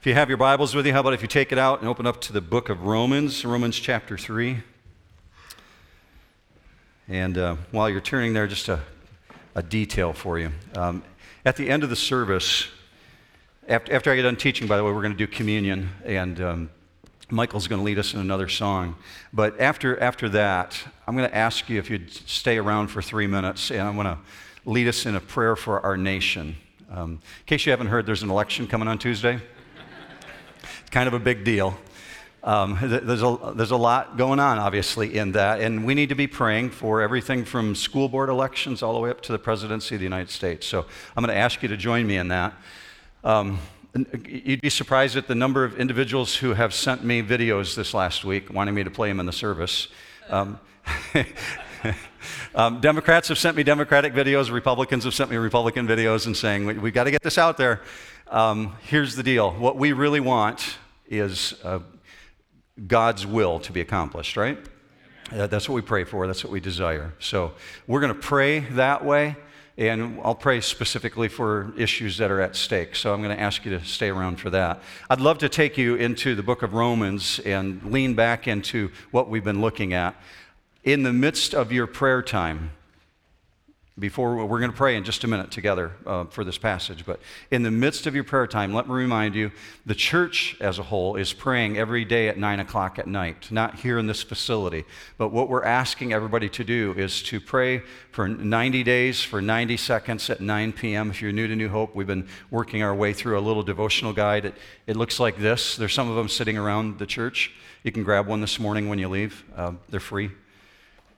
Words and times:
If 0.00 0.06
you 0.06 0.14
have 0.14 0.30
your 0.30 0.38
Bibles 0.38 0.74
with 0.74 0.86
you, 0.86 0.94
how 0.94 1.00
about 1.00 1.12
if 1.12 1.20
you 1.20 1.28
take 1.28 1.52
it 1.52 1.58
out 1.58 1.80
and 1.80 1.86
open 1.86 2.06
up 2.06 2.22
to 2.22 2.32
the 2.32 2.40
book 2.40 2.70
of 2.70 2.84
Romans, 2.84 3.44
Romans 3.44 3.78
chapter 3.78 4.16
3. 4.16 4.62
And 7.06 7.36
uh, 7.36 7.56
while 7.70 7.90
you're 7.90 8.00
turning 8.00 8.32
there, 8.32 8.46
just 8.46 8.70
a, 8.70 8.80
a 9.54 9.62
detail 9.62 10.14
for 10.14 10.38
you. 10.38 10.52
Um, 10.74 11.02
at 11.44 11.56
the 11.56 11.68
end 11.68 11.84
of 11.84 11.90
the 11.90 11.96
service, 11.96 12.68
after, 13.68 13.92
after 13.92 14.10
I 14.10 14.16
get 14.16 14.22
done 14.22 14.36
teaching, 14.36 14.66
by 14.66 14.78
the 14.78 14.84
way, 14.84 14.90
we're 14.90 15.02
going 15.02 15.12
to 15.12 15.18
do 15.18 15.26
communion, 15.26 15.90
and 16.06 16.40
um, 16.40 16.70
Michael's 17.28 17.68
going 17.68 17.80
to 17.80 17.84
lead 17.84 17.98
us 17.98 18.14
in 18.14 18.20
another 18.20 18.48
song. 18.48 18.96
But 19.34 19.60
after, 19.60 20.00
after 20.02 20.30
that, 20.30 20.82
I'm 21.06 21.14
going 21.14 21.28
to 21.28 21.36
ask 21.36 21.68
you 21.68 21.78
if 21.78 21.90
you'd 21.90 22.10
stay 22.10 22.56
around 22.56 22.88
for 22.88 23.02
three 23.02 23.26
minutes, 23.26 23.70
and 23.70 23.82
I'm 23.82 23.96
going 23.96 24.06
to 24.06 24.18
lead 24.64 24.88
us 24.88 25.04
in 25.04 25.14
a 25.14 25.20
prayer 25.20 25.56
for 25.56 25.78
our 25.84 25.98
nation. 25.98 26.56
Um, 26.90 27.20
in 27.40 27.44
case 27.44 27.66
you 27.66 27.70
haven't 27.70 27.88
heard, 27.88 28.06
there's 28.06 28.22
an 28.22 28.30
election 28.30 28.66
coming 28.66 28.88
on 28.88 28.96
Tuesday. 28.96 29.42
Kind 30.90 31.06
of 31.06 31.14
a 31.14 31.18
big 31.18 31.44
deal. 31.44 31.76
Um, 32.42 32.78
there's, 32.80 33.22
a, 33.22 33.52
there's 33.54 33.70
a 33.70 33.76
lot 33.76 34.16
going 34.16 34.40
on, 34.40 34.58
obviously, 34.58 35.16
in 35.16 35.32
that, 35.32 35.60
and 35.60 35.84
we 35.84 35.94
need 35.94 36.08
to 36.08 36.14
be 36.14 36.26
praying 36.26 36.70
for 36.70 37.02
everything 37.02 37.44
from 37.44 37.74
school 37.74 38.08
board 38.08 38.28
elections 38.28 38.82
all 38.82 38.94
the 38.94 39.00
way 39.00 39.10
up 39.10 39.20
to 39.22 39.32
the 39.32 39.38
presidency 39.38 39.94
of 39.94 40.00
the 40.00 40.04
United 40.04 40.30
States. 40.30 40.66
So 40.66 40.86
I'm 41.16 41.24
going 41.24 41.34
to 41.34 41.40
ask 41.40 41.62
you 41.62 41.68
to 41.68 41.76
join 41.76 42.06
me 42.06 42.16
in 42.16 42.28
that. 42.28 42.54
Um, 43.24 43.58
you'd 44.26 44.62
be 44.62 44.70
surprised 44.70 45.16
at 45.16 45.28
the 45.28 45.34
number 45.34 45.64
of 45.64 45.78
individuals 45.78 46.36
who 46.36 46.54
have 46.54 46.72
sent 46.72 47.04
me 47.04 47.22
videos 47.22 47.74
this 47.74 47.92
last 47.92 48.24
week 48.24 48.52
wanting 48.52 48.74
me 48.74 48.84
to 48.84 48.90
play 48.90 49.08
them 49.08 49.20
in 49.20 49.26
the 49.26 49.32
service. 49.32 49.88
Um, 50.30 50.58
um, 52.54 52.80
Democrats 52.80 53.28
have 53.28 53.38
sent 53.38 53.56
me 53.56 53.62
Democratic 53.64 54.14
videos, 54.14 54.50
Republicans 54.50 55.04
have 55.04 55.14
sent 55.14 55.30
me 55.30 55.36
Republican 55.36 55.86
videos 55.86 56.26
and 56.26 56.36
saying, 56.36 56.66
we, 56.66 56.74
have 56.74 56.94
got 56.94 57.04
to 57.04 57.10
get 57.10 57.22
this 57.22 57.36
out 57.36 57.58
there. 57.58 57.82
Um, 58.30 58.76
here's 58.82 59.16
the 59.16 59.22
deal 59.22 59.50
what 59.52 59.76
we 59.76 59.92
really 59.92 60.20
want 60.20 60.78
is. 61.08 61.54
Uh, 61.62 61.80
God's 62.86 63.26
will 63.26 63.60
to 63.60 63.72
be 63.72 63.80
accomplished, 63.80 64.36
right? 64.36 64.58
That's 65.30 65.68
what 65.68 65.74
we 65.74 65.82
pray 65.82 66.04
for. 66.04 66.26
That's 66.26 66.42
what 66.42 66.52
we 66.52 66.60
desire. 66.60 67.12
So 67.18 67.52
we're 67.86 68.00
going 68.00 68.14
to 68.14 68.18
pray 68.18 68.60
that 68.60 69.04
way, 69.04 69.36
and 69.76 70.18
I'll 70.24 70.34
pray 70.34 70.60
specifically 70.60 71.28
for 71.28 71.72
issues 71.76 72.16
that 72.18 72.30
are 72.30 72.40
at 72.40 72.56
stake. 72.56 72.96
So 72.96 73.12
I'm 73.12 73.22
going 73.22 73.36
to 73.36 73.42
ask 73.42 73.64
you 73.64 73.78
to 73.78 73.84
stay 73.84 74.08
around 74.08 74.40
for 74.40 74.50
that. 74.50 74.82
I'd 75.08 75.20
love 75.20 75.38
to 75.38 75.48
take 75.48 75.76
you 75.76 75.94
into 75.94 76.34
the 76.34 76.42
book 76.42 76.62
of 76.62 76.72
Romans 76.72 77.38
and 77.40 77.84
lean 77.84 78.14
back 78.14 78.48
into 78.48 78.90
what 79.10 79.28
we've 79.28 79.44
been 79.44 79.60
looking 79.60 79.92
at. 79.92 80.14
In 80.82 81.02
the 81.02 81.12
midst 81.12 81.54
of 81.54 81.70
your 81.70 81.86
prayer 81.86 82.22
time, 82.22 82.70
before 84.00 84.44
we're 84.46 84.58
going 84.58 84.70
to 84.70 84.76
pray 84.76 84.96
in 84.96 85.04
just 85.04 85.22
a 85.24 85.28
minute 85.28 85.50
together 85.50 85.92
uh, 86.06 86.24
for 86.24 86.42
this 86.42 86.56
passage. 86.56 87.04
But 87.04 87.20
in 87.50 87.62
the 87.62 87.70
midst 87.70 88.06
of 88.06 88.14
your 88.14 88.24
prayer 88.24 88.46
time, 88.46 88.72
let 88.72 88.88
me 88.88 88.94
remind 88.94 89.34
you 89.34 89.52
the 89.84 89.94
church 89.94 90.56
as 90.60 90.78
a 90.78 90.82
whole 90.82 91.16
is 91.16 91.32
praying 91.34 91.76
every 91.76 92.04
day 92.06 92.28
at 92.28 92.38
9 92.38 92.60
o'clock 92.60 92.98
at 92.98 93.06
night, 93.06 93.52
not 93.52 93.76
here 93.76 93.98
in 93.98 94.06
this 94.06 94.22
facility. 94.22 94.84
But 95.18 95.28
what 95.28 95.50
we're 95.50 95.64
asking 95.64 96.12
everybody 96.12 96.48
to 96.48 96.64
do 96.64 96.94
is 96.96 97.22
to 97.24 97.40
pray 97.40 97.82
for 98.10 98.26
90 98.26 98.82
days, 98.82 99.22
for 99.22 99.42
90 99.42 99.76
seconds 99.76 100.30
at 100.30 100.40
9 100.40 100.72
p.m. 100.72 101.10
If 101.10 101.20
you're 101.20 101.32
new 101.32 101.46
to 101.46 101.54
New 101.54 101.68
Hope, 101.68 101.94
we've 101.94 102.06
been 102.06 102.26
working 102.50 102.82
our 102.82 102.94
way 102.94 103.12
through 103.12 103.38
a 103.38 103.40
little 103.40 103.62
devotional 103.62 104.14
guide. 104.14 104.46
It, 104.46 104.54
it 104.86 104.96
looks 104.96 105.20
like 105.20 105.36
this. 105.36 105.76
There's 105.76 105.94
some 105.94 106.08
of 106.08 106.16
them 106.16 106.28
sitting 106.28 106.56
around 106.56 106.98
the 106.98 107.06
church. 107.06 107.52
You 107.82 107.92
can 107.92 108.02
grab 108.02 108.26
one 108.26 108.40
this 108.40 108.58
morning 108.58 108.88
when 108.88 108.98
you 108.98 109.08
leave, 109.08 109.44
uh, 109.54 109.72
they're 109.90 110.00
free. 110.00 110.30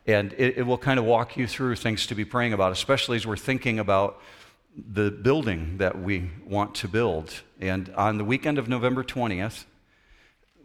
And 0.07 0.33
it, 0.35 0.59
it 0.59 0.63
will 0.67 0.79
kind 0.79 0.99
of 0.99 1.05
walk 1.05 1.37
you 1.37 1.47
through 1.47 1.77
things 1.77 2.07
to 2.09 2.15
be 2.15 2.25
praying 2.25 2.53
about, 2.53 2.73
especially 2.73 3.17
as 3.17 3.27
we're 3.27 3.37
thinking 3.37 3.79
about 3.79 4.21
the 4.77 5.11
building 5.11 5.79
that 5.79 6.01
we 6.01 6.31
want 6.45 6.75
to 6.77 6.89
build. 6.89 7.43
And 7.61 7.93
on 7.95 8.19
the 8.19 8.25
weekend 8.25 8.59
of 8.59 8.69
November 8.69 9.05
20th, 9.05 9.65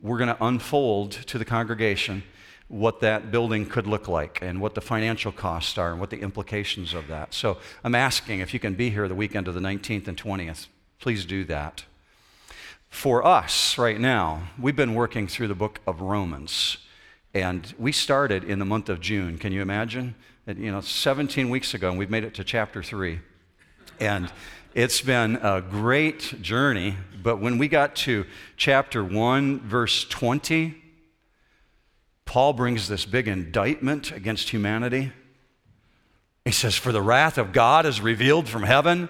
we're 0.01 0.17
going 0.17 0.33
to 0.33 0.43
unfold 0.43 1.11
to 1.11 1.37
the 1.37 1.45
congregation 1.45 2.23
what 2.67 2.99
that 2.99 3.31
building 3.31 3.65
could 3.65 3.87
look 3.87 4.07
like 4.07 4.39
and 4.41 4.59
what 4.59 4.75
the 4.75 4.81
financial 4.81 5.31
costs 5.31 5.77
are 5.77 5.91
and 5.91 5.99
what 5.99 6.09
the 6.09 6.19
implications 6.19 6.93
of 6.93 7.07
that. 7.07 7.33
So 7.33 7.57
I'm 7.83 7.95
asking 7.95 8.39
if 8.39 8.53
you 8.53 8.59
can 8.59 8.73
be 8.73 8.89
here 8.89 9.07
the 9.07 9.15
weekend 9.15 9.47
of 9.47 9.53
the 9.53 9.61
19th 9.61 10.07
and 10.07 10.17
20th, 10.17 10.67
please 10.99 11.25
do 11.25 11.45
that. 11.45 11.85
For 12.89 13.25
us 13.25 13.77
right 13.77 13.99
now, 13.99 14.49
we've 14.59 14.75
been 14.75 14.95
working 14.95 15.27
through 15.27 15.47
the 15.47 15.55
book 15.55 15.79
of 15.87 16.01
Romans. 16.01 16.77
And 17.37 17.71
we 17.77 17.91
started 17.91 18.45
in 18.45 18.57
the 18.57 18.65
month 18.65 18.89
of 18.89 18.99
June. 18.99 19.37
Can 19.37 19.53
you 19.53 19.61
imagine? 19.61 20.15
You 20.47 20.71
know, 20.71 20.81
17 20.81 21.51
weeks 21.51 21.75
ago, 21.75 21.87
and 21.87 21.99
we've 21.99 22.09
made 22.09 22.23
it 22.23 22.33
to 22.33 22.43
chapter 22.43 22.81
3. 22.81 23.19
And 23.99 24.31
it's 24.73 25.01
been 25.01 25.35
a 25.35 25.61
great 25.61 26.41
journey. 26.41 26.97
But 27.21 27.37
when 27.37 27.59
we 27.59 27.67
got 27.67 27.95
to 27.97 28.25
chapter 28.55 29.03
1, 29.03 29.59
verse 29.59 30.05
20, 30.05 30.81
Paul 32.25 32.53
brings 32.53 32.87
this 32.87 33.05
big 33.05 33.27
indictment 33.27 34.11
against 34.11 34.49
humanity. 34.49 35.11
He 36.43 36.51
says, 36.51 36.73
For 36.73 36.91
the 36.91 37.03
wrath 37.03 37.37
of 37.37 37.51
God 37.53 37.85
is 37.85 38.01
revealed 38.01 38.49
from 38.49 38.63
heaven. 38.63 39.09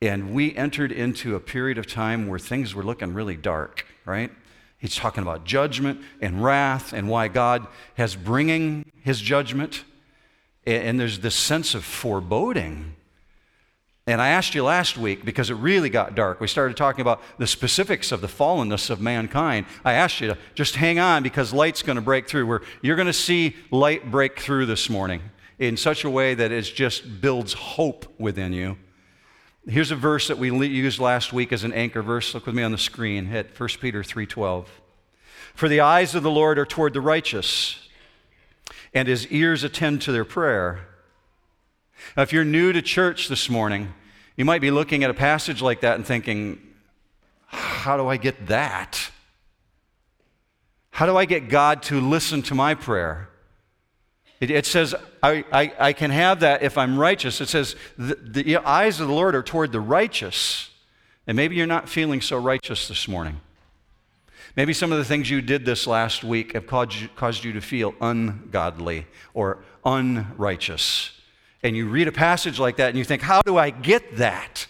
And 0.00 0.32
we 0.32 0.54
entered 0.54 0.92
into 0.92 1.34
a 1.34 1.40
period 1.40 1.76
of 1.76 1.88
time 1.88 2.28
where 2.28 2.38
things 2.38 2.72
were 2.72 2.84
looking 2.84 3.14
really 3.14 3.36
dark, 3.36 3.84
right? 4.04 4.30
He's 4.78 4.94
talking 4.94 5.22
about 5.22 5.44
judgment 5.44 6.00
and 6.20 6.42
wrath 6.42 6.92
and 6.92 7.08
why 7.08 7.28
God 7.28 7.66
has 7.94 8.14
bringing 8.14 8.84
his 9.02 9.20
judgment. 9.20 9.84
And 10.66 10.98
there's 11.00 11.20
this 11.20 11.34
sense 11.34 11.74
of 11.74 11.84
foreboding. 11.84 12.96
And 14.08 14.22
I 14.22 14.28
asked 14.28 14.54
you 14.54 14.62
last 14.62 14.96
week 14.96 15.24
because 15.24 15.50
it 15.50 15.54
really 15.54 15.90
got 15.90 16.14
dark. 16.14 16.40
We 16.40 16.46
started 16.46 16.76
talking 16.76 17.00
about 17.00 17.20
the 17.38 17.46
specifics 17.46 18.12
of 18.12 18.20
the 18.20 18.28
fallenness 18.28 18.90
of 18.90 19.00
mankind. 19.00 19.66
I 19.84 19.94
asked 19.94 20.20
you 20.20 20.28
to 20.28 20.38
just 20.54 20.76
hang 20.76 20.98
on 20.98 21.22
because 21.24 21.52
light's 21.52 21.82
going 21.82 21.96
to 21.96 22.02
break 22.02 22.28
through. 22.28 22.46
Where 22.46 22.62
you're 22.82 22.96
going 22.96 23.06
to 23.06 23.12
see 23.12 23.56
light 23.70 24.10
break 24.10 24.38
through 24.38 24.66
this 24.66 24.88
morning 24.88 25.22
in 25.58 25.76
such 25.76 26.04
a 26.04 26.10
way 26.10 26.34
that 26.34 26.52
it 26.52 26.62
just 26.62 27.20
builds 27.20 27.54
hope 27.54 28.06
within 28.18 28.52
you. 28.52 28.76
Here's 29.68 29.90
a 29.90 29.96
verse 29.96 30.28
that 30.28 30.38
we 30.38 30.50
used 30.68 31.00
last 31.00 31.32
week 31.32 31.52
as 31.52 31.64
an 31.64 31.72
anchor 31.72 32.00
verse. 32.00 32.32
Look 32.32 32.46
with 32.46 32.54
me 32.54 32.62
on 32.62 32.70
the 32.70 32.78
screen 32.78 33.32
at 33.34 33.52
1 33.58 33.80
Peter 33.80 34.04
3:12. 34.04 34.68
For 35.54 35.68
the 35.68 35.80
eyes 35.80 36.14
of 36.14 36.22
the 36.22 36.30
Lord 36.30 36.56
are 36.58 36.64
toward 36.64 36.92
the 36.92 37.00
righteous, 37.00 37.88
and 38.94 39.08
his 39.08 39.26
ears 39.26 39.64
attend 39.64 40.02
to 40.02 40.12
their 40.12 40.24
prayer. 40.24 40.86
Now, 42.16 42.22
if 42.22 42.32
you're 42.32 42.44
new 42.44 42.72
to 42.72 42.80
church 42.80 43.26
this 43.26 43.50
morning, 43.50 43.92
you 44.36 44.44
might 44.44 44.60
be 44.60 44.70
looking 44.70 45.02
at 45.02 45.10
a 45.10 45.14
passage 45.14 45.60
like 45.60 45.80
that 45.80 45.96
and 45.96 46.06
thinking, 46.06 46.60
how 47.46 47.96
do 47.96 48.06
I 48.06 48.18
get 48.18 48.46
that? 48.46 49.10
How 50.90 51.06
do 51.06 51.16
I 51.16 51.24
get 51.24 51.48
God 51.48 51.82
to 51.84 52.00
listen 52.00 52.42
to 52.42 52.54
my 52.54 52.74
prayer? 52.74 53.30
It, 54.40 54.50
it 54.50 54.66
says, 54.66 54.94
I, 55.22 55.44
I, 55.50 55.72
I, 55.78 55.92
can 55.92 56.10
have 56.10 56.40
that 56.40 56.62
if 56.62 56.76
I'm 56.76 56.98
righteous. 56.98 57.40
It 57.40 57.48
says, 57.48 57.74
the, 57.96 58.14
the 58.14 58.56
eyes 58.58 59.00
of 59.00 59.08
the 59.08 59.14
Lord 59.14 59.34
are 59.34 59.42
toward 59.42 59.72
the 59.72 59.80
righteous. 59.80 60.70
And 61.26 61.36
maybe 61.36 61.56
you're 61.56 61.66
not 61.66 61.88
feeling 61.88 62.20
so 62.20 62.36
righteous 62.38 62.86
this 62.88 63.08
morning. 63.08 63.40
Maybe 64.54 64.72
some 64.72 64.92
of 64.92 64.98
the 64.98 65.04
things 65.04 65.30
you 65.30 65.42
did 65.42 65.64
this 65.64 65.86
last 65.86 66.22
week 66.22 66.52
have 66.52 66.66
caused 66.66 66.94
you, 66.94 67.08
caused 67.08 67.44
you 67.44 67.52
to 67.54 67.60
feel 67.60 67.94
ungodly 68.00 69.06
or 69.34 69.58
unrighteous. 69.84 71.12
And 71.62 71.76
you 71.76 71.88
read 71.88 72.08
a 72.08 72.12
passage 72.12 72.58
like 72.58 72.76
that 72.76 72.90
and 72.90 72.98
you 72.98 73.04
think, 73.04 73.22
how 73.22 73.42
do 73.42 73.56
I 73.56 73.70
get 73.70 74.16
that? 74.18 74.66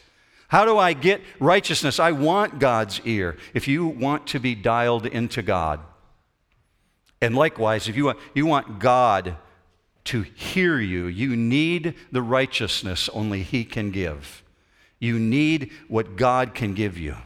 How 0.49 0.65
do 0.65 0.79
I 0.79 0.93
get 0.93 1.21
righteousness? 1.41 1.99
I 1.99 2.13
want 2.13 2.59
God's 2.61 3.01
ear. 3.05 3.37
If 3.53 3.67
you 3.67 3.87
want 3.87 4.29
to 4.29 4.39
be 4.39 4.55
dialed 4.55 5.07
into 5.07 5.43
God, 5.43 5.81
and 7.21 7.35
likewise, 7.35 7.89
if 7.89 7.97
you 7.97 8.05
want, 8.07 8.19
you 8.35 8.47
want 8.47 8.79
God 8.79 9.37
to 10.07 10.23
hear 10.23 10.79
you. 10.79 11.07
You 11.07 11.37
need 11.37 11.95
the 12.11 12.23
righteousness 12.23 13.09
only 13.13 13.43
He 13.43 13.65
can 13.65 13.91
give. 13.91 14.43
You 14.99 15.19
need 15.19 15.71
what 15.89 16.17
God 16.17 16.55
can 16.55 16.75
give 16.75 16.97
you. 16.97 17.17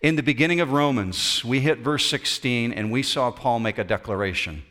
In 0.00 0.16
the 0.16 0.22
beginning 0.22 0.60
of 0.60 0.72
Romans, 0.72 1.44
we 1.44 1.60
hit 1.60 1.78
verse 1.78 2.06
16 2.06 2.72
and 2.72 2.92
we 2.92 3.02
saw 3.02 3.30
Paul 3.30 3.58
make 3.58 3.78
a 3.78 3.84
declaration. 3.84 4.62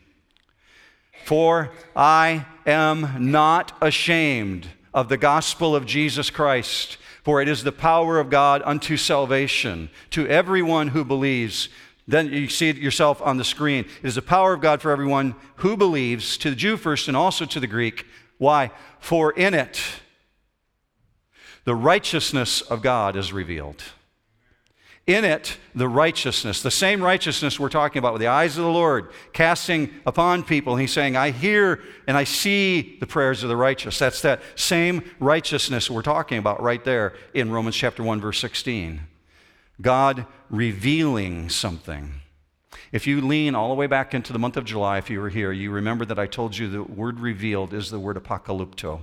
For 1.25 1.71
I 1.95 2.45
am 2.65 3.31
not 3.31 3.75
ashamed 3.81 4.67
of 4.93 5.09
the 5.09 5.17
gospel 5.17 5.75
of 5.75 5.85
Jesus 5.85 6.29
Christ, 6.29 6.97
for 7.23 7.41
it 7.41 7.47
is 7.47 7.63
the 7.63 7.71
power 7.71 8.19
of 8.19 8.29
God 8.29 8.61
unto 8.63 8.95
salvation 8.95 9.89
to 10.11 10.27
everyone 10.27 10.89
who 10.89 11.03
believes 11.03 11.69
then 12.07 12.31
you 12.33 12.49
see 12.49 12.69
it 12.69 12.77
yourself 12.77 13.21
on 13.21 13.37
the 13.37 13.43
screen. 13.43 13.85
It 14.01 14.07
is 14.07 14.15
the 14.15 14.21
power 14.21 14.53
of 14.53 14.61
God 14.61 14.81
for 14.81 14.91
everyone 14.91 15.35
who 15.57 15.77
believes, 15.77 16.37
to 16.39 16.49
the 16.49 16.55
Jew 16.55 16.77
first 16.77 17.07
and 17.07 17.15
also 17.15 17.45
to 17.45 17.59
the 17.59 17.67
Greek. 17.67 18.05
Why? 18.37 18.71
For 18.99 19.31
in 19.31 19.53
it, 19.53 19.81
the 21.65 21.75
righteousness 21.75 22.61
of 22.61 22.81
God 22.81 23.15
is 23.15 23.31
revealed. 23.31 23.83
In 25.05 25.25
it, 25.25 25.57
the 25.75 25.87
righteousness, 25.89 26.61
the 26.61 26.71
same 26.71 27.01
righteousness 27.01 27.59
we're 27.59 27.67
talking 27.67 27.99
about 27.99 28.13
with 28.13 28.21
the 28.21 28.27
eyes 28.27 28.57
of 28.57 28.63
the 28.63 28.69
Lord 28.69 29.11
casting 29.33 29.93
upon 30.05 30.43
people. 30.43 30.77
He's 30.77 30.93
saying, 30.93 31.17
I 31.17 31.31
hear 31.31 31.81
and 32.07 32.15
I 32.15 32.23
see 32.23 32.97
the 33.01 33.07
prayers 33.07 33.43
of 33.43 33.49
the 33.49 33.57
righteous. 33.57 33.99
That's 33.99 34.21
that 34.21 34.41
same 34.55 35.03
righteousness 35.19 35.89
we're 35.89 36.03
talking 36.03 36.37
about 36.37 36.61
right 36.61 36.83
there 36.83 37.15
in 37.33 37.51
Romans 37.51 37.75
chapter 37.75 38.01
1, 38.01 38.21
verse 38.21 38.39
16. 38.39 39.01
God 39.81 40.25
revealing 40.49 41.49
something. 41.49 42.21
If 42.91 43.07
you 43.07 43.21
lean 43.21 43.55
all 43.55 43.69
the 43.69 43.75
way 43.75 43.87
back 43.87 44.13
into 44.13 44.33
the 44.33 44.39
month 44.39 44.55
of 44.55 44.65
July, 44.65 44.97
if 44.99 45.09
you 45.09 45.19
were 45.19 45.29
here, 45.29 45.51
you 45.51 45.71
remember 45.71 46.05
that 46.05 46.19
I 46.19 46.27
told 46.27 46.57
you 46.57 46.69
the 46.69 46.83
word 46.83 47.19
revealed 47.19 47.73
is 47.73 47.89
the 47.89 47.99
word 47.99 48.17
apocalypto. 48.17 49.01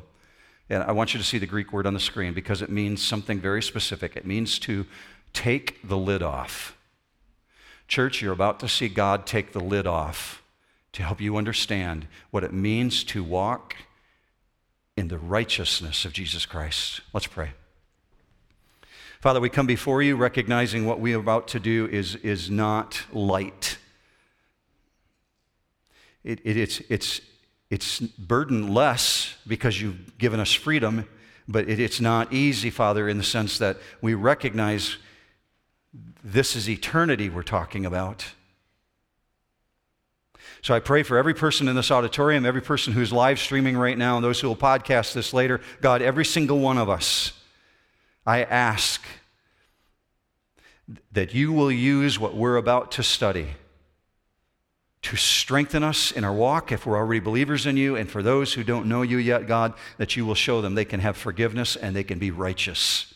And 0.68 0.84
I 0.84 0.92
want 0.92 1.12
you 1.12 1.18
to 1.18 1.26
see 1.26 1.38
the 1.38 1.46
Greek 1.46 1.72
word 1.72 1.86
on 1.86 1.94
the 1.94 2.00
screen 2.00 2.32
because 2.32 2.62
it 2.62 2.70
means 2.70 3.02
something 3.02 3.40
very 3.40 3.62
specific. 3.62 4.16
It 4.16 4.24
means 4.24 4.58
to 4.60 4.86
take 5.32 5.86
the 5.86 5.96
lid 5.96 6.22
off. 6.22 6.76
Church, 7.88 8.22
you're 8.22 8.32
about 8.32 8.60
to 8.60 8.68
see 8.68 8.88
God 8.88 9.26
take 9.26 9.52
the 9.52 9.58
lid 9.58 9.86
off 9.86 10.42
to 10.92 11.02
help 11.02 11.20
you 11.20 11.36
understand 11.36 12.06
what 12.30 12.44
it 12.44 12.52
means 12.52 13.02
to 13.04 13.24
walk 13.24 13.74
in 14.96 15.08
the 15.08 15.18
righteousness 15.18 16.04
of 16.04 16.12
Jesus 16.12 16.46
Christ. 16.46 17.00
Let's 17.12 17.26
pray. 17.26 17.50
Father, 19.20 19.38
we 19.38 19.50
come 19.50 19.66
before 19.66 20.00
you 20.00 20.16
recognizing 20.16 20.86
what 20.86 20.98
we 20.98 21.12
are 21.12 21.18
about 21.18 21.46
to 21.48 21.60
do 21.60 21.86
is, 21.92 22.14
is 22.16 22.50
not 22.50 23.02
light. 23.12 23.76
It, 26.24 26.40
it, 26.42 26.56
it's, 26.56 26.80
it's, 26.88 27.20
it's 27.68 28.00
burdenless 28.00 29.34
because 29.46 29.78
you've 29.78 30.16
given 30.16 30.40
us 30.40 30.54
freedom, 30.54 31.06
but 31.46 31.68
it, 31.68 31.78
it's 31.78 32.00
not 32.00 32.32
easy, 32.32 32.70
Father, 32.70 33.10
in 33.10 33.18
the 33.18 33.24
sense 33.24 33.58
that 33.58 33.76
we 34.00 34.14
recognize 34.14 34.96
this 36.24 36.56
is 36.56 36.66
eternity 36.66 37.28
we're 37.28 37.42
talking 37.42 37.84
about. 37.84 38.24
So 40.62 40.74
I 40.74 40.80
pray 40.80 41.02
for 41.02 41.18
every 41.18 41.34
person 41.34 41.68
in 41.68 41.76
this 41.76 41.90
auditorium, 41.90 42.46
every 42.46 42.62
person 42.62 42.94
who's 42.94 43.12
live 43.12 43.38
streaming 43.38 43.76
right 43.76 43.98
now, 43.98 44.16
and 44.16 44.24
those 44.24 44.40
who 44.40 44.48
will 44.48 44.56
podcast 44.56 45.12
this 45.12 45.34
later. 45.34 45.60
God, 45.82 46.00
every 46.00 46.24
single 46.24 46.58
one 46.58 46.78
of 46.78 46.88
us, 46.88 47.34
I 48.26 48.42
ask 48.42 49.02
that 51.12 51.34
you 51.34 51.52
will 51.52 51.70
use 51.70 52.18
what 52.18 52.34
we're 52.34 52.56
about 52.56 52.92
to 52.92 53.02
study 53.02 53.50
to 55.02 55.16
strengthen 55.16 55.82
us 55.82 56.12
in 56.12 56.24
our 56.24 56.32
walk 56.32 56.72
if 56.72 56.84
we're 56.84 56.96
already 56.96 57.20
believers 57.20 57.64
in 57.64 57.76
you, 57.76 57.96
and 57.96 58.10
for 58.10 58.22
those 58.22 58.52
who 58.52 58.62
don't 58.62 58.86
know 58.86 59.02
you 59.02 59.16
yet, 59.16 59.46
God, 59.46 59.72
that 59.96 60.14
you 60.14 60.26
will 60.26 60.34
show 60.34 60.60
them 60.60 60.74
they 60.74 60.84
can 60.84 61.00
have 61.00 61.16
forgiveness 61.16 61.74
and 61.74 61.96
they 61.96 62.04
can 62.04 62.18
be 62.18 62.30
righteous, 62.30 63.14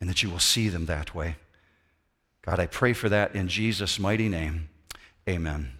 and 0.00 0.08
that 0.08 0.22
you 0.22 0.30
will 0.30 0.38
see 0.38 0.68
them 0.68 0.86
that 0.86 1.14
way. 1.14 1.36
God, 2.42 2.58
I 2.58 2.66
pray 2.66 2.94
for 2.94 3.08
that 3.08 3.34
in 3.34 3.48
Jesus' 3.48 3.98
mighty 3.98 4.28
name. 4.28 4.68
Amen. 5.28 5.72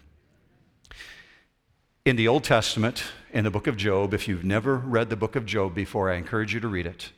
In 2.04 2.16
the 2.16 2.28
Old 2.28 2.44
Testament, 2.44 3.04
in 3.32 3.44
the 3.44 3.50
book 3.50 3.66
of 3.66 3.76
Job, 3.76 4.12
if 4.12 4.28
you've 4.28 4.44
never 4.44 4.76
read 4.76 5.08
the 5.08 5.16
book 5.16 5.36
of 5.36 5.46
Job 5.46 5.74
before, 5.74 6.10
I 6.10 6.16
encourage 6.16 6.52
you 6.52 6.60
to 6.60 6.68
read 6.68 6.86
it. 6.86 7.12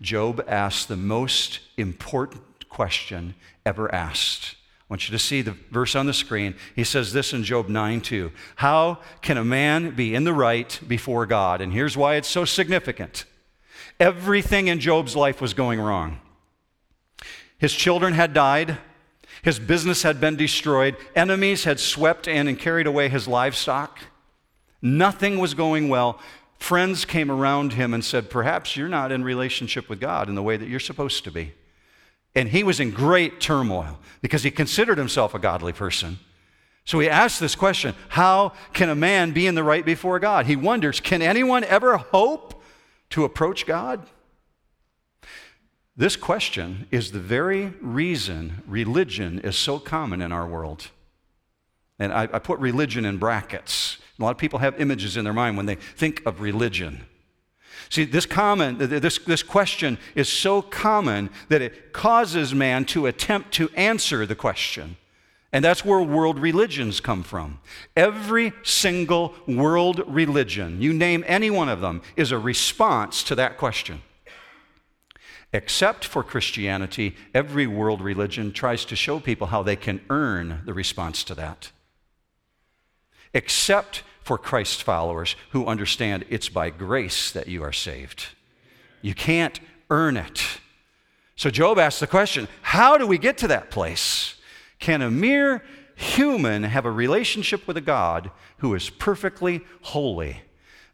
Job 0.00 0.44
asks 0.46 0.84
the 0.84 0.96
most 0.96 1.60
important 1.76 2.68
question 2.68 3.34
ever 3.64 3.92
asked. 3.94 4.56
I 4.88 4.92
want 4.92 5.08
you 5.08 5.12
to 5.16 5.22
see 5.22 5.42
the 5.42 5.56
verse 5.70 5.96
on 5.96 6.06
the 6.06 6.12
screen. 6.12 6.54
He 6.76 6.84
says 6.84 7.12
this 7.12 7.32
in 7.32 7.42
Job 7.42 7.68
9 7.68 8.00
2. 8.00 8.30
How 8.56 8.98
can 9.20 9.36
a 9.36 9.44
man 9.44 9.90
be 9.96 10.14
in 10.14 10.24
the 10.24 10.32
right 10.32 10.78
before 10.86 11.26
God? 11.26 11.60
And 11.60 11.72
here's 11.72 11.96
why 11.96 12.14
it's 12.14 12.28
so 12.28 12.44
significant. 12.44 13.24
Everything 13.98 14.68
in 14.68 14.78
Job's 14.78 15.16
life 15.16 15.40
was 15.40 15.54
going 15.54 15.80
wrong. 15.80 16.20
His 17.58 17.72
children 17.72 18.12
had 18.12 18.34
died, 18.34 18.78
his 19.42 19.58
business 19.58 20.02
had 20.02 20.20
been 20.20 20.36
destroyed, 20.36 20.96
enemies 21.14 21.64
had 21.64 21.80
swept 21.80 22.28
in 22.28 22.46
and 22.46 22.58
carried 22.58 22.86
away 22.86 23.08
his 23.08 23.26
livestock. 23.26 23.98
Nothing 24.82 25.38
was 25.38 25.54
going 25.54 25.88
well. 25.88 26.20
Friends 26.58 27.04
came 27.04 27.30
around 27.30 27.74
him 27.74 27.92
and 27.94 28.04
said, 28.04 28.30
Perhaps 28.30 28.76
you're 28.76 28.88
not 28.88 29.12
in 29.12 29.22
relationship 29.24 29.88
with 29.88 30.00
God 30.00 30.28
in 30.28 30.34
the 30.34 30.42
way 30.42 30.56
that 30.56 30.68
you're 30.68 30.80
supposed 30.80 31.24
to 31.24 31.30
be. 31.30 31.52
And 32.34 32.48
he 32.50 32.62
was 32.62 32.80
in 32.80 32.90
great 32.90 33.40
turmoil 33.40 33.98
because 34.20 34.42
he 34.42 34.50
considered 34.50 34.98
himself 34.98 35.34
a 35.34 35.38
godly 35.38 35.72
person. 35.72 36.18
So 36.84 37.00
he 37.00 37.08
asked 37.08 37.40
this 37.40 37.54
question 37.54 37.94
How 38.10 38.52
can 38.72 38.88
a 38.88 38.94
man 38.94 39.32
be 39.32 39.46
in 39.46 39.54
the 39.54 39.64
right 39.64 39.84
before 39.84 40.18
God? 40.18 40.46
He 40.46 40.56
wonders 40.56 41.00
Can 41.00 41.22
anyone 41.22 41.64
ever 41.64 41.96
hope 41.96 42.62
to 43.10 43.24
approach 43.24 43.66
God? 43.66 44.06
This 45.96 46.14
question 46.14 46.86
is 46.90 47.10
the 47.10 47.20
very 47.20 47.72
reason 47.80 48.62
religion 48.66 49.38
is 49.40 49.56
so 49.56 49.78
common 49.78 50.20
in 50.20 50.30
our 50.30 50.46
world. 50.46 50.88
And 51.98 52.12
I, 52.12 52.24
I 52.24 52.38
put 52.38 52.58
religion 52.58 53.06
in 53.06 53.16
brackets. 53.16 53.96
A 54.18 54.22
lot 54.22 54.30
of 54.30 54.38
people 54.38 54.60
have 54.60 54.80
images 54.80 55.16
in 55.16 55.24
their 55.24 55.32
mind 55.32 55.56
when 55.56 55.66
they 55.66 55.74
think 55.74 56.22
of 56.24 56.40
religion. 56.40 57.04
See, 57.90 58.04
this, 58.04 58.26
common, 58.26 58.78
this, 58.78 59.18
this 59.18 59.42
question 59.42 59.98
is 60.14 60.28
so 60.28 60.62
common 60.62 61.30
that 61.48 61.62
it 61.62 61.92
causes 61.92 62.54
man 62.54 62.84
to 62.86 63.06
attempt 63.06 63.52
to 63.54 63.68
answer 63.76 64.26
the 64.26 64.34
question. 64.34 64.96
And 65.52 65.64
that's 65.64 65.84
where 65.84 66.02
world 66.02 66.38
religions 66.38 67.00
come 67.00 67.22
from. 67.22 67.60
Every 67.96 68.52
single 68.62 69.34
world 69.46 70.02
religion, 70.06 70.82
you 70.82 70.92
name 70.92 71.24
any 71.26 71.50
one 71.50 71.68
of 71.68 71.80
them, 71.80 72.02
is 72.16 72.32
a 72.32 72.38
response 72.38 73.22
to 73.24 73.34
that 73.36 73.56
question. 73.56 74.02
Except 75.52 76.04
for 76.04 76.22
Christianity, 76.22 77.14
every 77.32 77.66
world 77.66 78.00
religion 78.00 78.52
tries 78.52 78.84
to 78.86 78.96
show 78.96 79.20
people 79.20 79.46
how 79.46 79.62
they 79.62 79.76
can 79.76 80.00
earn 80.10 80.62
the 80.66 80.74
response 80.74 81.22
to 81.24 81.34
that. 81.36 81.70
Except 83.34 84.02
for 84.22 84.38
Christ's 84.38 84.80
followers 84.80 85.36
who 85.50 85.66
understand 85.66 86.24
it's 86.28 86.48
by 86.48 86.70
grace 86.70 87.30
that 87.30 87.46
you 87.46 87.62
are 87.62 87.72
saved. 87.72 88.26
You 89.00 89.14
can't 89.14 89.60
earn 89.88 90.16
it. 90.16 90.42
So 91.36 91.48
Job 91.50 91.78
asks 91.78 92.00
the 92.00 92.06
question 92.06 92.48
how 92.62 92.98
do 92.98 93.06
we 93.06 93.18
get 93.18 93.38
to 93.38 93.48
that 93.48 93.70
place? 93.70 94.34
Can 94.78 95.00
a 95.00 95.10
mere 95.10 95.62
human 95.94 96.64
have 96.64 96.84
a 96.84 96.90
relationship 96.90 97.68
with 97.68 97.76
a 97.76 97.80
God 97.80 98.30
who 98.58 98.74
is 98.74 98.90
perfectly 98.90 99.60
holy? 99.82 100.42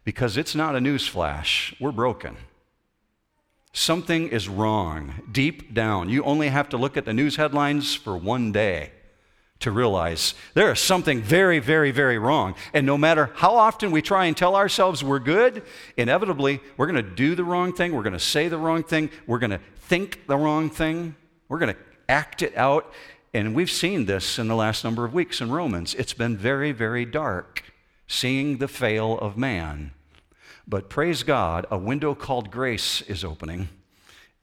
Because 0.03 0.37
it's 0.37 0.53
not 0.53 0.75
a 0.75 0.79
newsflash, 0.79 1.73
we're 1.79 1.91
broken. 1.91 2.37
Something 3.71 4.27
is 4.27 4.47
wrong 4.47 5.23
deep 5.31 5.73
down. 5.73 6.07
You 6.07 6.23
only 6.23 6.49
have 6.49 6.69
to 6.69 6.77
look 6.77 6.97
at 6.97 7.05
the 7.05 7.13
news 7.13 7.37
headlines 7.37 7.95
for 7.95 8.15
one 8.15 8.51
day 8.51 8.91
to 9.63 9.71
realize 9.71 10.33
there 10.53 10.71
is 10.71 10.79
something 10.79 11.21
very, 11.21 11.59
very, 11.59 11.91
very 11.91 12.17
wrong. 12.17 12.55
And 12.73 12.85
no 12.85 12.97
matter 12.97 13.31
how 13.35 13.55
often 13.55 13.91
we 13.91 14.01
try 14.01 14.25
and 14.25 14.37
tell 14.37 14.55
ourselves 14.55 15.03
we're 15.03 15.19
good, 15.19 15.63
inevitably 15.97 16.61
we're 16.77 16.85
going 16.85 17.03
to 17.03 17.15
do 17.15 17.35
the 17.35 17.43
wrong 17.43 17.73
thing, 17.73 17.93
we're 17.93 18.03
going 18.03 18.13
to 18.13 18.19
say 18.19 18.47
the 18.47 18.57
wrong 18.57 18.83
thing, 18.83 19.09
we're 19.27 19.39
going 19.39 19.51
to 19.51 19.61
think 19.75 20.27
the 20.27 20.37
wrong 20.37 20.69
thing, 20.69 21.15
we're 21.49 21.59
going 21.59 21.73
to 21.73 21.79
act 22.07 22.41
it 22.41 22.55
out. 22.55 22.93
And 23.33 23.55
we've 23.55 23.71
seen 23.71 24.05
this 24.05 24.37
in 24.37 24.47
the 24.47 24.55
last 24.55 24.83
number 24.83 25.05
of 25.05 25.13
weeks 25.13 25.41
in 25.41 25.51
Romans. 25.51 25.95
It's 25.95 26.13
been 26.13 26.37
very, 26.37 26.71
very 26.71 27.05
dark 27.05 27.63
seeing 28.07 28.57
the 28.57 28.67
fail 28.67 29.17
of 29.17 29.37
man. 29.37 29.91
But 30.67 30.89
praise 30.89 31.23
God, 31.23 31.65
a 31.71 31.77
window 31.77 32.13
called 32.15 32.51
grace 32.51 33.01
is 33.01 33.25
opening 33.25 33.69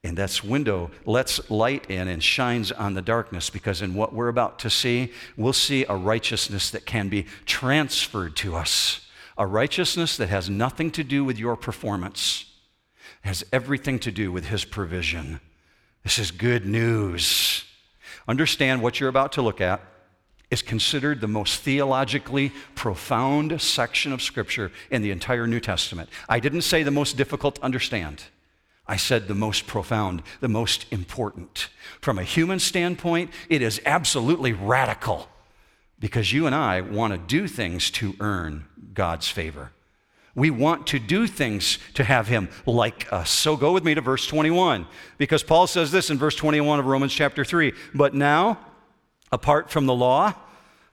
and 0.03 0.17
that 0.17 0.43
window 0.43 0.91
lets 1.05 1.51
light 1.51 1.91
in 1.91 2.09
and 2.09 2.23
shines 2.23 2.73
on 2.73 2.95
the 2.95 3.03
darkness 3.03 3.51
because 3.51 3.83
in 3.83 3.95
what 3.95 4.15
we're 4.15 4.29
about 4.29 4.59
to 4.61 4.71
see, 4.71 5.13
we'll 5.37 5.53
see 5.53 5.85
a 5.89 5.95
righteousness 5.95 6.71
that 6.71 6.87
can 6.87 7.09
be 7.09 7.27
transferred 7.45 8.35
to 8.37 8.57
us. 8.57 9.07
A 9.37 9.47
righteousness 9.47 10.17
that 10.17 10.29
has 10.29 10.49
nothing 10.49 10.91
to 10.93 11.05
do 11.05 11.23
with 11.23 11.39
your 11.39 11.57
performance, 11.57 12.47
has 13.23 13.45
everything 13.53 13.99
to 14.01 14.11
do 14.11 14.33
with 14.33 14.47
His 14.47 14.65
provision. 14.65 15.41
This 16.03 16.19
is 16.19 16.31
good 16.31 16.65
news. 16.65 17.65
Understand 18.27 18.83
what 18.83 19.01
you're 19.01 19.09
about 19.09 19.33
to 19.33 19.43
look 19.43 19.61
at 19.61 19.83
is 20.51 20.63
considered 20.63 21.21
the 21.21 21.29
most 21.29 21.61
theologically 21.61 22.53
profound 22.75 23.61
section 23.61 24.13
of 24.13 24.23
Scripture 24.23 24.73
in 24.91 25.03
the 25.03 25.11
entire 25.11 25.47
New 25.47 25.61
Testament. 25.61 26.09
I 26.29 26.41
didn't 26.41 26.63
say 26.63 26.83
the 26.83 26.91
most 26.91 27.17
difficult 27.17 27.57
to 27.57 27.63
understand. 27.63 28.25
I 28.91 28.97
said 28.97 29.29
the 29.29 29.37
most 29.37 29.69
profound, 29.69 30.21
the 30.41 30.49
most 30.49 30.85
important. 30.91 31.69
From 32.01 32.19
a 32.19 32.25
human 32.25 32.59
standpoint, 32.59 33.31
it 33.49 33.63
is 33.63 33.81
absolutely 33.87 34.53
radical 34.53 35.29
because 36.01 36.33
you 36.33 36.45
and 36.47 36.57
I 36.57 36.81
want 36.81 37.13
to 37.13 37.19
do 37.19 37.47
things 37.47 37.89
to 37.93 38.17
earn 38.19 38.65
God's 38.93 39.29
favor. 39.29 39.71
We 40.35 40.51
want 40.51 40.89
to 40.89 40.99
do 40.99 41.29
things 41.29 41.79
to 41.95 42.03
have 42.03 42.27
Him 42.27 42.49
like 42.67 43.13
us. 43.13 43.31
So 43.31 43.57
go 43.57 43.71
with 43.71 43.85
me 43.85 43.95
to 43.95 44.01
verse 44.01 44.27
21 44.27 44.89
because 45.19 45.45
Paul 45.45 45.69
says 45.69 45.93
this 45.93 46.11
in 46.11 46.19
verse 46.19 46.35
21 46.35 46.81
of 46.81 46.87
Romans 46.87 47.13
chapter 47.13 47.45
3 47.45 47.73
But 47.95 48.13
now, 48.13 48.59
apart 49.31 49.71
from 49.71 49.87
the 49.87 49.95
law, 49.95 50.35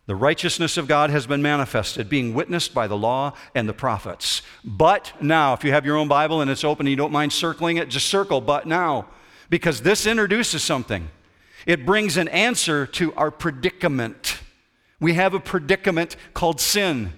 the 0.07 0.15
righteousness 0.15 0.77
of 0.77 0.87
God 0.87 1.09
has 1.09 1.27
been 1.27 1.41
manifested, 1.41 2.09
being 2.09 2.33
witnessed 2.33 2.73
by 2.73 2.87
the 2.87 2.97
law 2.97 3.33
and 3.53 3.67
the 3.67 3.73
prophets. 3.73 4.41
But 4.63 5.11
now, 5.21 5.53
if 5.53 5.65
you 5.65 5.71
have 5.71 5.85
your 5.85 5.97
own 5.97 6.07
Bible 6.07 6.41
and 6.41 6.49
it's 6.49 6.63
open 6.63 6.87
and 6.87 6.91
you 6.91 6.95
don't 6.95 7.11
mind 7.11 7.33
circling 7.33 7.75
it, 7.75 7.89
just 7.89 8.07
circle, 8.07 8.39
but 8.39 8.65
now, 8.65 9.07
because 9.49 9.81
this 9.81 10.07
introduces 10.07 10.63
something. 10.63 11.09
It 11.65 11.85
brings 11.85 12.15
an 12.15 12.29
answer 12.29 12.87
to 12.87 13.13
our 13.15 13.29
predicament. 13.29 14.39
We 15.01 15.13
have 15.13 15.33
a 15.33 15.39
predicament 15.41 16.15
called 16.33 16.61
sin. 16.61 17.11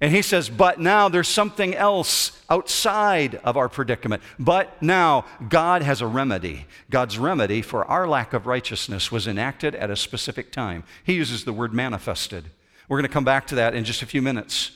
And 0.00 0.12
he 0.12 0.20
says, 0.20 0.50
but 0.50 0.78
now 0.78 1.08
there's 1.08 1.28
something 1.28 1.74
else 1.74 2.38
outside 2.50 3.36
of 3.36 3.56
our 3.56 3.68
predicament. 3.68 4.22
But 4.38 4.82
now 4.82 5.24
God 5.48 5.80
has 5.82 6.02
a 6.02 6.06
remedy. 6.06 6.66
God's 6.90 7.18
remedy 7.18 7.62
for 7.62 7.84
our 7.86 8.06
lack 8.06 8.34
of 8.34 8.46
righteousness 8.46 9.10
was 9.10 9.26
enacted 9.26 9.74
at 9.74 9.90
a 9.90 9.96
specific 9.96 10.52
time. 10.52 10.84
He 11.02 11.14
uses 11.14 11.44
the 11.44 11.52
word 11.52 11.72
manifested. 11.72 12.44
We're 12.88 12.98
going 12.98 13.08
to 13.08 13.12
come 13.12 13.24
back 13.24 13.46
to 13.48 13.54
that 13.54 13.74
in 13.74 13.84
just 13.84 14.02
a 14.02 14.06
few 14.06 14.20
minutes. 14.20 14.72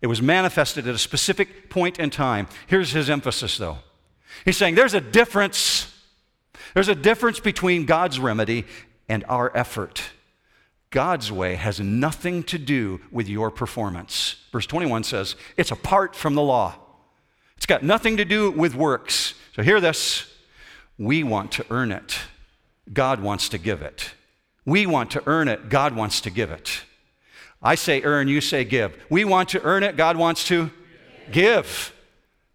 It 0.00 0.06
was 0.06 0.22
manifested 0.22 0.86
at 0.86 0.94
a 0.94 0.98
specific 0.98 1.68
point 1.68 1.98
in 1.98 2.10
time. 2.10 2.46
Here's 2.68 2.92
his 2.92 3.10
emphasis, 3.10 3.58
though. 3.58 3.78
He's 4.44 4.56
saying 4.56 4.76
there's 4.76 4.94
a 4.94 5.00
difference. 5.00 5.92
There's 6.74 6.88
a 6.88 6.94
difference 6.94 7.40
between 7.40 7.86
God's 7.86 8.20
remedy 8.20 8.66
and 9.08 9.24
our 9.28 9.54
effort. 9.56 10.02
God's 10.94 11.32
way 11.32 11.56
has 11.56 11.80
nothing 11.80 12.44
to 12.44 12.56
do 12.56 13.00
with 13.10 13.28
your 13.28 13.50
performance. 13.50 14.36
Verse 14.52 14.64
21 14.64 15.02
says, 15.02 15.34
it's 15.56 15.72
apart 15.72 16.14
from 16.14 16.36
the 16.36 16.40
law. 16.40 16.76
It's 17.56 17.66
got 17.66 17.82
nothing 17.82 18.18
to 18.18 18.24
do 18.24 18.52
with 18.52 18.76
works. 18.76 19.34
So 19.56 19.62
hear 19.62 19.80
this. 19.80 20.32
We 20.96 21.24
want 21.24 21.50
to 21.52 21.66
earn 21.68 21.90
it. 21.90 22.20
God 22.92 23.20
wants 23.20 23.48
to 23.48 23.58
give 23.58 23.82
it. 23.82 24.12
We 24.64 24.86
want 24.86 25.10
to 25.10 25.22
earn 25.26 25.48
it. 25.48 25.68
God 25.68 25.96
wants 25.96 26.20
to 26.20 26.30
give 26.30 26.52
it. 26.52 26.82
I 27.60 27.74
say 27.74 28.00
earn, 28.02 28.28
you 28.28 28.40
say 28.40 28.62
give. 28.62 28.96
We 29.10 29.24
want 29.24 29.48
to 29.48 29.62
earn 29.64 29.82
it. 29.82 29.96
God 29.96 30.16
wants 30.16 30.46
to 30.46 30.70
give. 31.32 31.92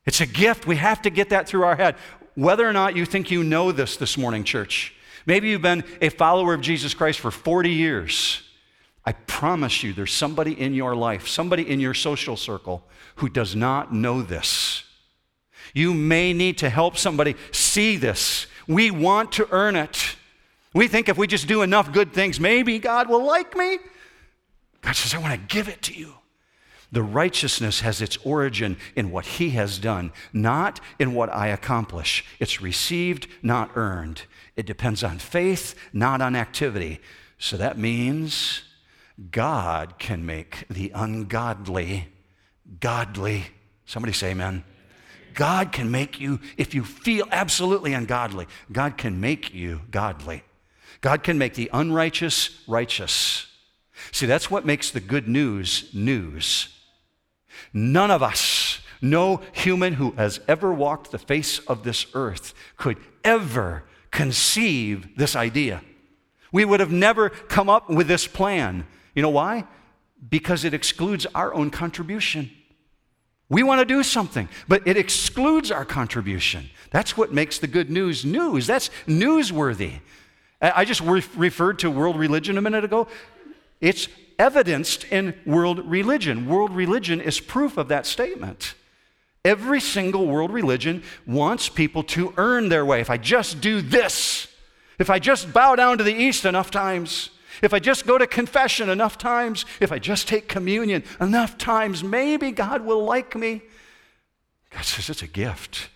It's 0.06 0.22
a 0.22 0.26
gift. 0.26 0.66
We 0.66 0.78
have 0.78 1.02
to 1.02 1.10
get 1.10 1.32
that 1.32 1.46
through 1.46 1.64
our 1.64 1.76
head. 1.76 1.98
Whether 2.36 2.66
or 2.66 2.72
not 2.72 2.96
you 2.96 3.06
think 3.06 3.32
you 3.32 3.44
know 3.44 3.74
this 3.74 3.98
this 3.98 4.18
morning, 4.18 4.46
church, 4.46 4.96
Maybe 5.30 5.50
you've 5.50 5.62
been 5.62 5.84
a 6.02 6.10
follower 6.10 6.56
of 6.56 6.62
Jesus 6.62 6.96
Christ 6.96 7.20
for 7.20 7.30
40 7.30 7.70
years. 7.70 8.42
I 9.06 9.12
promise 9.12 9.84
you, 9.84 9.94
there's 9.94 10.12
somebody 10.12 10.60
in 10.60 10.74
your 10.74 10.96
life, 10.96 11.28
somebody 11.28 11.70
in 11.70 11.80
your 11.80 11.94
social 11.94 12.36
circle 12.36 12.84
who 13.18 13.30
does 13.30 13.56
not 13.56 13.94
know 13.94 14.24
this. 14.24 14.86
You 15.76 15.94
may 15.94 16.34
need 16.34 16.58
to 16.58 16.70
help 16.72 16.98
somebody 16.98 17.36
see 17.52 17.96
this. 17.96 18.48
We 18.68 18.90
want 18.90 19.32
to 19.34 19.48
earn 19.52 19.76
it. 19.76 20.16
We 20.74 20.88
think 20.88 21.10
if 21.10 21.18
we 21.20 21.28
just 21.28 21.48
do 21.48 21.62
enough 21.62 21.94
good 21.94 22.12
things, 22.12 22.40
maybe 22.40 22.80
God 22.80 23.08
will 23.08 23.24
like 23.24 23.56
me. 23.56 23.78
God 24.82 24.96
says, 24.96 25.14
I 25.14 25.20
want 25.20 25.34
to 25.40 25.56
give 25.56 25.70
it 25.70 25.84
to 25.84 25.94
you. 25.94 26.16
The 26.92 27.04
righteousness 27.04 27.82
has 27.82 28.02
its 28.02 28.18
origin 28.24 28.78
in 28.96 29.12
what 29.12 29.28
He 29.28 29.52
has 29.52 29.78
done, 29.78 30.12
not 30.34 30.80
in 30.98 31.14
what 31.14 31.32
I 31.32 31.50
accomplish. 31.50 32.26
It's 32.40 32.64
received, 32.64 33.28
not 33.44 33.70
earned. 33.76 34.24
It 34.60 34.66
depends 34.66 35.06
on 35.06 35.20
faith, 35.20 35.74
not 35.94 36.20
on 36.20 36.36
activity. 36.36 37.00
So 37.38 37.56
that 37.56 37.78
means 37.78 38.64
God 39.32 39.98
can 39.98 40.26
make 40.26 40.66
the 40.70 40.92
ungodly 40.94 42.10
godly. 42.82 43.46
Somebody 43.86 44.12
say 44.12 44.32
amen. 44.32 44.66
God 45.34 45.72
can 45.72 45.90
make 45.90 46.20
you, 46.20 46.42
if 46.58 46.74
you 46.74 46.84
feel 46.84 47.26
absolutely 47.32 47.94
ungodly, 47.94 48.48
God 48.70 48.98
can 48.98 49.22
make 49.22 49.54
you 49.54 49.80
godly. 49.92 50.44
God 51.00 51.24
can 51.24 51.38
make 51.38 51.54
the 51.54 51.70
unrighteous 51.72 52.62
righteous. 52.68 53.48
See, 54.12 54.26
that's 54.26 54.52
what 54.52 54.66
makes 54.66 54.92
the 54.92 55.00
good 55.00 55.30
news 55.30 55.90
news. 55.94 56.68
None 57.72 58.12
of 58.12 58.22
us, 58.22 58.82
no 59.02 59.40
human 59.54 59.94
who 59.94 60.12
has 60.18 60.42
ever 60.50 60.74
walked 60.74 61.12
the 61.12 61.18
face 61.18 61.60
of 61.60 61.84
this 61.84 62.08
earth, 62.14 62.54
could 62.76 62.98
ever 63.24 63.86
conceive 64.12 65.18
this 65.18 65.36
idea. 65.36 65.82
We 66.52 66.66
would 66.66 66.80
have 66.80 66.92
never 66.92 67.30
come 67.30 67.70
up 67.70 67.90
with 67.90 68.08
this 68.08 68.28
plan. 68.28 68.86
You 69.14 69.22
know 69.22 69.30
why? 69.30 69.66
Because 70.30 70.64
it 70.64 70.74
excludes 70.74 71.26
our 71.36 71.54
own 71.54 71.70
contribution. 71.70 72.52
We 73.50 73.64
want 73.64 73.80
to 73.80 73.86
do 73.86 74.04
something, 74.04 74.48
but 74.68 74.88
it 74.88 74.96
excludes 74.96 75.72
our 75.72 75.86
contribution. 75.86 76.70
That's 76.92 77.18
what 77.18 77.34
makes 77.34 77.58
the 77.58 77.68
good 77.68 77.90
news 77.90 78.24
news. 78.24 78.68
That's 78.68 78.90
newsworthy. 79.08 80.00
I 80.62 80.86
just 80.86 81.02
re- 81.02 81.24
referred 81.36 81.80
to 81.80 81.90
world 81.90 82.18
religion 82.18 82.58
a 82.58 82.62
minute 82.62 82.84
ago. 82.84 83.08
It's 83.82 84.08
evidenced 84.38 85.06
in 85.06 85.34
world 85.46 85.90
religion. 85.90 86.48
World 86.48 86.72
religion 86.76 87.22
is 87.22 87.40
proof 87.40 87.78
of 87.78 87.88
that 87.88 88.06
statement. 88.06 88.76
Every 89.50 89.80
single 89.80 90.28
world 90.28 90.52
religion 90.52 91.02
wants 91.26 91.70
people 91.70 92.04
to 92.04 92.36
earn 92.38 92.70
their 92.70 92.86
way. 92.86 93.02
If 93.02 93.10
I 93.10 93.18
just 93.18 93.62
do 93.62 93.82
this, 93.82 94.48
if 95.00 95.10
I 95.10 95.18
just 95.18 95.52
bow 95.52 95.76
down 95.76 95.98
to 95.98 96.04
the 96.04 96.14
east 96.14 96.46
enough 96.46 96.70
times, 96.70 97.32
if 97.64 97.74
I 97.74 97.80
just 97.80 98.06
go 98.06 98.20
to 98.20 98.28
confession 98.28 98.90
enough 98.90 99.18
times, 99.18 99.66
if 99.80 99.92
I 99.92 99.98
just 99.98 100.28
take 100.28 100.48
communion 100.48 101.04
enough 101.20 101.58
times, 101.58 102.04
maybe 102.04 102.52
God 102.52 102.86
will 102.86 103.04
like 103.04 103.36
me. 103.36 103.64
God 104.70 104.86
says 104.86 105.10
it's 105.10 105.24
a 105.24 105.28
gift. 105.28 105.90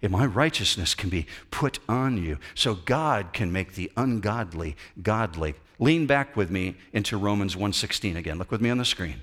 And 0.00 0.10
my 0.10 0.24
righteousness 0.24 0.94
can 0.94 1.10
be 1.10 1.26
put 1.50 1.80
on 1.86 2.16
you. 2.16 2.38
So 2.54 2.76
God 2.76 3.34
can 3.34 3.52
make 3.52 3.74
the 3.74 3.92
ungodly 3.94 4.74
godly. 5.02 5.54
Lean 5.78 6.06
back 6.06 6.34
with 6.34 6.50
me 6.50 6.76
into 6.94 7.18
Romans 7.18 7.56
1:16 7.56 8.16
again. 8.16 8.38
Look 8.38 8.50
with 8.50 8.62
me 8.62 8.70
on 8.70 8.78
the 8.78 8.86
screen. 8.86 9.20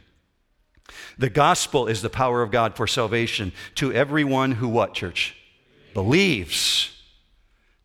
The 1.18 1.30
gospel 1.30 1.88
is 1.88 2.02
the 2.02 2.10
power 2.10 2.42
of 2.42 2.52
God 2.52 2.76
for 2.76 2.88
salvation 2.88 3.52
to 3.76 3.94
everyone 3.94 4.54
who 4.54 4.68
what, 4.68 4.94
church? 4.94 5.36
Believes. 5.94 6.92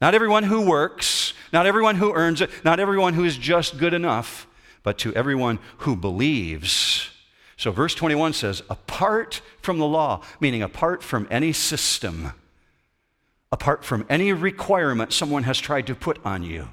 Not 0.01 0.15
everyone 0.15 0.45
who 0.45 0.63
works, 0.63 1.35
not 1.53 1.67
everyone 1.67 1.97
who 1.97 2.15
earns 2.15 2.41
it, 2.41 2.51
not 2.65 2.81
everyone 2.81 3.15
who 3.15 3.25
is 3.25 3.37
just 3.37 3.79
good 3.79 3.95
enough, 3.95 4.47
but 4.83 4.99
to 4.99 5.15
everyone 5.15 5.59
who 5.79 5.95
believes. 5.95 7.11
So, 7.57 7.71
verse 7.71 7.95
21 7.95 8.33
says, 8.33 8.63
apart 8.71 9.43
from 9.61 9.79
the 9.79 9.87
law, 9.87 10.23
meaning 10.41 10.63
apart 10.63 11.03
from 11.03 11.29
any 11.31 11.53
system, 11.53 12.33
apart 13.53 13.85
from 13.85 14.07
any 14.09 14.33
requirement 14.33 15.13
someone 15.13 15.43
has 15.43 15.59
tried 15.59 15.87
to 15.89 15.95
put 15.95 16.25
on 16.25 16.43
you, 16.43 16.69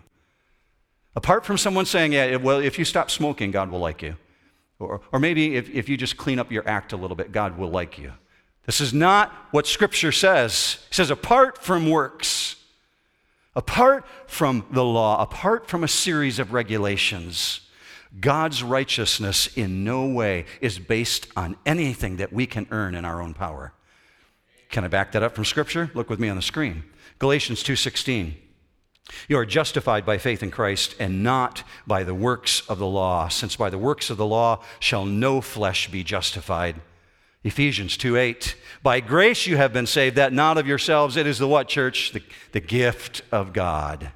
apart 1.15 1.45
from 1.45 1.57
someone 1.57 1.85
saying, 1.85 2.13
yeah, 2.13 2.37
well, 2.37 2.59
if 2.59 2.79
you 2.79 2.85
stop 2.85 3.11
smoking, 3.11 3.51
God 3.51 3.69
will 3.69 3.79
like 3.79 4.01
you. 4.01 4.15
Or, 4.79 5.01
or 5.11 5.19
maybe 5.19 5.55
if, 5.55 5.69
if 5.69 5.89
you 5.89 5.97
just 5.97 6.17
clean 6.17 6.39
up 6.39 6.51
your 6.51 6.67
act 6.67 6.93
a 6.93 6.97
little 6.97 7.15
bit, 7.15 7.31
God 7.31 7.57
will 7.57 7.69
like 7.69 7.97
you. 7.97 8.13
This 8.65 8.81
is 8.81 8.93
not 8.93 9.31
what 9.51 9.65
Scripture 9.65 10.11
says. 10.11 10.79
It 10.89 10.95
says, 10.95 11.09
apart 11.09 11.57
from 11.57 11.89
works, 11.89 12.57
apart 13.55 14.05
from 14.27 14.65
the 14.71 14.83
law, 14.83 15.21
apart 15.21 15.67
from 15.67 15.83
a 15.83 15.87
series 15.87 16.37
of 16.37 16.53
regulations, 16.53 17.61
God's 18.19 18.63
righteousness 18.63 19.47
in 19.55 19.83
no 19.83 20.05
way 20.05 20.45
is 20.61 20.79
based 20.79 21.27
on 21.35 21.55
anything 21.65 22.17
that 22.17 22.33
we 22.33 22.45
can 22.45 22.67
earn 22.71 22.93
in 22.93 23.05
our 23.05 23.21
own 23.21 23.33
power. 23.33 23.73
Can 24.69 24.83
I 24.83 24.89
back 24.89 25.13
that 25.13 25.23
up 25.23 25.33
from 25.33 25.45
Scripture? 25.45 25.89
Look 25.93 26.09
with 26.09 26.19
me 26.19 26.29
on 26.29 26.35
the 26.35 26.41
screen. 26.41 26.83
Galatians 27.19 27.63
2:16. 27.63 28.35
You 29.27 29.37
are 29.37 29.45
justified 29.45 30.05
by 30.05 30.17
faith 30.17 30.43
in 30.43 30.51
Christ 30.51 30.95
and 30.99 31.23
not 31.23 31.63
by 31.85 32.03
the 32.03 32.15
works 32.15 32.61
of 32.69 32.77
the 32.77 32.87
law, 32.87 33.27
since 33.27 33.55
by 33.55 33.69
the 33.69 33.77
works 33.77 34.09
of 34.09 34.17
the 34.17 34.25
law 34.25 34.63
shall 34.79 35.05
no 35.05 35.41
flesh 35.41 35.89
be 35.89 36.03
justified. 36.03 36.81
Ephesians 37.43 37.97
2 37.97 38.17
8. 38.17 38.55
By 38.83 38.99
grace 38.99 39.47
you 39.47 39.57
have 39.57 39.73
been 39.73 39.87
saved, 39.87 40.15
that 40.15 40.33
not 40.33 40.57
of 40.57 40.67
yourselves. 40.67 41.17
It 41.17 41.27
is 41.27 41.39
the 41.39 41.47
what, 41.47 41.67
church? 41.67 42.11
The, 42.11 42.21
the 42.51 42.59
gift 42.59 43.21
of 43.31 43.53
God, 43.53 44.11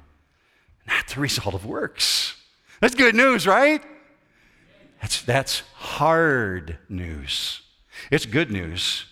not 0.86 1.08
the 1.08 1.20
result 1.20 1.54
of 1.54 1.64
works. 1.64 2.36
That's 2.80 2.94
good 2.94 3.14
news, 3.14 3.46
right? 3.46 3.82
That's, 5.00 5.22
that's 5.22 5.60
hard 5.74 6.78
news. 6.88 7.62
It's 8.10 8.26
good 8.26 8.50
news 8.50 9.06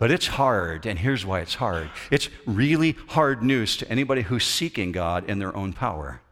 but 0.00 0.10
it's 0.10 0.28
hard, 0.28 0.86
and 0.86 0.98
here's 0.98 1.26
why 1.26 1.40
it's 1.40 1.56
hard. 1.56 1.90
It's 2.10 2.30
really 2.46 2.96
hard 3.08 3.42
news 3.42 3.76
to 3.76 3.88
anybody 3.90 4.22
who's 4.22 4.46
seeking 4.46 4.92
God 4.92 5.28
in 5.28 5.38
their 5.38 5.54
own 5.54 5.74
power. 5.74 6.22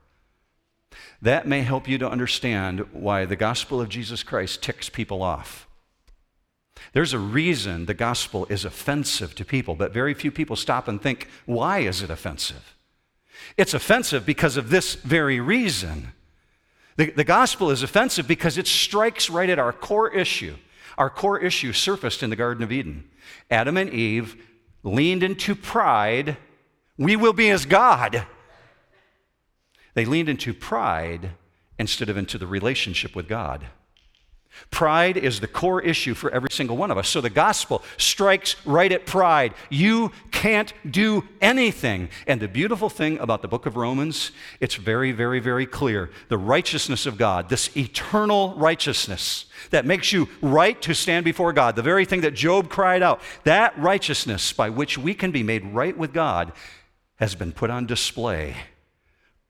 That 1.21 1.47
may 1.47 1.61
help 1.61 1.87
you 1.87 1.99
to 1.99 2.09
understand 2.09 2.87
why 2.95 3.27
the 3.27 3.37
gospel 3.37 3.79
of 3.79 3.91
Jesus 3.91 4.23
Christ 4.23 4.63
ticks 4.63 4.89
people 4.89 5.23
off. 5.23 5.69
There's 6.95 7.13
a 7.13 7.19
reason 7.19 7.85
the 7.85 7.93
gospel 7.93 8.47
is 8.47 8.65
offensive 8.65 9.35
to 9.35 9.45
people, 9.45 9.75
but 9.75 9.93
very 9.93 10.15
few 10.15 10.31
people 10.31 10.57
stop 10.57 10.89
and 10.89 11.03
think, 11.03 11.29
why 11.45 11.81
is 11.81 12.01
it 12.01 12.09
offensive? 12.09 12.75
It's 13.59 13.75
offensive 13.75 14.25
because 14.25 14.57
of 14.57 14.71
this 14.71 14.95
very 14.95 15.41
reason. 15.41 16.15
The, 16.97 17.11
the 17.11 17.23
gospel 17.23 17.71
is 17.71 17.83
offensive 17.83 18.27
because 18.27 18.57
it 18.57 18.67
strikes 18.67 19.29
right 19.29 19.51
at 19.51 19.59
our 19.59 19.75
core 19.75 20.11
issue. 20.11 20.57
Our 20.97 21.11
core 21.11 21.39
issue 21.39 21.75
surfaced 21.75 22.23
in 22.23 22.31
the 22.31 22.37
Garden 22.37 22.65
of 22.65 22.73
Eden. 22.73 23.05
Adam 23.51 23.77
and 23.77 23.91
Eve 23.91 24.37
leaned 24.83 25.23
into 25.23 25.55
pride. 25.55 26.37
We 26.97 27.17
will 27.17 27.33
be 27.33 27.51
as 27.51 27.67
God. 27.67 28.27
They 29.95 30.05
leaned 30.05 30.29
into 30.29 30.55
pride 30.55 31.31
instead 31.79 32.09
of 32.09 32.17
into 32.17 32.39
the 32.39 32.47
relationship 32.47 33.17
with 33.17 33.29
God. 33.29 33.67
Pride 34.71 35.17
is 35.17 35.41
the 35.41 35.47
core 35.47 35.81
issue 35.81 36.15
for 36.15 36.31
every 36.31 36.51
single 36.51 36.77
one 36.77 36.91
of 36.91 36.99
us. 36.99 37.09
So 37.09 37.21
the 37.21 37.31
gospel 37.31 37.83
strikes 37.97 38.57
right 38.67 38.91
at 38.93 39.07
pride. 39.07 39.55
You 39.71 40.13
can't 40.31 40.73
do 40.89 41.25
anything. 41.41 42.09
And 42.27 42.41
the 42.41 42.49
beautiful 42.49 42.91
thing 42.91 43.19
about 43.19 43.43
the 43.43 43.49
book 43.49 43.67
of 43.67 43.77
Romans, 43.77 44.33
it's 44.61 44.75
very, 44.75 45.13
very, 45.13 45.41
very 45.41 45.67
clear. 45.67 46.11
The 46.29 46.39
righteousness 46.39 47.07
of 47.07 47.19
God, 47.19 47.49
this 47.49 47.77
eternal 47.77 48.55
righteousness 48.57 49.47
that 49.71 49.87
makes 49.87 50.13
you 50.13 50.29
right 50.41 50.81
to 50.83 50.95
stand 50.95 51.25
before 51.25 51.53
God, 51.53 51.77
the 51.77 51.83
very 51.83 52.05
thing 52.05 52.21
that 52.23 52.35
Job 52.35 52.69
cried 52.69 53.03
out, 53.03 53.21
that 53.45 53.79
righteousness 53.79 54.53
by 54.53 54.71
which 54.71 54.99
we 54.99 55.15
can 55.15 55.31
be 55.31 55.43
made 55.43 55.65
right 55.65 55.97
with 55.97 56.13
God 56.13 56.53
has 57.17 57.35
been 57.35 57.53
put 57.53 57.71
on 57.71 57.87
display 57.87 58.57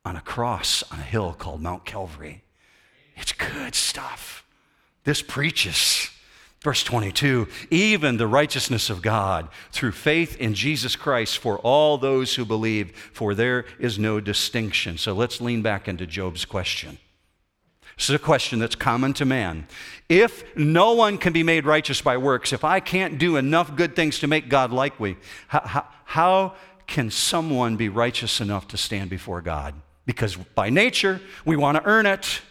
on 0.05 0.17
a 0.17 0.21
cross 0.23 0.83
on 0.91 0.99
a 0.99 1.03
hill 1.03 1.35
called 1.39 1.61
Mount 1.61 1.85
Calvary. 1.85 2.43
It's 3.17 3.33
good 3.33 3.75
stuff. 3.75 4.45
This 5.09 5.23
preaches. 5.23 6.11
Verse 6.61 6.83
22 6.83 7.49
even 7.71 8.19
the 8.19 8.27
righteousness 8.27 8.91
of 8.91 9.01
God 9.01 9.49
through 9.73 9.93
faith 9.93 10.37
in 10.37 10.53
Jesus 10.53 10.97
Christ 10.97 11.39
for 11.39 11.59
all 11.61 11.97
those 11.97 12.35
who 12.35 12.45
believe, 12.45 12.95
for 13.15 13.35
there 13.35 13.65
is 13.79 13.99
no 13.99 14.21
distinction. 14.21 14.99
So 14.99 15.15
let's 15.15 15.41
lean 15.41 15.63
back 15.63 15.89
into 15.89 16.07
Job's 16.07 16.45
question. 16.45 16.99
This 17.97 18.11
is 18.11 18.17
a 18.17 18.19
question 18.19 18.59
that's 18.59 18.75
common 18.75 19.15
to 19.15 19.25
man. 19.25 19.67
If 20.11 20.45
no 20.55 20.93
one 20.93 21.17
can 21.17 21.33
be 21.33 21.43
made 21.43 21.65
righteous 21.65 22.03
by 22.03 22.19
works, 22.19 22.53
if 22.53 22.63
I 22.63 22.79
can't 22.79 23.19
do 23.19 23.39
enough 23.39 23.77
good 23.77 23.97
things 23.97 24.19
to 24.19 24.27
make 24.27 24.51
God 24.51 24.73
like 24.73 25.01
me, 25.01 25.17
how, 25.47 25.61
how, 25.61 25.87
how 26.05 26.55
can 26.87 27.11
someone 27.11 27.77
be 27.77 27.89
righteous 27.89 28.43
enough 28.43 28.69
to 28.69 28.77
stand 28.77 29.09
before 29.09 29.41
God? 29.41 29.75
Because 30.05 30.37
by 30.37 30.69
nature, 30.69 31.23
we 31.47 31.57
want 31.57 31.79
to 31.79 31.85
earn 31.87 32.05
it. 32.05 32.43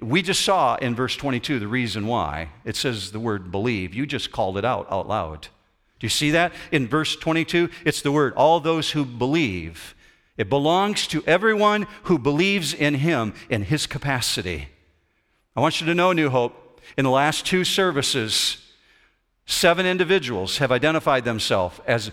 We 0.00 0.22
just 0.22 0.42
saw 0.42 0.76
in 0.76 0.94
verse 0.94 1.16
22 1.16 1.58
the 1.58 1.66
reason 1.66 2.06
why. 2.06 2.50
It 2.64 2.76
says 2.76 3.10
the 3.10 3.20
word 3.20 3.50
believe. 3.50 3.94
You 3.94 4.06
just 4.06 4.30
called 4.30 4.56
it 4.56 4.64
out 4.64 4.90
out 4.90 5.08
loud. 5.08 5.48
Do 5.98 6.06
you 6.06 6.08
see 6.08 6.30
that? 6.32 6.52
In 6.70 6.86
verse 6.86 7.16
22, 7.16 7.68
it's 7.84 8.02
the 8.02 8.12
word 8.12 8.32
all 8.34 8.60
those 8.60 8.90
who 8.90 9.04
believe. 9.04 9.94
It 10.36 10.48
belongs 10.48 11.06
to 11.08 11.22
everyone 11.26 11.86
who 12.04 12.18
believes 12.18 12.72
in 12.72 12.94
him 12.94 13.34
in 13.48 13.62
his 13.62 13.86
capacity. 13.86 14.68
I 15.54 15.60
want 15.60 15.80
you 15.80 15.86
to 15.86 15.94
know, 15.94 16.12
New 16.12 16.30
Hope, 16.30 16.80
in 16.96 17.04
the 17.04 17.10
last 17.10 17.44
two 17.44 17.64
services, 17.64 18.56
seven 19.46 19.84
individuals 19.84 20.58
have 20.58 20.72
identified 20.72 21.24
themselves 21.24 21.80
as 21.86 22.10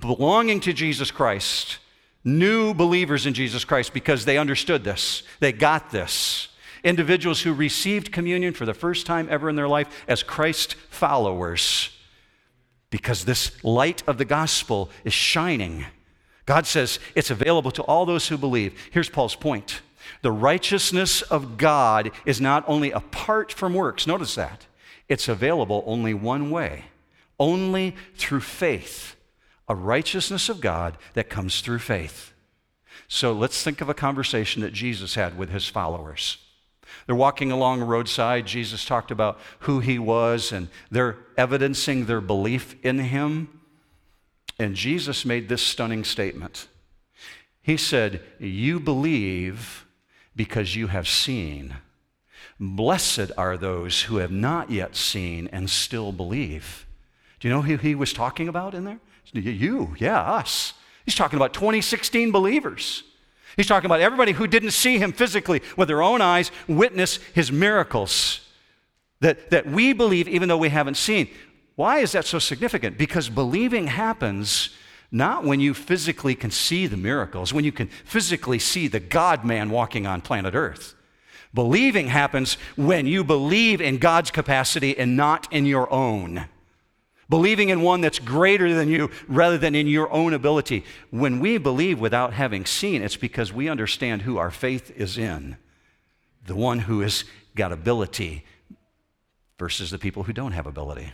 belonging 0.00 0.60
to 0.60 0.72
Jesus 0.72 1.10
Christ, 1.10 1.78
new 2.24 2.74
believers 2.74 3.26
in 3.26 3.34
Jesus 3.34 3.64
Christ, 3.64 3.92
because 3.92 4.24
they 4.24 4.38
understood 4.38 4.84
this, 4.84 5.22
they 5.40 5.52
got 5.52 5.90
this 5.90 6.48
individuals 6.86 7.42
who 7.42 7.52
received 7.52 8.12
communion 8.12 8.54
for 8.54 8.64
the 8.64 8.72
first 8.72 9.06
time 9.06 9.26
ever 9.30 9.50
in 9.50 9.56
their 9.56 9.68
life 9.68 9.88
as 10.06 10.22
Christ 10.22 10.74
followers 10.88 11.90
because 12.90 13.24
this 13.24 13.62
light 13.64 14.02
of 14.06 14.18
the 14.18 14.24
gospel 14.24 14.88
is 15.04 15.12
shining. 15.12 15.84
God 16.46 16.66
says 16.66 17.00
it's 17.14 17.30
available 17.30 17.72
to 17.72 17.82
all 17.82 18.06
those 18.06 18.28
who 18.28 18.38
believe. 18.38 18.78
Here's 18.92 19.10
Paul's 19.10 19.36
point 19.36 19.82
the 20.22 20.30
righteousness 20.30 21.22
of 21.22 21.58
God 21.58 22.12
is 22.24 22.40
not 22.40 22.64
only 22.68 22.92
apart 22.92 23.52
from 23.52 23.74
works, 23.74 24.06
notice 24.06 24.36
that, 24.36 24.66
it's 25.08 25.28
available 25.28 25.82
only 25.86 26.14
one 26.14 26.50
way, 26.50 26.84
only 27.38 27.96
through 28.14 28.40
faith. 28.40 29.16
A 29.68 29.74
righteousness 29.74 30.48
of 30.48 30.60
God 30.60 30.96
that 31.14 31.28
comes 31.28 31.60
through 31.60 31.80
faith. 31.80 32.32
So 33.08 33.32
let's 33.32 33.64
think 33.64 33.80
of 33.80 33.88
a 33.88 33.94
conversation 33.94 34.62
that 34.62 34.72
Jesus 34.72 35.16
had 35.16 35.36
with 35.36 35.50
his 35.50 35.66
followers. 35.66 36.38
They're 37.06 37.14
walking 37.14 37.52
along 37.52 37.80
a 37.82 37.84
roadside. 37.84 38.46
Jesus 38.46 38.84
talked 38.84 39.10
about 39.10 39.38
who 39.60 39.80
he 39.80 39.98
was, 39.98 40.50
and 40.50 40.68
they're 40.90 41.16
evidencing 41.36 42.06
their 42.06 42.20
belief 42.20 42.74
in 42.84 42.98
him. 42.98 43.60
And 44.58 44.74
Jesus 44.74 45.24
made 45.24 45.48
this 45.48 45.62
stunning 45.62 46.02
statement. 46.02 46.66
He 47.62 47.76
said, 47.76 48.22
You 48.38 48.80
believe 48.80 49.86
because 50.34 50.74
you 50.74 50.88
have 50.88 51.06
seen. 51.06 51.76
Blessed 52.58 53.30
are 53.36 53.56
those 53.56 54.02
who 54.02 54.16
have 54.16 54.30
not 54.30 54.70
yet 54.70 54.96
seen 54.96 55.48
and 55.52 55.68
still 55.68 56.10
believe. 56.10 56.86
Do 57.38 57.48
you 57.48 57.54
know 57.54 57.62
who 57.62 57.76
he 57.76 57.94
was 57.94 58.12
talking 58.12 58.48
about 58.48 58.74
in 58.74 58.84
there? 58.84 59.00
You, 59.32 59.94
yeah, 59.98 60.20
us. 60.20 60.72
He's 61.04 61.14
talking 61.14 61.36
about 61.36 61.52
2016 61.52 62.32
believers. 62.32 63.04
He's 63.56 63.66
talking 63.66 63.86
about 63.86 64.00
everybody 64.00 64.32
who 64.32 64.46
didn't 64.46 64.72
see 64.72 64.98
him 64.98 65.12
physically 65.12 65.62
with 65.76 65.88
their 65.88 66.02
own 66.02 66.20
eyes 66.20 66.50
witness 66.68 67.16
his 67.34 67.50
miracles. 67.50 68.40
That, 69.20 69.50
that 69.50 69.66
we 69.66 69.94
believe 69.94 70.28
even 70.28 70.48
though 70.48 70.58
we 70.58 70.68
haven't 70.68 70.98
seen. 70.98 71.28
Why 71.74 71.98
is 72.00 72.12
that 72.12 72.26
so 72.26 72.38
significant? 72.38 72.98
Because 72.98 73.30
believing 73.30 73.86
happens 73.86 74.70
not 75.10 75.44
when 75.44 75.60
you 75.60 75.72
physically 75.72 76.34
can 76.34 76.50
see 76.50 76.86
the 76.86 76.96
miracles, 76.96 77.52
when 77.52 77.64
you 77.64 77.72
can 77.72 77.86
physically 78.04 78.58
see 78.58 78.88
the 78.88 79.00
God 79.00 79.44
man 79.44 79.70
walking 79.70 80.06
on 80.06 80.20
planet 80.20 80.54
Earth. 80.54 80.94
Believing 81.54 82.08
happens 82.08 82.58
when 82.76 83.06
you 83.06 83.24
believe 83.24 83.80
in 83.80 83.96
God's 83.96 84.30
capacity 84.30 84.98
and 84.98 85.16
not 85.16 85.50
in 85.50 85.64
your 85.64 85.90
own 85.90 86.46
believing 87.28 87.68
in 87.68 87.82
one 87.82 88.00
that's 88.00 88.18
greater 88.18 88.72
than 88.74 88.88
you 88.88 89.10
rather 89.28 89.58
than 89.58 89.74
in 89.74 89.86
your 89.86 90.10
own 90.12 90.32
ability. 90.32 90.84
When 91.10 91.40
we 91.40 91.58
believe 91.58 92.00
without 92.00 92.32
having 92.32 92.64
seen, 92.64 93.02
it's 93.02 93.16
because 93.16 93.52
we 93.52 93.68
understand 93.68 94.22
who 94.22 94.36
our 94.38 94.50
faith 94.50 94.92
is 94.96 95.18
in 95.18 95.56
the 96.46 96.54
one 96.54 96.80
who 96.80 97.00
has 97.00 97.24
got 97.54 97.72
ability 97.72 98.44
versus 99.58 99.90
the 99.90 99.98
people 99.98 100.24
who 100.24 100.32
don't 100.32 100.52
have 100.52 100.66
ability. 100.66 101.12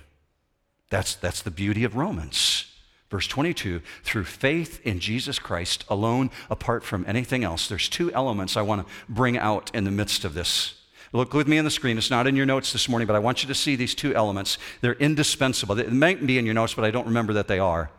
That's, 0.90 1.14
that's 1.14 1.42
the 1.42 1.50
beauty 1.50 1.84
of 1.84 1.96
Romans. 1.96 2.66
Verse 3.10 3.26
22 3.26 3.82
through 4.04 4.24
faith 4.24 4.80
in 4.84 4.98
Jesus 4.98 5.38
Christ 5.38 5.84
alone, 5.88 6.30
apart 6.50 6.84
from 6.84 7.04
anything 7.06 7.44
else. 7.44 7.68
There's 7.68 7.88
two 7.88 8.12
elements 8.12 8.56
I 8.56 8.62
want 8.62 8.86
to 8.86 8.92
bring 9.08 9.36
out 9.36 9.70
in 9.74 9.84
the 9.84 9.90
midst 9.90 10.24
of 10.24 10.34
this 10.34 10.81
Look 11.12 11.34
with 11.34 11.46
me 11.46 11.58
on 11.58 11.64
the 11.64 11.70
screen. 11.70 11.98
It's 11.98 12.10
not 12.10 12.26
in 12.26 12.36
your 12.36 12.46
notes 12.46 12.72
this 12.72 12.88
morning, 12.88 13.06
but 13.06 13.14
I 13.14 13.18
want 13.18 13.42
you 13.42 13.48
to 13.48 13.54
see 13.54 13.76
these 13.76 13.94
two 13.94 14.14
elements. 14.14 14.56
They're 14.80 14.94
indispensable. 14.94 15.74
They 15.74 15.86
might 15.88 16.26
be 16.26 16.38
in 16.38 16.46
your 16.46 16.54
notes, 16.54 16.72
but 16.72 16.86
I 16.86 16.90
don't 16.90 17.06
remember 17.06 17.34
that 17.34 17.48
they 17.48 17.58
are. 17.58 17.90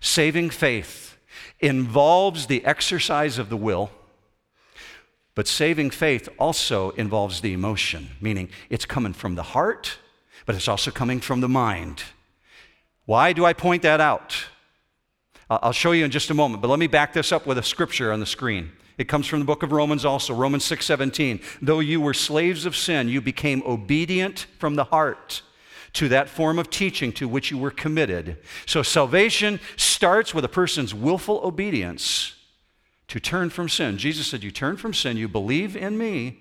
Saving 0.00 0.50
faith 0.50 1.16
involves 1.60 2.46
the 2.46 2.64
exercise 2.64 3.38
of 3.38 3.48
the 3.48 3.56
will, 3.56 3.90
but 5.34 5.48
saving 5.48 5.90
faith 5.90 6.28
also 6.38 6.90
involves 6.90 7.40
the 7.40 7.52
emotion, 7.52 8.10
meaning 8.20 8.50
it's 8.68 8.84
coming 8.84 9.14
from 9.14 9.34
the 9.34 9.42
heart, 9.42 9.98
but 10.44 10.54
it's 10.54 10.68
also 10.68 10.90
coming 10.90 11.20
from 11.20 11.40
the 11.40 11.48
mind. 11.48 12.02
Why 13.06 13.32
do 13.32 13.46
I 13.46 13.54
point 13.54 13.82
that 13.82 14.00
out? 14.00 14.46
I'll 15.48 15.72
show 15.72 15.92
you 15.92 16.04
in 16.04 16.10
just 16.10 16.28
a 16.28 16.34
moment, 16.34 16.60
but 16.60 16.68
let 16.68 16.78
me 16.78 16.88
back 16.88 17.14
this 17.14 17.32
up 17.32 17.46
with 17.46 17.56
a 17.56 17.62
scripture 17.62 18.12
on 18.12 18.20
the 18.20 18.26
screen. 18.26 18.72
It 18.98 19.06
comes 19.06 19.26
from 19.28 19.38
the 19.38 19.44
book 19.44 19.62
of 19.62 19.72
Romans 19.72 20.04
also, 20.04 20.34
Romans 20.34 20.64
6:17. 20.64 21.40
Though 21.62 21.80
you 21.80 22.00
were 22.00 22.14
slaves 22.14 22.66
of 22.66 22.76
sin, 22.76 23.08
you 23.08 23.20
became 23.20 23.62
obedient 23.64 24.46
from 24.58 24.74
the 24.74 24.84
heart 24.84 25.42
to 25.94 26.08
that 26.08 26.28
form 26.28 26.58
of 26.58 26.68
teaching 26.68 27.12
to 27.12 27.28
which 27.28 27.50
you 27.50 27.58
were 27.58 27.70
committed. 27.70 28.36
So 28.66 28.82
salvation 28.82 29.60
starts 29.76 30.34
with 30.34 30.44
a 30.44 30.48
person's 30.48 30.92
willful 30.92 31.40
obedience 31.42 32.34
to 33.06 33.18
turn 33.18 33.50
from 33.50 33.68
sin. 33.68 33.98
Jesus 33.98 34.26
said, 34.26 34.42
You 34.42 34.50
turn 34.50 34.76
from 34.76 34.92
sin, 34.92 35.16
you 35.16 35.28
believe 35.28 35.76
in 35.76 35.96
me, 35.96 36.40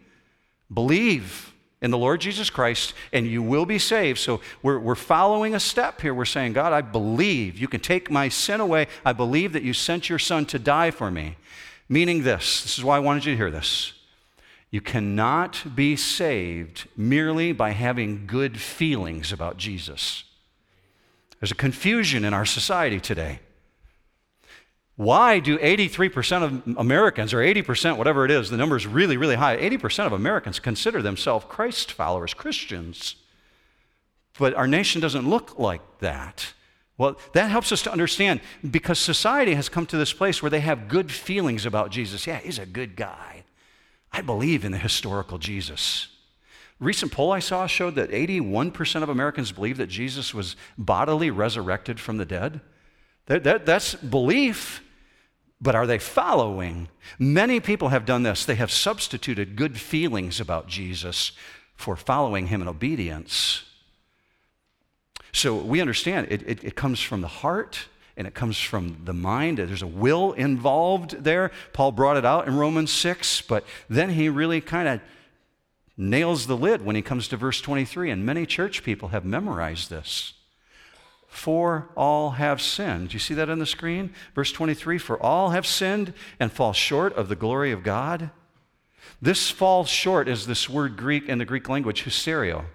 believe 0.74 1.54
in 1.82 1.92
the 1.92 1.98
Lord 1.98 2.20
Jesus 2.22 2.50
Christ, 2.50 2.94
and 3.14 3.28
you 3.28 3.44
will 3.44 3.66
be 3.66 3.78
saved. 3.78 4.20
So 4.20 4.42
we're, 4.64 4.80
we're 4.80 4.96
following 4.96 5.54
a 5.54 5.60
step 5.60 6.02
here. 6.02 6.14
We're 6.14 6.26
saying, 6.26 6.54
God, 6.54 6.74
I 6.74 6.82
believe 6.82 7.58
you 7.58 7.68
can 7.68 7.80
take 7.80 8.10
my 8.10 8.30
sin 8.30 8.60
away. 8.60 8.88
I 9.06 9.14
believe 9.14 9.54
that 9.54 9.64
you 9.64 9.74
sent 9.74 10.10
your 10.10 10.20
son 10.20 10.46
to 10.48 10.60
die 10.60 10.90
for 10.92 11.12
me. 11.12 11.36
Meaning 11.90 12.24
this 12.24 12.64
this 12.64 12.78
is 12.78 12.84
why 12.84 12.98
I 12.98 13.00
wanted 13.00 13.26
you 13.26 13.34
to 13.34 13.38
hear 13.38 13.52
this. 13.52 13.94
You 14.70 14.82
cannot 14.82 15.76
be 15.76 15.96
saved 15.96 16.90
merely 16.98 17.54
by 17.54 17.72
having 17.72 18.28
good 18.28 18.60
feelings 18.60 19.32
about 19.32 19.58
Jesus. 19.58 20.26
There's 21.40 21.52
a 21.52 21.56
confusion 21.56 22.26
in 22.26 22.34
our 22.34 22.46
society 22.46 23.00
today. 23.00 23.40
Why 24.98 25.40
do 25.40 25.60
83% 25.60 26.44
of 26.44 26.78
Americans, 26.78 27.32
or 27.32 27.38
80%, 27.38 27.98
whatever 27.98 28.26
it 28.26 28.32
is, 28.32 28.50
the 28.50 28.58
number 28.58 28.76
is 28.76 28.88
really, 28.88 29.16
really 29.16 29.36
high, 29.36 29.56
80% 29.56 30.08
of 30.08 30.12
Americans 30.14 30.60
consider 30.60 31.04
themselves 31.04 31.46
Christ 31.48 31.92
followers, 31.92 32.34
Christians? 32.34 33.16
But 34.40 34.56
our 34.56 34.68
nation 34.68 35.00
doesn't 35.00 35.30
look 35.30 35.60
like 35.60 35.82
that. 36.00 36.54
Well, 36.98 37.18
that 37.34 37.52
helps 37.52 37.72
us 37.72 37.84
to 37.84 37.92
understand 37.92 38.42
because 38.70 38.98
society 38.98 39.54
has 39.54 39.70
come 39.70 39.86
to 39.88 39.98
this 39.98 40.14
place 40.14 40.42
where 40.42 40.50
they 40.50 40.62
have 40.62 40.88
good 40.88 41.12
feelings 41.12 41.66
about 41.66 41.92
Jesus. 41.92 42.26
Yeah, 42.26 42.38
he's 42.38 42.58
a 42.58 42.66
good 42.66 42.96
guy. 42.96 43.44
I 44.12 44.22
believe 44.22 44.66
in 44.66 44.72
the 44.72 44.78
historical 44.80 45.38
Jesus. 45.38 46.08
Recent 46.80 47.12
poll 47.12 47.32
I 47.32 47.40
saw 47.40 47.68
showed 47.68 47.96
that 47.96 48.12
81% 48.12 49.04
of 49.04 49.10
Americans 49.10 49.52
believe 49.52 49.78
that 49.78 49.88
Jesus 49.88 50.34
was 50.34 50.56
bodily 50.78 51.30
resurrected 51.30 52.00
from 52.00 52.18
the 52.18 52.26
dead. 52.26 52.62
That, 53.26 53.44
that, 53.44 53.66
that's 53.66 53.96
belief, 53.96 54.84
but 55.60 55.76
are 55.76 55.88
they 55.88 56.00
following? 56.00 56.88
Many 57.20 57.60
people 57.60 57.90
have 57.90 58.06
done 58.06 58.24
this. 58.24 58.46
They 58.46 58.56
have 58.56 58.72
substituted 58.72 59.56
good 59.56 59.80
feelings 59.80 60.40
about 60.40 60.68
Jesus 60.68 61.32
for 61.76 61.96
following 61.96 62.48
him 62.48 62.62
in 62.62 62.68
obedience. 62.68 63.64
So 65.38 65.56
we 65.56 65.82
understand 65.82 66.30
it, 66.32 66.42
it, 66.48 66.64
it 66.64 66.76
comes 66.76 67.00
from 67.00 67.22
the 67.22 67.28
heart 67.28 67.86
and 68.18 68.26
it 68.26 68.34
comes 68.34 68.60
from 68.60 69.02
the 69.06 69.14
mind. 69.14 69.60
There's 69.60 69.84
a 69.84 69.88
will 69.88 70.34
involved 70.34 71.24
there. 71.24 71.52
Paul 71.74 71.92
brought 71.92 72.18
it 72.18 72.26
out 72.26 72.48
in 72.48 72.58
Romans 72.58 72.92
6, 72.92 73.42
but 73.42 73.64
then 73.88 74.10
he 74.10 74.30
really 74.30 74.62
kind 74.62 74.88
of 74.88 75.02
nails 75.96 76.48
the 76.48 76.58
lid 76.58 76.84
when 76.84 76.96
he 76.96 77.04
comes 77.04 77.28
to 77.28 77.38
verse 77.38 77.62
23. 77.62 78.10
And 78.10 78.26
many 78.26 78.48
church 78.48 78.84
people 78.84 79.10
have 79.10 79.26
memorized 79.26 79.92
this. 79.92 80.34
For 81.28 81.90
all 81.96 82.32
have 82.32 82.60
sinned. 82.60 83.10
Do 83.10 83.14
you 83.14 83.20
see 83.20 83.36
that 83.36 83.48
on 83.48 83.60
the 83.60 83.68
screen? 83.68 84.16
Verse 84.34 84.52
23 84.52 84.98
For 84.98 85.22
all 85.22 85.52
have 85.52 85.68
sinned 85.68 86.16
and 86.40 86.52
fall 86.52 86.74
short 86.74 87.14
of 87.16 87.30
the 87.30 87.36
glory 87.36 87.72
of 87.72 87.84
God. 87.84 88.32
This 89.22 89.52
falls 89.52 89.88
short 89.88 90.28
is 90.28 90.48
this 90.48 90.68
word 90.68 90.98
Greek 90.98 91.30
in 91.30 91.38
the 91.38 91.46
Greek 91.46 91.70
language, 91.70 92.06
hysterio. 92.06 92.66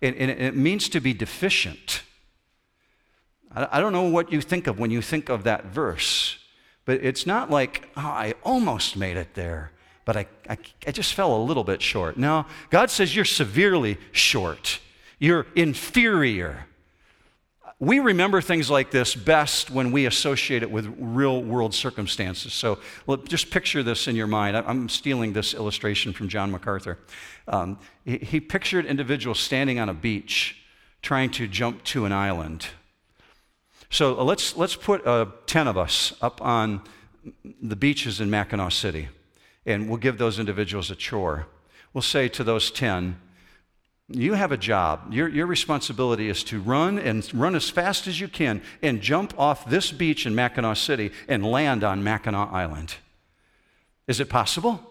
And, 0.00 0.14
and 0.16 0.30
it 0.30 0.54
means 0.54 0.88
to 0.90 1.00
be 1.00 1.12
deficient. 1.12 2.02
I, 3.54 3.68
I 3.72 3.80
don't 3.80 3.92
know 3.92 4.08
what 4.08 4.32
you 4.32 4.40
think 4.40 4.66
of 4.66 4.78
when 4.78 4.90
you 4.90 5.02
think 5.02 5.28
of 5.28 5.44
that 5.44 5.66
verse, 5.66 6.38
but 6.84 7.02
it's 7.02 7.26
not 7.26 7.50
like, 7.50 7.88
oh, 7.96 8.00
I 8.00 8.34
almost 8.44 8.96
made 8.96 9.16
it 9.16 9.34
there, 9.34 9.72
but 10.04 10.16
I, 10.16 10.26
I, 10.48 10.56
I 10.86 10.92
just 10.92 11.14
fell 11.14 11.36
a 11.36 11.42
little 11.42 11.64
bit 11.64 11.82
short. 11.82 12.16
No, 12.16 12.46
God 12.70 12.90
says 12.90 13.14
you're 13.14 13.24
severely 13.24 13.98
short, 14.12 14.78
you're 15.18 15.46
inferior. 15.54 16.67
We 17.80 18.00
remember 18.00 18.40
things 18.40 18.68
like 18.68 18.90
this 18.90 19.14
best 19.14 19.70
when 19.70 19.92
we 19.92 20.06
associate 20.06 20.64
it 20.64 20.70
with 20.70 20.92
real 20.98 21.42
world 21.42 21.72
circumstances. 21.74 22.52
So 22.52 22.80
just 23.28 23.50
picture 23.50 23.84
this 23.84 24.08
in 24.08 24.16
your 24.16 24.26
mind. 24.26 24.56
I'm 24.56 24.88
stealing 24.88 25.32
this 25.32 25.54
illustration 25.54 26.12
from 26.12 26.28
John 26.28 26.50
MacArthur. 26.50 26.98
Um, 27.46 27.78
he, 28.04 28.18
he 28.18 28.40
pictured 28.40 28.84
individuals 28.84 29.38
standing 29.38 29.78
on 29.78 29.88
a 29.88 29.94
beach 29.94 30.56
trying 31.02 31.30
to 31.30 31.46
jump 31.46 31.84
to 31.84 32.04
an 32.04 32.12
island. 32.12 32.66
So 33.90 34.18
uh, 34.18 34.24
let's, 34.24 34.56
let's 34.56 34.74
put 34.74 35.06
uh, 35.06 35.26
10 35.46 35.68
of 35.68 35.78
us 35.78 36.12
up 36.20 36.42
on 36.42 36.82
the 37.62 37.76
beaches 37.76 38.20
in 38.20 38.28
Mackinaw 38.28 38.72
City, 38.72 39.08
and 39.64 39.88
we'll 39.88 39.98
give 39.98 40.18
those 40.18 40.40
individuals 40.40 40.90
a 40.90 40.96
chore. 40.96 41.46
We'll 41.94 42.02
say 42.02 42.28
to 42.28 42.42
those 42.42 42.70
10, 42.70 43.20
you 44.08 44.32
have 44.34 44.52
a 44.52 44.56
job. 44.56 45.12
Your, 45.12 45.28
your 45.28 45.46
responsibility 45.46 46.28
is 46.28 46.42
to 46.44 46.60
run 46.60 46.98
and 46.98 47.28
run 47.34 47.54
as 47.54 47.68
fast 47.68 48.06
as 48.06 48.18
you 48.20 48.28
can 48.28 48.62
and 48.82 49.02
jump 49.02 49.38
off 49.38 49.68
this 49.68 49.92
beach 49.92 50.24
in 50.24 50.34
Mackinaw 50.34 50.76
City 50.76 51.12
and 51.28 51.44
land 51.44 51.84
on 51.84 52.02
Mackinac 52.02 52.50
Island. 52.52 52.94
Is 54.06 54.20
it 54.20 54.30
possible? 54.30 54.82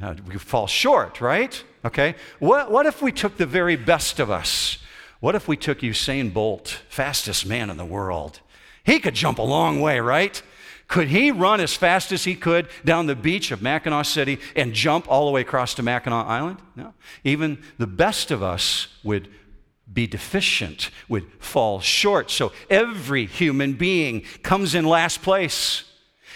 Uh, 0.00 0.14
we 0.26 0.36
fall 0.38 0.66
short, 0.66 1.20
right? 1.20 1.62
Okay. 1.84 2.14
What, 2.38 2.70
what 2.70 2.86
if 2.86 3.00
we 3.00 3.12
took 3.12 3.38
the 3.38 3.46
very 3.46 3.76
best 3.76 4.20
of 4.20 4.30
us? 4.30 4.78
What 5.20 5.34
if 5.34 5.48
we 5.48 5.56
took 5.56 5.80
Usain 5.80 6.32
Bolt, 6.32 6.82
fastest 6.88 7.46
man 7.46 7.70
in 7.70 7.76
the 7.76 7.84
world? 7.84 8.40
He 8.84 9.00
could 9.00 9.14
jump 9.14 9.38
a 9.38 9.42
long 9.42 9.80
way, 9.80 10.00
right? 10.00 10.40
Could 10.88 11.08
he 11.08 11.30
run 11.30 11.60
as 11.60 11.74
fast 11.74 12.12
as 12.12 12.24
he 12.24 12.34
could 12.34 12.66
down 12.82 13.06
the 13.06 13.14
beach 13.14 13.50
of 13.50 13.60
Mackinaw 13.60 14.02
City 14.02 14.38
and 14.56 14.72
jump 14.72 15.06
all 15.08 15.26
the 15.26 15.32
way 15.32 15.42
across 15.42 15.74
to 15.74 15.82
Mackinac 15.82 16.26
Island? 16.26 16.58
No. 16.74 16.94
Even 17.24 17.62
the 17.76 17.86
best 17.86 18.30
of 18.30 18.42
us 18.42 18.88
would 19.04 19.28
be 19.92 20.06
deficient, 20.06 20.90
would 21.08 21.26
fall 21.40 21.80
short. 21.80 22.30
So 22.30 22.52
every 22.70 23.26
human 23.26 23.74
being 23.74 24.22
comes 24.42 24.74
in 24.74 24.86
last 24.86 25.20
place. 25.20 25.84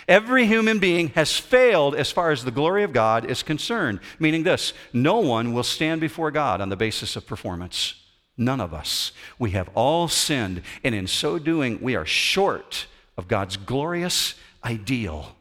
Every 0.06 0.46
human 0.46 0.78
being 0.78 1.08
has 1.10 1.38
failed 1.38 1.94
as 1.94 2.10
far 2.10 2.30
as 2.30 2.44
the 2.44 2.50
glory 2.50 2.82
of 2.82 2.92
God 2.92 3.24
is 3.24 3.42
concerned, 3.42 4.00
meaning 4.18 4.42
this 4.42 4.74
no 4.92 5.18
one 5.18 5.54
will 5.54 5.62
stand 5.62 6.00
before 6.00 6.30
God 6.30 6.60
on 6.60 6.68
the 6.68 6.76
basis 6.76 7.16
of 7.16 7.26
performance. 7.26 7.94
None 8.36 8.60
of 8.60 8.74
us. 8.74 9.12
We 9.38 9.52
have 9.52 9.70
all 9.74 10.08
sinned, 10.08 10.62
and 10.82 10.94
in 10.94 11.06
so 11.06 11.38
doing, 11.38 11.78
we 11.80 11.94
are 11.94 12.06
short 12.06 12.86
of 13.16 13.28
God's 13.28 13.56
glorious 13.56 14.34
ideal. 14.64 15.36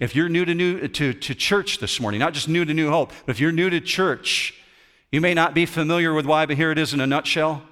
If 0.00 0.14
you're 0.16 0.28
new 0.28 0.44
to, 0.44 0.54
new, 0.54 0.88
to, 0.88 1.12
to 1.12 1.34
church 1.34 1.78
this 1.78 2.00
morning, 2.00 2.20
not 2.20 2.34
just 2.34 2.48
new 2.48 2.64
to 2.64 2.74
New 2.74 2.90
Hope, 2.90 3.12
but 3.24 3.32
if 3.32 3.40
you're 3.40 3.52
new 3.52 3.70
to 3.70 3.80
church, 3.80 4.54
you 5.12 5.20
may 5.20 5.34
not 5.34 5.54
be 5.54 5.66
familiar 5.66 6.12
with 6.12 6.26
why, 6.26 6.46
but 6.46 6.56
here 6.56 6.70
it 6.70 6.78
is 6.78 6.94
in 6.94 7.00
a 7.00 7.06
nutshell. 7.06 7.62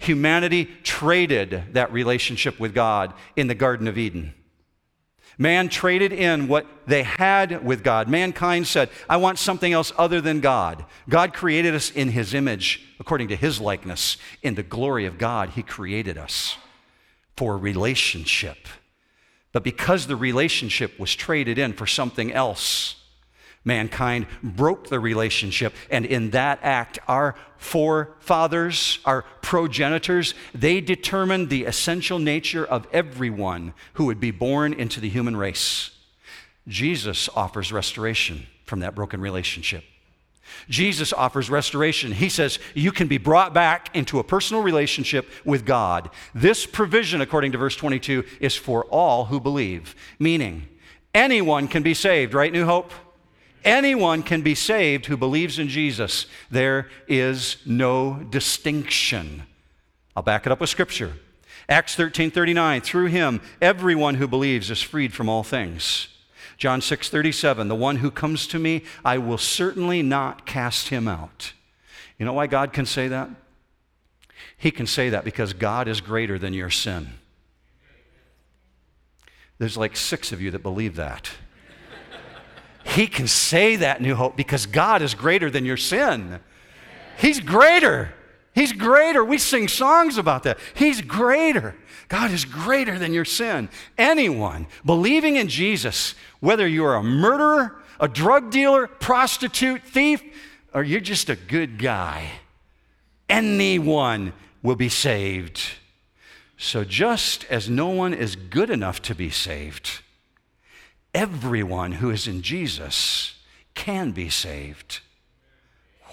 Humanity 0.00 0.66
traded 0.82 1.74
that 1.74 1.92
relationship 1.92 2.60
with 2.60 2.74
God 2.74 3.14
in 3.36 3.46
the 3.46 3.54
Garden 3.54 3.88
of 3.88 3.96
Eden. 3.96 4.34
Man 5.40 5.68
traded 5.68 6.12
in 6.12 6.48
what 6.48 6.66
they 6.86 7.04
had 7.04 7.64
with 7.64 7.84
God. 7.84 8.08
Mankind 8.08 8.66
said, 8.66 8.90
I 9.08 9.18
want 9.18 9.38
something 9.38 9.72
else 9.72 9.92
other 9.96 10.20
than 10.20 10.40
God. 10.40 10.84
God 11.08 11.32
created 11.32 11.76
us 11.76 11.92
in 11.92 12.08
His 12.08 12.34
image, 12.34 12.84
according 12.98 13.28
to 13.28 13.36
His 13.36 13.60
likeness. 13.60 14.16
In 14.42 14.56
the 14.56 14.64
glory 14.64 15.06
of 15.06 15.16
God, 15.16 15.50
He 15.50 15.62
created 15.62 16.18
us 16.18 16.56
for 17.36 17.56
relationship. 17.56 18.66
But 19.58 19.64
because 19.64 20.06
the 20.06 20.14
relationship 20.14 21.00
was 21.00 21.16
traded 21.16 21.58
in 21.58 21.72
for 21.72 21.84
something 21.84 22.32
else, 22.32 22.94
mankind 23.64 24.28
broke 24.40 24.86
the 24.86 25.00
relationship. 25.00 25.74
And 25.90 26.06
in 26.06 26.30
that 26.30 26.60
act, 26.62 27.00
our 27.08 27.34
forefathers, 27.56 29.00
our 29.04 29.22
progenitors, 29.42 30.34
they 30.54 30.80
determined 30.80 31.48
the 31.48 31.64
essential 31.64 32.20
nature 32.20 32.64
of 32.64 32.86
everyone 32.92 33.74
who 33.94 34.04
would 34.04 34.20
be 34.20 34.30
born 34.30 34.72
into 34.72 35.00
the 35.00 35.08
human 35.08 35.36
race. 35.36 35.90
Jesus 36.68 37.28
offers 37.34 37.72
restoration 37.72 38.46
from 38.64 38.78
that 38.78 38.94
broken 38.94 39.20
relationship. 39.20 39.82
Jesus 40.68 41.12
offers 41.12 41.50
restoration. 41.50 42.12
He 42.12 42.28
says 42.28 42.58
you 42.74 42.92
can 42.92 43.08
be 43.08 43.18
brought 43.18 43.54
back 43.54 43.94
into 43.94 44.18
a 44.18 44.24
personal 44.24 44.62
relationship 44.62 45.28
with 45.44 45.64
God. 45.64 46.10
This 46.34 46.66
provision, 46.66 47.20
according 47.20 47.52
to 47.52 47.58
verse 47.58 47.76
22, 47.76 48.24
is 48.40 48.54
for 48.54 48.84
all 48.86 49.26
who 49.26 49.40
believe, 49.40 49.94
meaning 50.18 50.68
anyone 51.14 51.68
can 51.68 51.82
be 51.82 51.94
saved, 51.94 52.34
right, 52.34 52.52
New 52.52 52.66
Hope? 52.66 52.92
Anyone 53.64 54.22
can 54.22 54.42
be 54.42 54.54
saved 54.54 55.06
who 55.06 55.16
believes 55.16 55.58
in 55.58 55.68
Jesus. 55.68 56.26
There 56.50 56.88
is 57.06 57.56
no 57.66 58.26
distinction. 58.30 59.42
I'll 60.16 60.22
back 60.22 60.46
it 60.46 60.52
up 60.52 60.60
with 60.60 60.70
scripture. 60.70 61.14
Acts 61.68 61.94
13 61.94 62.30
39, 62.30 62.80
through 62.80 63.06
him, 63.06 63.40
everyone 63.60 64.14
who 64.14 64.26
believes 64.26 64.70
is 64.70 64.80
freed 64.80 65.12
from 65.12 65.28
all 65.28 65.42
things. 65.42 66.08
John 66.58 66.80
6 66.80 67.08
37, 67.08 67.68
the 67.68 67.74
one 67.74 67.96
who 67.96 68.10
comes 68.10 68.46
to 68.48 68.58
me, 68.58 68.82
I 69.04 69.16
will 69.16 69.38
certainly 69.38 70.02
not 70.02 70.44
cast 70.44 70.88
him 70.88 71.06
out. 71.06 71.52
You 72.18 72.26
know 72.26 72.32
why 72.32 72.48
God 72.48 72.72
can 72.72 72.84
say 72.84 73.06
that? 73.08 73.30
He 74.56 74.72
can 74.72 74.86
say 74.86 75.08
that 75.10 75.24
because 75.24 75.52
God 75.52 75.86
is 75.86 76.00
greater 76.00 76.36
than 76.36 76.52
your 76.52 76.68
sin. 76.68 77.10
There's 79.58 79.76
like 79.76 79.96
six 79.96 80.32
of 80.32 80.40
you 80.40 80.50
that 80.50 80.62
believe 80.64 80.96
that. 80.96 81.30
He 82.84 83.06
can 83.06 83.28
say 83.28 83.76
that, 83.76 84.00
New 84.00 84.16
Hope, 84.16 84.36
because 84.36 84.66
God 84.66 85.00
is 85.00 85.14
greater 85.14 85.50
than 85.50 85.64
your 85.64 85.76
sin. 85.76 86.40
He's 87.18 87.38
greater. 87.38 88.14
He's 88.54 88.72
greater. 88.72 89.24
We 89.24 89.38
sing 89.38 89.68
songs 89.68 90.18
about 90.18 90.42
that. 90.42 90.58
He's 90.74 91.00
greater. 91.00 91.76
God 92.08 92.30
is 92.30 92.44
greater 92.44 92.98
than 92.98 93.12
your 93.12 93.24
sin. 93.24 93.68
Anyone 93.96 94.66
believing 94.84 95.36
in 95.36 95.48
Jesus, 95.48 96.14
whether 96.40 96.66
you're 96.66 96.94
a 96.94 97.02
murderer, 97.02 97.76
a 98.00 98.08
drug 98.08 98.50
dealer, 98.50 98.86
prostitute, 98.86 99.82
thief, 99.82 100.22
or 100.72 100.82
you're 100.82 101.00
just 101.00 101.28
a 101.28 101.36
good 101.36 101.78
guy, 101.78 102.30
anyone 103.28 104.32
will 104.62 104.76
be 104.76 104.88
saved. 104.88 105.60
So, 106.56 106.82
just 106.82 107.44
as 107.44 107.70
no 107.70 107.88
one 107.88 108.12
is 108.12 108.34
good 108.34 108.70
enough 108.70 109.00
to 109.02 109.14
be 109.14 109.30
saved, 109.30 110.02
everyone 111.14 111.92
who 111.92 112.10
is 112.10 112.26
in 112.26 112.42
Jesus 112.42 113.34
can 113.74 114.10
be 114.10 114.28
saved. 114.28 115.00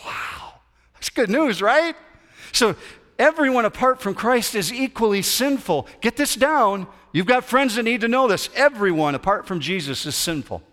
Wow. 0.06 0.54
That's 0.94 1.10
good 1.10 1.30
news, 1.30 1.62
right? 1.62 1.96
So 2.56 2.76
everyone 3.20 3.66
apart 3.66 4.02
from 4.02 4.16
Christ 4.16 4.56
is 4.56 4.72
equally 4.72 5.22
sinful. 5.22 5.88
Get 6.00 6.16
this 6.16 6.36
down. 6.36 6.88
You've 7.12 7.26
got 7.26 7.44
friends 7.44 7.76
that 7.76 7.84
need 7.84 8.02
to 8.02 8.08
know 8.08 8.28
this. 8.30 8.50
Everyone 8.56 9.14
apart 9.14 9.46
from 9.46 9.60
Jesus 9.60 10.06
is 10.06 10.16
sinful. 10.16 10.64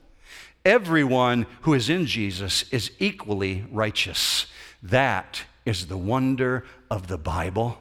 Everyone 0.65 1.47
who 1.63 1.75
is 1.75 1.91
in 1.91 2.07
Jesus 2.07 2.65
is 2.71 2.93
equally 3.01 3.65
righteous. 3.71 4.47
That 4.81 5.43
is 5.67 5.87
the 5.87 5.97
wonder 5.97 6.65
of 6.89 7.09
the 7.09 7.19
Bible. 7.19 7.79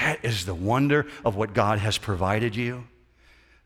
That 0.00 0.24
is 0.24 0.46
the 0.46 0.54
wonder 0.54 1.06
of 1.26 1.36
what 1.36 1.52
God 1.52 1.80
has 1.80 1.98
provided 1.98 2.56
you. 2.56 2.84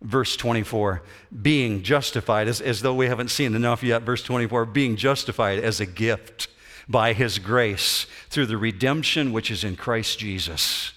Verse 0.02 0.36
24, 0.36 1.02
being 1.42 1.82
justified, 1.84 2.48
as, 2.48 2.60
as 2.60 2.82
though 2.82 2.94
we 2.94 3.06
haven't 3.06 3.30
seen 3.30 3.54
enough 3.54 3.84
yet. 3.84 4.02
Verse 4.02 4.22
24, 4.22 4.64
being 4.66 4.96
justified 4.96 5.60
as 5.60 5.80
a 5.80 5.86
gift 5.86 6.48
by 6.88 7.12
his 7.12 7.38
grace 7.38 8.06
through 8.30 8.46
the 8.46 8.56
redemption 8.56 9.32
which 9.32 9.50
is 9.50 9.64
in 9.64 9.76
Christ 9.76 10.18
Jesus. 10.18 10.92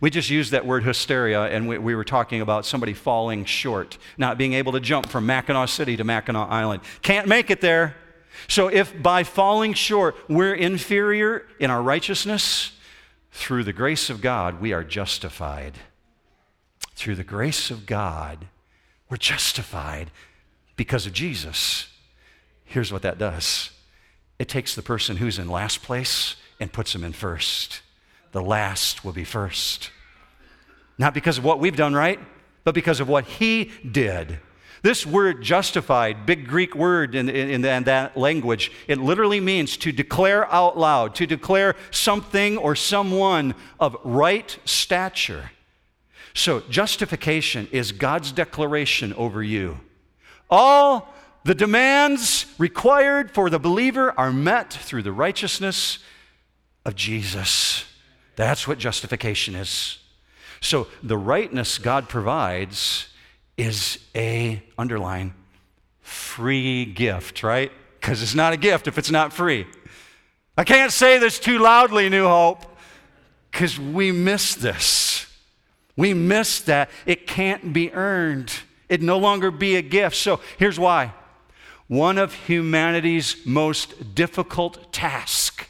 We 0.00 0.10
just 0.10 0.28
used 0.28 0.52
that 0.52 0.66
word 0.66 0.84
hysteria, 0.84 1.44
and 1.44 1.66
we, 1.66 1.78
we, 1.78 1.94
were 1.94 2.04
talking 2.04 2.40
about 2.40 2.66
somebody 2.66 2.92
falling 2.92 3.44
short, 3.44 3.96
not 4.18 4.36
being 4.36 4.52
able 4.52 4.72
to 4.72 4.80
jump 4.80 5.08
from 5.08 5.26
Mackinaw 5.26 5.66
City 5.66 5.96
to 5.96 6.04
Mackinac 6.04 6.50
Island. 6.50 6.82
Can't 7.00 7.26
make 7.26 7.50
it 7.50 7.60
there. 7.60 7.96
So 8.48 8.68
if 8.68 9.00
by 9.02 9.24
falling 9.24 9.72
short 9.74 10.16
we're 10.28 10.54
inferior 10.54 11.46
in 11.58 11.70
our 11.70 11.82
righteousness, 11.82 12.72
through 13.32 13.64
the 13.64 13.72
grace 13.72 14.10
of 14.10 14.20
God 14.20 14.60
we 14.60 14.72
are 14.72 14.84
justified. 14.84 15.78
Through 16.94 17.16
the 17.16 17.24
grace 17.24 17.70
of 17.70 17.86
God, 17.86 18.46
we're 19.08 19.16
justified 19.16 20.10
because 20.76 21.06
of 21.06 21.12
Jesus. 21.12 21.88
Here's 22.64 22.92
what 22.92 23.02
that 23.02 23.18
does 23.18 23.70
it 24.38 24.48
takes 24.48 24.74
the 24.74 24.82
person 24.82 25.16
who's 25.16 25.38
in 25.38 25.48
last 25.48 25.82
place 25.82 26.36
and 26.60 26.72
puts 26.72 26.92
them 26.92 27.04
in 27.04 27.12
first. 27.12 27.82
The 28.32 28.42
last 28.42 29.04
will 29.04 29.12
be 29.12 29.24
first. 29.24 29.90
Not 30.98 31.14
because 31.14 31.38
of 31.38 31.44
what 31.44 31.60
we've 31.60 31.76
done 31.76 31.94
right, 31.94 32.18
but 32.64 32.74
because 32.74 33.00
of 33.00 33.08
what 33.08 33.24
he 33.24 33.70
did. 33.90 34.40
This 34.82 35.06
word 35.06 35.42
justified, 35.42 36.26
big 36.26 36.46
Greek 36.46 36.74
word 36.74 37.14
in, 37.14 37.30
in, 37.30 37.64
in, 37.64 37.84
that 37.84 38.16
language, 38.18 38.70
it 38.86 38.98
literally 38.98 39.40
means 39.40 39.78
to 39.78 39.92
declare 39.92 40.52
out 40.52 40.76
loud, 40.76 41.14
to 41.14 41.26
declare 41.26 41.74
something 41.90 42.58
or 42.58 42.76
someone 42.76 43.54
of 43.80 43.96
right 44.04 44.58
stature. 44.66 45.50
So, 46.34 46.60
justification 46.68 47.66
is 47.72 47.92
God's 47.92 48.30
declaration 48.30 49.14
over 49.14 49.42
you. 49.42 49.80
All 50.50 51.13
the 51.44 51.54
demands 51.54 52.46
required 52.58 53.30
for 53.30 53.50
the 53.50 53.58
believer 53.58 54.12
are 54.18 54.32
met 54.32 54.72
through 54.72 55.02
the 55.02 55.12
righteousness 55.12 55.98
of 56.84 56.96
Jesus. 56.96 57.84
That's 58.36 58.66
what 58.66 58.78
justification 58.78 59.54
is. 59.54 59.98
So, 60.60 60.86
the 61.02 61.18
rightness 61.18 61.76
God 61.76 62.08
provides 62.08 63.08
is 63.58 63.98
a, 64.14 64.62
underline, 64.78 65.34
free 66.00 66.86
gift, 66.86 67.42
right? 67.42 67.70
Because 68.00 68.22
it's 68.22 68.34
not 68.34 68.54
a 68.54 68.56
gift 68.56 68.88
if 68.88 68.96
it's 68.96 69.10
not 69.10 69.32
free. 69.32 69.66
I 70.56 70.64
can't 70.64 70.92
say 70.92 71.18
this 71.18 71.38
too 71.38 71.58
loudly, 71.58 72.08
New 72.08 72.26
Hope, 72.26 72.64
because 73.50 73.78
we 73.78 74.12
miss 74.12 74.54
this. 74.54 75.26
We 75.96 76.14
miss 76.14 76.60
that 76.62 76.90
it 77.04 77.26
can't 77.26 77.72
be 77.72 77.92
earned. 77.92 78.52
It 78.88 79.02
no 79.02 79.18
longer 79.18 79.50
be 79.50 79.76
a 79.76 79.82
gift. 79.82 80.16
So 80.16 80.40
here's 80.58 80.78
why. 80.78 81.12
One 81.88 82.18
of 82.18 82.32
humanity's 82.32 83.36
most 83.44 84.14
difficult 84.14 84.92
tasks 84.92 85.66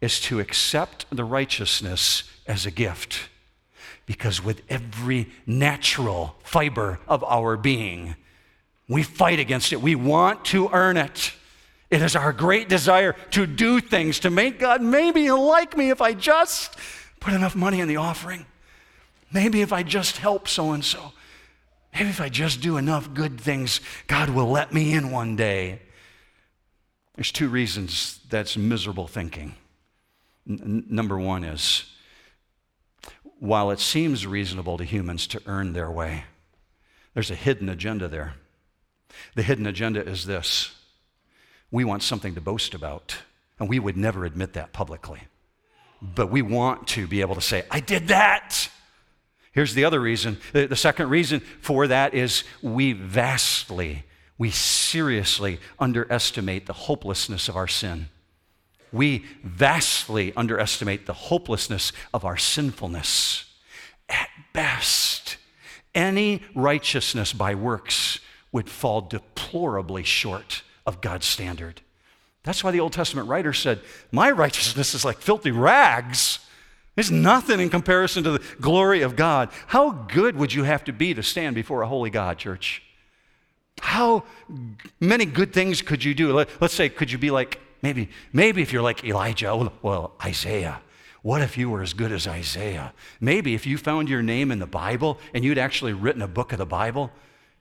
is 0.00 0.20
to 0.22 0.40
accept 0.40 1.06
the 1.10 1.24
righteousness 1.24 2.24
as 2.46 2.66
a 2.66 2.70
gift. 2.70 3.28
Because 4.04 4.42
with 4.42 4.62
every 4.68 5.28
natural 5.46 6.34
fiber 6.42 6.98
of 7.06 7.22
our 7.24 7.56
being, 7.56 8.16
we 8.88 9.04
fight 9.04 9.38
against 9.38 9.72
it. 9.72 9.80
We 9.80 9.94
want 9.94 10.44
to 10.46 10.68
earn 10.72 10.96
it. 10.96 11.32
It 11.88 12.02
is 12.02 12.16
our 12.16 12.32
great 12.32 12.68
desire 12.68 13.14
to 13.30 13.46
do 13.46 13.80
things 13.80 14.18
to 14.20 14.30
make 14.30 14.58
God 14.58 14.82
maybe 14.82 15.30
like 15.30 15.76
me 15.76 15.90
if 15.90 16.00
I 16.00 16.14
just 16.14 16.76
put 17.20 17.32
enough 17.32 17.54
money 17.54 17.80
in 17.80 17.86
the 17.86 17.96
offering. 17.96 18.44
Maybe 19.32 19.62
if 19.62 19.72
I 19.72 19.82
just 19.82 20.16
help 20.16 20.48
so 20.48 20.72
and 20.72 20.84
so. 20.84 21.12
Maybe 21.92 22.08
if 22.08 22.20
I 22.20 22.28
just 22.28 22.60
do 22.60 22.76
enough 22.76 23.12
good 23.12 23.40
things, 23.40 23.80
God 24.06 24.30
will 24.30 24.50
let 24.50 24.72
me 24.72 24.94
in 24.94 25.10
one 25.10 25.36
day. 25.36 25.80
There's 27.14 27.32
two 27.32 27.48
reasons 27.48 28.20
that's 28.30 28.56
miserable 28.56 29.06
thinking. 29.06 29.54
N- 30.48 30.86
number 30.88 31.18
one 31.18 31.44
is 31.44 31.84
while 33.38 33.70
it 33.70 33.80
seems 33.80 34.26
reasonable 34.26 34.78
to 34.78 34.84
humans 34.84 35.26
to 35.26 35.42
earn 35.46 35.72
their 35.72 35.90
way, 35.90 36.24
there's 37.12 37.30
a 37.30 37.34
hidden 37.34 37.68
agenda 37.68 38.08
there. 38.08 38.34
The 39.34 39.42
hidden 39.42 39.66
agenda 39.66 40.06
is 40.06 40.26
this 40.26 40.72
we 41.70 41.84
want 41.84 42.02
something 42.02 42.34
to 42.34 42.40
boast 42.40 42.74
about, 42.74 43.16
and 43.58 43.68
we 43.68 43.78
would 43.78 43.96
never 43.96 44.24
admit 44.24 44.52
that 44.52 44.72
publicly. 44.72 45.22
But 46.00 46.30
we 46.30 46.42
want 46.42 46.86
to 46.88 47.06
be 47.06 47.20
able 47.20 47.34
to 47.34 47.40
say, 47.40 47.64
I 47.70 47.80
did 47.80 48.08
that. 48.08 48.68
Here's 49.52 49.74
the 49.74 49.84
other 49.84 50.00
reason. 50.00 50.38
The, 50.52 50.74
second 50.76 51.10
reason 51.10 51.40
for 51.60 51.86
that 51.86 52.14
is 52.14 52.44
we 52.62 52.92
vastly, 52.92 54.04
we 54.38 54.50
seriously 54.50 55.60
underestimate 55.78 56.66
the 56.66 56.72
hopelessness 56.72 57.48
of 57.48 57.56
our 57.56 57.68
sin. 57.68 58.08
We 58.90 59.24
vastly 59.44 60.32
underestimate 60.36 61.06
the 61.06 61.12
hopelessness 61.12 61.92
of 62.12 62.24
our 62.24 62.36
sinfulness. 62.36 63.44
At 64.08 64.28
best, 64.52 65.36
any 65.94 66.42
righteousness 66.54 67.32
by 67.32 67.54
works 67.54 68.20
would 68.52 68.68
fall 68.68 69.02
deplorably 69.02 70.02
short 70.02 70.62
of 70.86 71.00
God's 71.00 71.26
standard. 71.26 71.82
That's 72.42 72.64
why 72.64 72.70
the 72.70 72.80
Old 72.80 72.92
Testament 72.92 73.28
writer 73.28 73.52
said, 73.52 73.80
My 74.10 74.30
righteousness 74.30 74.94
is 74.94 75.04
like 75.04 75.18
filthy 75.18 75.50
rags. 75.50 76.40
It's 76.96 77.10
nothing 77.10 77.58
in 77.58 77.70
comparison 77.70 78.22
to 78.24 78.32
the 78.32 78.44
glory 78.60 79.02
of 79.02 79.16
God. 79.16 79.48
How 79.68 79.90
good 79.90 80.36
would 80.36 80.52
you 80.52 80.64
have 80.64 80.84
to 80.84 80.92
be 80.92 81.14
to 81.14 81.22
stand 81.22 81.54
before 81.54 81.82
a 81.82 81.86
holy 81.86 82.10
God, 82.10 82.38
church? 82.38 82.82
How 83.80 84.24
many 85.00 85.24
good 85.24 85.52
things 85.52 85.80
could 85.80 86.04
you 86.04 86.14
do? 86.14 86.44
Let's 86.60 86.74
say, 86.74 86.88
could 86.88 87.10
you 87.10 87.18
be 87.18 87.30
like, 87.30 87.58
maybe, 87.80 88.10
maybe 88.32 88.60
if 88.62 88.72
you're 88.72 88.82
like 88.82 89.04
Elijah, 89.04 89.72
well, 89.80 90.12
Isaiah. 90.22 90.80
What 91.22 91.40
if 91.40 91.56
you 91.56 91.70
were 91.70 91.82
as 91.82 91.94
good 91.94 92.12
as 92.12 92.26
Isaiah? 92.26 92.92
Maybe 93.20 93.54
if 93.54 93.66
you 93.66 93.78
found 93.78 94.08
your 94.08 94.22
name 94.22 94.50
in 94.50 94.58
the 94.58 94.66
Bible 94.66 95.18
and 95.32 95.44
you'd 95.44 95.58
actually 95.58 95.92
written 95.92 96.20
a 96.20 96.28
book 96.28 96.52
of 96.52 96.58
the 96.58 96.66
Bible, 96.66 97.10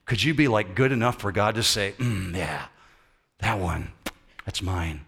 could 0.06 0.22
you 0.22 0.34
be 0.34 0.48
like 0.48 0.76
good 0.76 0.92
enough 0.92 1.20
for 1.20 1.32
God 1.32 1.56
to 1.56 1.64
say, 1.64 1.94
mm, 1.98 2.36
yeah, 2.36 2.66
that 3.40 3.60
one, 3.60 3.94
that's 4.46 4.62
mine? 4.62 5.02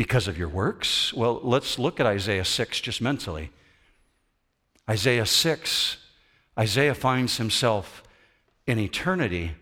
Because 0.00 0.26
of 0.26 0.38
your 0.38 0.48
works? 0.48 1.12
Well, 1.12 1.40
let's 1.42 1.78
look 1.78 2.00
at 2.00 2.06
Isaiah 2.06 2.46
6 2.46 2.80
just 2.80 3.02
mentally. 3.02 3.50
Isaiah 4.88 5.26
6, 5.26 5.98
Isaiah 6.58 6.94
finds 6.94 7.36
himself 7.36 8.02
in 8.66 8.78
eternity 8.78 9.56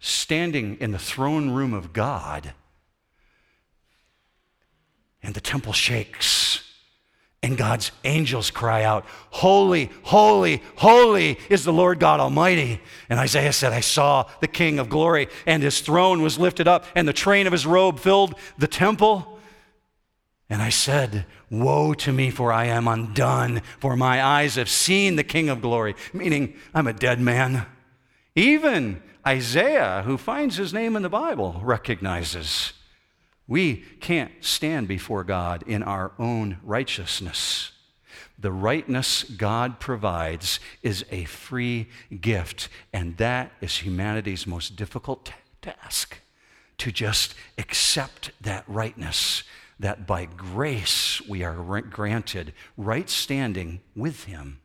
standing 0.00 0.78
in 0.80 0.92
the 0.92 0.98
throne 0.98 1.50
room 1.50 1.74
of 1.74 1.92
God, 1.92 2.54
and 5.22 5.34
the 5.34 5.42
temple 5.42 5.74
shakes. 5.74 6.66
And 7.42 7.58
God's 7.58 7.92
angels 8.04 8.50
cry 8.50 8.84
out, 8.84 9.04
Holy, 9.28 9.90
holy, 10.04 10.62
holy 10.76 11.38
is 11.50 11.64
the 11.64 11.72
Lord 11.72 12.00
God 12.00 12.18
Almighty. 12.18 12.80
And 13.10 13.20
Isaiah 13.20 13.52
said, 13.52 13.74
I 13.74 13.80
saw 13.80 14.24
the 14.40 14.48
King 14.48 14.78
of 14.78 14.88
glory, 14.88 15.28
and 15.44 15.62
his 15.62 15.82
throne 15.82 16.22
was 16.22 16.38
lifted 16.38 16.66
up, 16.66 16.86
and 16.94 17.06
the 17.06 17.12
train 17.12 17.46
of 17.46 17.52
his 17.52 17.66
robe 17.66 18.00
filled 18.00 18.36
the 18.56 18.66
temple. 18.66 19.31
And 20.52 20.60
I 20.60 20.68
said, 20.68 21.24
Woe 21.48 21.94
to 21.94 22.12
me, 22.12 22.28
for 22.28 22.52
I 22.52 22.66
am 22.66 22.86
undone, 22.86 23.62
for 23.80 23.96
my 23.96 24.22
eyes 24.22 24.56
have 24.56 24.68
seen 24.68 25.16
the 25.16 25.24
King 25.24 25.48
of 25.48 25.62
glory, 25.62 25.94
meaning 26.12 26.54
I'm 26.74 26.86
a 26.86 26.92
dead 26.92 27.22
man. 27.22 27.64
Even 28.36 29.02
Isaiah, 29.26 30.02
who 30.04 30.18
finds 30.18 30.56
his 30.56 30.74
name 30.74 30.94
in 30.94 31.00
the 31.00 31.08
Bible, 31.08 31.58
recognizes 31.64 32.74
we 33.48 33.76
can't 34.00 34.30
stand 34.40 34.88
before 34.88 35.24
God 35.24 35.64
in 35.66 35.82
our 35.82 36.12
own 36.18 36.58
righteousness. 36.62 37.72
The 38.38 38.52
rightness 38.52 39.24
God 39.24 39.80
provides 39.80 40.60
is 40.82 41.02
a 41.10 41.24
free 41.24 41.88
gift, 42.20 42.68
and 42.92 43.16
that 43.16 43.52
is 43.62 43.78
humanity's 43.78 44.46
most 44.46 44.76
difficult 44.76 45.32
task 45.62 46.18
to 46.76 46.92
just 46.92 47.34
accept 47.56 48.32
that 48.42 48.64
rightness 48.68 49.44
that 49.82 50.06
by 50.06 50.24
grace 50.24 51.20
we 51.28 51.42
are 51.44 51.82
granted 51.82 52.54
right 52.76 53.10
standing 53.10 53.80
with 53.94 54.24
Him. 54.24 54.60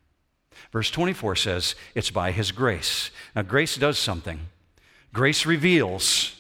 Verse 0.72 0.90
24 0.90 1.36
says, 1.36 1.76
It's 1.96 2.12
by 2.12 2.32
His 2.32 2.52
grace. 2.52 3.12
Now, 3.36 3.42
grace 3.42 3.76
does 3.76 4.00
something. 4.00 4.40
Grace 5.14 5.46
reveals. 5.46 6.36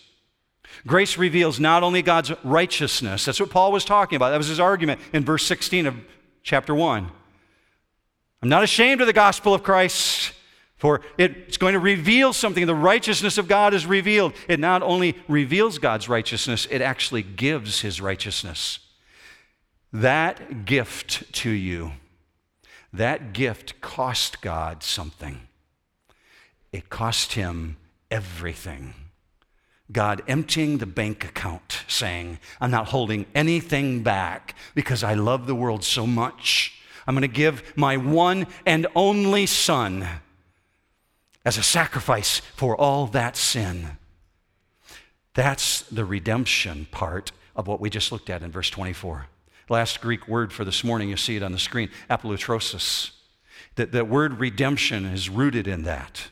Grace 0.85 1.17
reveals 1.17 1.59
not 1.59 1.81
only 1.83 2.03
God's 2.03 2.31
righteousness, 2.43 3.25
that's 3.25 3.39
what 3.39 3.49
Paul 3.49 3.71
was 3.71 3.83
talking 3.83 4.15
about. 4.15 4.29
That 4.29 4.37
was 4.37 4.47
his 4.47 4.59
argument 4.59 5.01
in 5.11 5.25
verse 5.25 5.45
16 5.45 5.87
of 5.87 5.95
chapter 6.43 6.75
1. 6.75 7.11
I'm 8.43 8.49
not 8.49 8.63
ashamed 8.63 9.01
of 9.01 9.07
the 9.07 9.13
gospel 9.13 9.55
of 9.55 9.63
Christ. 9.63 10.33
For 10.77 11.01
it's 11.17 11.57
going 11.57 11.73
to 11.73 11.79
reveal 11.79 12.33
something. 12.33 12.67
The 12.67 12.75
righteousness 12.75 13.37
of 13.39 13.47
God 13.47 13.73
is 13.73 13.85
revealed. 13.85 14.33
It 14.47 14.59
not 14.59 14.83
only 14.83 15.15
reveals 15.27 15.79
God's 15.79 16.07
righteousness, 16.07 16.67
it 16.69 16.81
actually 16.81 17.23
gives 17.23 17.81
his 17.81 17.99
righteousness. 17.99 18.79
That 19.91 20.65
gift 20.65 21.33
to 21.33 21.49
you, 21.49 21.93
that 22.93 23.33
gift 23.33 23.81
cost 23.81 24.41
God 24.41 24.83
something. 24.83 25.47
It 26.71 26.89
cost 26.89 27.33
him 27.33 27.77
everything. 28.11 28.93
God 29.91 30.21
emptying 30.27 30.77
the 30.77 30.85
bank 30.85 31.23
account, 31.23 31.85
saying, 31.87 32.39
I'm 32.59 32.71
not 32.71 32.89
holding 32.89 33.25
anything 33.33 34.03
back 34.03 34.53
because 34.75 35.03
I 35.03 35.13
love 35.13 35.47
the 35.47 35.55
world 35.55 35.83
so 35.83 36.05
much. 36.05 36.79
I'm 37.07 37.15
going 37.15 37.21
to 37.21 37.27
give 37.29 37.73
my 37.77 37.95
one 37.97 38.47
and 38.65 38.85
only 38.95 39.45
son 39.45 40.07
as 41.47 41.57
a 41.57 41.63
sacrifice 41.63 42.41
for 42.57 42.75
all 42.75 43.07
that 43.07 43.37
sin. 43.37 43.97
That's 45.33 45.83
the 45.83 46.03
redemption 46.03 46.87
part 46.91 47.31
of 47.55 47.67
what 47.67 47.79
we 47.79 47.89
just 47.89 48.11
looked 48.11 48.29
at 48.29 48.43
in 48.43 48.51
verse 48.51 48.69
24. 48.69 49.27
Last 49.69 50.01
Greek 50.01 50.27
word 50.27 50.51
for 50.51 50.65
this 50.65 50.83
morning, 50.83 51.07
you 51.07 51.15
see 51.15 51.37
it 51.37 51.43
on 51.43 51.53
the 51.53 51.57
screen, 51.57 51.89
apolutrosis. 52.09 53.11
That 53.75 53.93
the 53.93 54.03
word 54.03 54.41
redemption 54.41 55.05
is 55.05 55.29
rooted 55.29 55.69
in 55.69 55.83
that. 55.83 56.27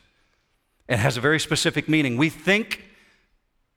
It 0.86 0.98
has 0.98 1.16
a 1.16 1.22
very 1.22 1.40
specific 1.40 1.88
meaning. 1.88 2.18
We 2.18 2.28
think 2.28 2.84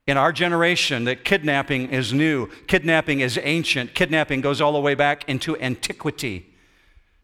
in 0.07 0.17
our 0.17 0.33
generation 0.33 1.05
that 1.05 1.23
kidnapping 1.23 1.89
is 1.89 2.11
new, 2.11 2.49
kidnapping 2.67 3.21
is 3.21 3.39
ancient, 3.41 3.95
kidnapping 3.95 4.41
goes 4.41 4.59
all 4.59 4.73
the 4.73 4.81
way 4.81 4.93
back 4.93 5.23
into 5.29 5.57
antiquity. 5.61 6.53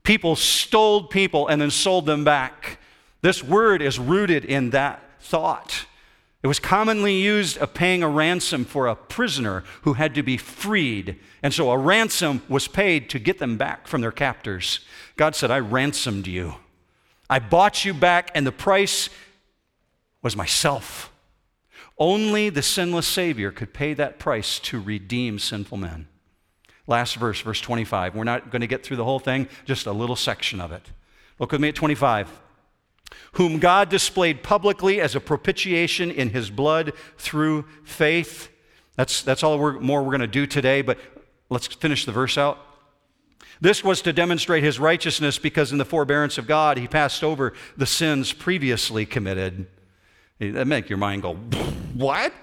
People 0.03 0.37
stole 0.37 1.03
people 1.03 1.49
and 1.49 1.61
then 1.61 1.69
sold 1.69 2.05
them 2.05 2.23
back. 2.23 2.79
This 3.25 3.43
word 3.43 3.81
is 3.81 3.97
rooted 3.97 4.45
in 4.45 4.69
that 4.69 5.01
thought. 5.19 5.87
It 6.43 6.47
was 6.47 6.59
commonly 6.59 7.15
used 7.15 7.57
of 7.57 7.73
paying 7.73 8.03
a 8.03 8.07
ransom 8.07 8.65
for 8.65 8.85
a 8.85 8.95
prisoner 8.95 9.63
who 9.81 9.93
had 9.93 10.13
to 10.13 10.21
be 10.21 10.37
freed. 10.37 11.19
And 11.41 11.51
so 11.51 11.71
a 11.71 11.77
ransom 11.79 12.43
was 12.47 12.67
paid 12.67 13.09
to 13.09 13.17
get 13.17 13.39
them 13.39 13.57
back 13.57 13.87
from 13.87 14.01
their 14.01 14.11
captors. 14.11 14.81
God 15.17 15.33
said, 15.33 15.49
I 15.49 15.57
ransomed 15.57 16.27
you. 16.27 16.57
I 17.27 17.39
bought 17.39 17.83
you 17.83 17.95
back, 17.95 18.29
and 18.35 18.45
the 18.45 18.51
price 18.51 19.09
was 20.21 20.35
myself. 20.35 21.11
Only 21.97 22.51
the 22.51 22.61
sinless 22.61 23.07
Savior 23.07 23.49
could 23.49 23.73
pay 23.73 23.95
that 23.95 24.19
price 24.19 24.59
to 24.59 24.79
redeem 24.79 25.39
sinful 25.39 25.79
men. 25.79 26.09
Last 26.85 27.15
verse, 27.15 27.41
verse 27.41 27.59
25. 27.59 28.13
We're 28.13 28.23
not 28.23 28.51
going 28.51 28.61
to 28.61 28.67
get 28.67 28.83
through 28.83 28.97
the 28.97 29.03
whole 29.03 29.17
thing, 29.17 29.47
just 29.65 29.87
a 29.87 29.91
little 29.91 30.15
section 30.15 30.61
of 30.61 30.71
it. 30.71 30.91
Look 31.39 31.51
with 31.51 31.61
me 31.61 31.69
at 31.69 31.75
25 31.75 32.44
whom 33.33 33.59
God 33.59 33.89
displayed 33.89 34.43
publicly 34.43 35.01
as 35.01 35.15
a 35.15 35.19
propitiation 35.19 36.11
in 36.11 36.29
his 36.29 36.49
blood 36.49 36.93
through 37.17 37.65
faith. 37.83 38.49
That's, 38.95 39.21
that's 39.21 39.43
all 39.43 39.59
we're, 39.59 39.79
more 39.79 40.01
we're 40.01 40.11
going 40.11 40.21
to 40.21 40.27
do 40.27 40.47
today, 40.47 40.81
but 40.81 40.97
let's 41.49 41.67
finish 41.67 42.05
the 42.05 42.11
verse 42.11 42.37
out. 42.37 42.59
This 43.61 43.83
was 43.83 44.01
to 44.01 44.13
demonstrate 44.13 44.63
his 44.63 44.79
righteousness 44.79 45.37
because 45.37 45.71
in 45.71 45.77
the 45.77 45.85
forbearance 45.85 46.37
of 46.37 46.47
God, 46.47 46.77
he 46.77 46.87
passed 46.87 47.23
over 47.23 47.53
the 47.77 47.85
sins 47.85 48.33
previously 48.33 49.05
committed. 49.05 49.67
That 50.39 50.67
make 50.67 50.89
your 50.89 50.97
mind 50.97 51.21
go, 51.21 51.35
what? 51.93 52.33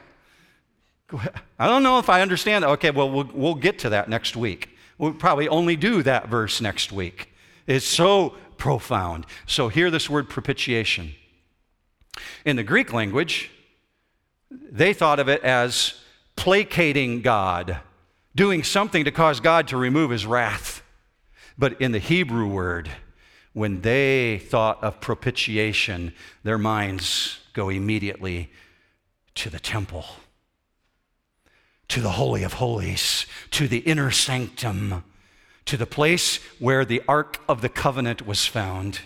I 1.58 1.66
don't 1.66 1.82
know 1.82 1.98
if 1.98 2.08
I 2.08 2.22
understand 2.22 2.64
that. 2.64 2.70
Okay, 2.70 2.90
well, 2.90 3.10
well, 3.10 3.30
we'll 3.34 3.54
get 3.54 3.78
to 3.80 3.90
that 3.90 4.08
next 4.08 4.34
week. 4.36 4.70
We'll 4.96 5.12
probably 5.12 5.48
only 5.48 5.76
do 5.76 6.02
that 6.02 6.28
verse 6.28 6.60
next 6.60 6.92
week. 6.92 7.28
It's 7.66 7.86
so 7.86 8.34
profound. 8.62 9.26
So, 9.44 9.66
hear 9.66 9.90
this 9.90 10.08
word 10.08 10.28
propitiation. 10.28 11.16
In 12.44 12.54
the 12.54 12.62
Greek 12.62 12.92
language, 12.92 13.50
they 14.52 14.92
thought 14.92 15.18
of 15.18 15.28
it 15.28 15.42
as 15.42 15.94
placating 16.36 17.22
God, 17.22 17.80
doing 18.36 18.62
something 18.62 19.04
to 19.04 19.10
cause 19.10 19.40
God 19.40 19.66
to 19.66 19.76
remove 19.76 20.12
his 20.12 20.24
wrath. 20.24 20.84
But 21.58 21.80
in 21.80 21.90
the 21.90 21.98
Hebrew 21.98 22.46
word, 22.46 22.88
when 23.52 23.80
they 23.80 24.38
thought 24.38 24.80
of 24.84 25.00
propitiation, 25.00 26.14
their 26.44 26.56
minds 26.56 27.40
go 27.54 27.68
immediately 27.68 28.48
to 29.34 29.50
the 29.50 29.58
temple, 29.58 30.06
to 31.88 32.00
the 32.00 32.10
Holy 32.10 32.44
of 32.44 32.52
Holies, 32.52 33.26
to 33.50 33.66
the 33.66 33.78
inner 33.78 34.12
sanctum 34.12 35.02
to 35.66 35.76
the 35.76 35.86
place 35.86 36.36
where 36.58 36.84
the 36.84 37.02
Ark 37.08 37.40
of 37.48 37.60
the 37.60 37.68
Covenant 37.68 38.26
was 38.26 38.46
found, 38.46 39.00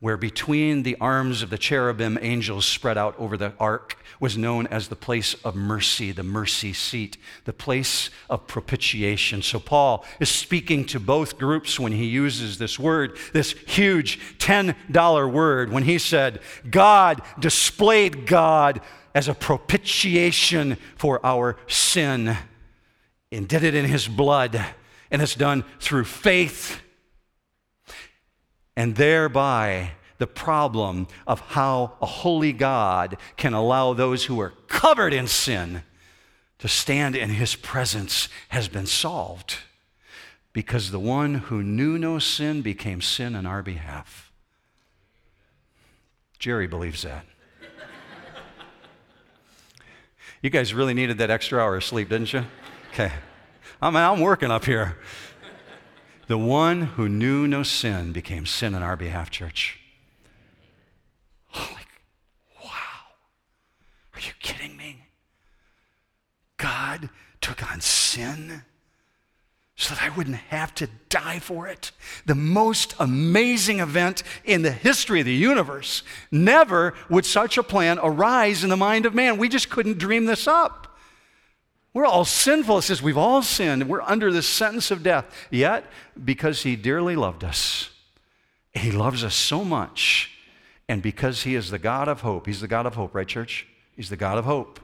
where 0.00 0.16
between 0.16 0.84
the 0.84 0.96
arms 1.00 1.42
of 1.42 1.50
the 1.50 1.58
cherubim 1.58 2.16
angels 2.22 2.64
spread 2.64 2.96
out 2.96 3.18
over 3.18 3.36
the 3.36 3.52
ark 3.58 3.96
was 4.20 4.38
known 4.38 4.64
as 4.68 4.86
the 4.86 4.96
place 4.96 5.34
of 5.44 5.56
mercy, 5.56 6.12
the 6.12 6.22
mercy 6.22 6.72
seat, 6.72 7.16
the 7.44 7.52
place 7.52 8.08
of 8.30 8.46
propitiation. 8.46 9.42
So 9.42 9.58
Paul 9.58 10.04
is 10.20 10.28
speaking 10.28 10.84
to 10.86 11.00
both 11.00 11.36
groups 11.36 11.80
when 11.80 11.92
he 11.92 12.04
uses 12.04 12.58
this 12.58 12.78
word, 12.78 13.18
this 13.32 13.52
huge 13.66 14.38
$10 14.38 15.32
word, 15.32 15.72
when 15.72 15.82
he 15.82 15.98
said, 15.98 16.40
God 16.70 17.20
displayed 17.40 18.24
God 18.24 18.80
as 19.16 19.26
a 19.26 19.34
propitiation 19.34 20.76
for 20.96 21.24
our 21.26 21.56
sin 21.66 22.36
it 23.30 23.74
in 23.74 23.84
his 23.84 24.08
blood, 24.08 24.64
and 25.10 25.22
it's 25.22 25.34
done 25.34 25.64
through 25.80 26.04
faith. 26.04 26.80
And 28.76 28.96
thereby, 28.96 29.92
the 30.18 30.26
problem 30.26 31.06
of 31.26 31.40
how 31.40 31.94
a 32.00 32.06
holy 32.06 32.52
God 32.52 33.16
can 33.36 33.54
allow 33.54 33.92
those 33.92 34.24
who 34.24 34.40
are 34.40 34.54
covered 34.66 35.12
in 35.12 35.26
sin 35.26 35.82
to 36.58 36.68
stand 36.68 37.14
in 37.16 37.30
his 37.30 37.54
presence 37.54 38.28
has 38.48 38.68
been 38.68 38.86
solved. 38.86 39.58
Because 40.52 40.90
the 40.90 40.98
one 40.98 41.34
who 41.34 41.62
knew 41.62 41.98
no 41.98 42.18
sin 42.18 42.62
became 42.62 43.00
sin 43.00 43.36
on 43.36 43.46
our 43.46 43.62
behalf. 43.62 44.32
Jerry 46.38 46.66
believes 46.66 47.02
that. 47.02 47.26
you 50.42 50.50
guys 50.50 50.74
really 50.74 50.94
needed 50.94 51.18
that 51.18 51.30
extra 51.30 51.60
hour 51.60 51.76
of 51.76 51.84
sleep, 51.84 52.08
didn't 52.08 52.32
you? 52.32 52.44
Okay. 52.92 53.12
I 53.80 53.90
mean, 53.90 54.02
I'm 54.02 54.20
working 54.20 54.50
up 54.50 54.64
here. 54.64 54.98
The 56.26 56.38
one 56.38 56.82
who 56.82 57.08
knew 57.08 57.46
no 57.46 57.62
sin 57.62 58.12
became 58.12 58.44
sin 58.44 58.74
on 58.74 58.82
our 58.82 58.96
behalf, 58.96 59.30
church. 59.30 59.78
like, 61.54 61.88
wow. 62.62 62.70
Are 64.14 64.20
you 64.20 64.32
kidding 64.40 64.76
me? 64.76 65.04
God 66.58 67.08
took 67.40 67.70
on 67.70 67.80
sin 67.80 68.62
so 69.76 69.94
that 69.94 70.02
I 70.02 70.08
wouldn't 70.10 70.36
have 70.36 70.74
to 70.74 70.88
die 71.08 71.38
for 71.38 71.68
it. 71.68 71.92
The 72.26 72.34
most 72.34 72.94
amazing 72.98 73.78
event 73.78 74.24
in 74.44 74.62
the 74.62 74.72
history 74.72 75.20
of 75.20 75.26
the 75.26 75.32
universe. 75.32 76.02
Never 76.32 76.94
would 77.08 77.24
such 77.24 77.56
a 77.56 77.62
plan 77.62 78.00
arise 78.02 78.64
in 78.64 78.70
the 78.70 78.76
mind 78.76 79.06
of 79.06 79.14
man. 79.14 79.38
We 79.38 79.48
just 79.48 79.70
couldn't 79.70 79.98
dream 79.98 80.26
this 80.26 80.48
up. 80.48 80.87
We're 81.94 82.06
all 82.06 82.24
sinful. 82.24 82.78
It 82.78 82.82
says 82.82 83.02
we've 83.02 83.18
all 83.18 83.42
sinned. 83.42 83.88
We're 83.88 84.02
under 84.02 84.30
the 84.30 84.42
sentence 84.42 84.90
of 84.90 85.02
death. 85.02 85.26
Yet, 85.50 85.84
because 86.22 86.62
He 86.62 86.76
dearly 86.76 87.16
loved 87.16 87.44
us, 87.44 87.90
He 88.72 88.90
loves 88.90 89.24
us 89.24 89.34
so 89.34 89.64
much, 89.64 90.30
and 90.88 91.02
because 91.02 91.42
He 91.42 91.54
is 91.54 91.70
the 91.70 91.78
God 91.78 92.08
of 92.08 92.20
hope, 92.20 92.46
He's 92.46 92.60
the 92.60 92.68
God 92.68 92.86
of 92.86 92.94
hope, 92.94 93.14
right, 93.14 93.26
church? 93.26 93.66
He's 93.96 94.10
the 94.10 94.16
God 94.16 94.38
of 94.38 94.44
hope. 94.44 94.80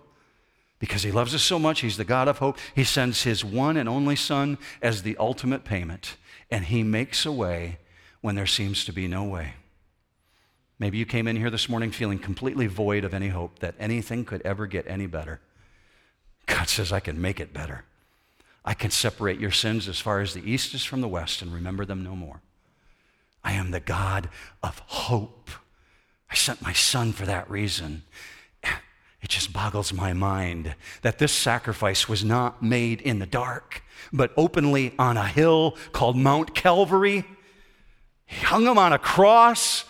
Because 0.81 1.03
He 1.03 1.13
loves 1.13 1.35
us 1.35 1.43
so 1.43 1.59
much, 1.59 1.81
He's 1.81 1.97
the 1.97 2.05
God 2.05 2.27
of 2.27 2.39
hope. 2.39 2.59
He 2.75 2.85
sends 2.85 3.23
His 3.23 3.45
one 3.45 3.77
and 3.77 3.89
only 3.89 4.17
Son 4.17 4.59
as 4.83 5.03
the 5.03 5.17
ultimate 5.19 5.65
payment, 5.65 6.17
and 6.51 6.65
He 6.65 6.83
makes 6.83 7.25
a 7.25 7.33
way 7.33 7.79
when 8.23 8.35
there 8.35 8.47
seems 8.47 8.85
to 8.87 8.93
be 8.93 9.07
no 9.07 9.25
way. 9.25 9.55
Maybe 10.79 10.99
you 10.99 11.07
came 11.07 11.29
in 11.29 11.37
here 11.37 11.51
this 11.51 11.69
morning 11.69 11.93
feeling 11.93 12.19
completely 12.19 12.67
void 12.67 13.05
of 13.05 13.15
any 13.15 13.29
hope 13.29 13.61
that 13.61 13.77
anything 13.79 14.25
could 14.25 14.43
ever 14.43 14.67
get 14.67 14.87
any 14.89 15.07
better. 15.07 15.41
God 16.47 16.69
says, 16.69 16.93
I 16.93 17.01
can 17.01 17.21
make 17.21 17.41
it 17.41 17.53
better. 17.53 17.85
I 18.65 18.75
can 18.75 18.91
separate 18.91 19.41
your 19.41 19.51
sins 19.51 19.89
as 19.89 20.01
far 20.01 20.21
as 20.21 20.35
the 20.35 20.51
east 20.51 20.75
is 20.75 20.85
from 20.85 21.01
the 21.01 21.09
west 21.09 21.43
and 21.43 21.53
remember 21.53 21.85
them 21.85 22.03
no 22.03 22.17
more. 22.17 22.41
I 23.43 23.53
am 23.53 23.71
the 23.71 23.81
God 23.81 24.31
of 24.63 24.79
hope. 24.87 25.51
I 26.31 26.35
sent 26.35 26.63
my 26.63 26.73
son 26.73 27.13
for 27.13 27.27
that 27.27 27.51
reason. 27.51 28.05
It 28.63 29.31
just 29.31 29.53
boggles 29.55 29.93
my 29.93 30.13
mind 30.13 30.75
that 31.01 31.19
this 31.19 31.33
sacrifice 31.33 32.09
was 32.09 32.23
not 32.23 32.63
made 32.63 33.01
in 33.01 33.21
the 33.21 33.27
dark, 33.27 33.83
but 34.13 34.33
openly 34.37 34.93
on 34.99 35.17
a 35.17 35.27
hill 35.27 35.79
called 35.93 36.17
Mount 36.17 36.55
Calvary. 36.55 37.25
He 38.27 38.45
hung 38.45 38.67
him 38.67 38.77
on 38.77 38.93
a 38.93 38.99
cross 38.99 39.85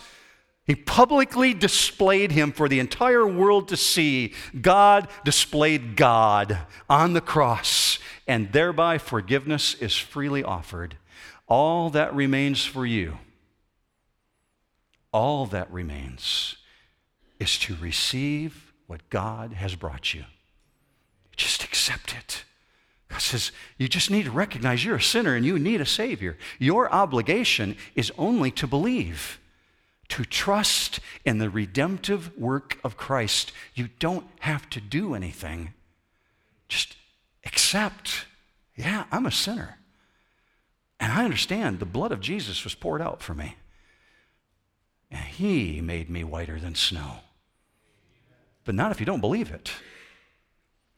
he 0.65 0.75
publicly 0.75 1.53
displayed 1.53 2.31
him 2.31 2.51
for 2.51 2.67
the 2.67 2.79
entire 2.79 3.27
world 3.27 3.67
to 3.67 3.77
see. 3.77 4.33
God 4.59 5.07
displayed 5.23 5.95
God 5.95 6.57
on 6.89 7.13
the 7.13 7.21
cross, 7.21 7.99
and 8.27 8.51
thereby 8.51 8.97
forgiveness 8.97 9.75
is 9.75 9.95
freely 9.95 10.43
offered. 10.43 10.97
All 11.47 11.91
that 11.91 12.15
remains 12.15 12.65
for 12.65 12.85
you, 12.85 13.19
all 15.11 15.45
that 15.45 15.71
remains 15.71 16.57
is 17.39 17.59
to 17.59 17.75
receive 17.75 18.73
what 18.87 19.07
God 19.09 19.53
has 19.53 19.75
brought 19.75 20.13
you. 20.13 20.25
Just 21.35 21.63
accept 21.63 22.15
it. 22.15 22.43
God 23.09 23.21
says, 23.21 23.51
you 23.77 23.87
just 23.87 24.09
need 24.09 24.25
to 24.25 24.31
recognize 24.31 24.83
you're 24.83 24.95
a 24.95 25.01
sinner 25.01 25.35
and 25.35 25.45
you 25.45 25.59
need 25.59 25.79
a 25.79 25.85
Savior. 25.85 26.37
Your 26.57 26.91
obligation 26.91 27.77
is 27.93 28.11
only 28.17 28.49
to 28.51 28.65
believe 28.65 29.39
to 30.09 30.23
trust 30.23 30.99
in 31.23 31.39
the 31.39 31.49
redemptive 31.49 32.37
work 32.37 32.79
of 32.83 32.97
Christ. 32.97 33.51
You 33.73 33.89
don't 33.99 34.27
have 34.41 34.69
to 34.69 34.81
do 34.81 35.15
anything. 35.15 35.73
Just 36.67 36.95
accept, 37.45 38.25
yeah, 38.75 39.05
I'm 39.11 39.25
a 39.25 39.31
sinner. 39.31 39.79
And 40.99 41.11
I 41.11 41.25
understand 41.25 41.79
the 41.79 41.85
blood 41.85 42.11
of 42.11 42.21
Jesus 42.21 42.63
was 42.63 42.75
poured 42.75 43.01
out 43.01 43.21
for 43.21 43.33
me. 43.33 43.55
And 45.11 45.25
he 45.25 45.81
made 45.81 46.09
me 46.09 46.23
whiter 46.23 46.59
than 46.59 46.75
snow. 46.75 47.19
but 48.65 48.75
not 48.75 48.91
if 48.91 48.99
you 48.99 49.05
don't 49.05 49.21
believe 49.21 49.51
it. 49.51 49.71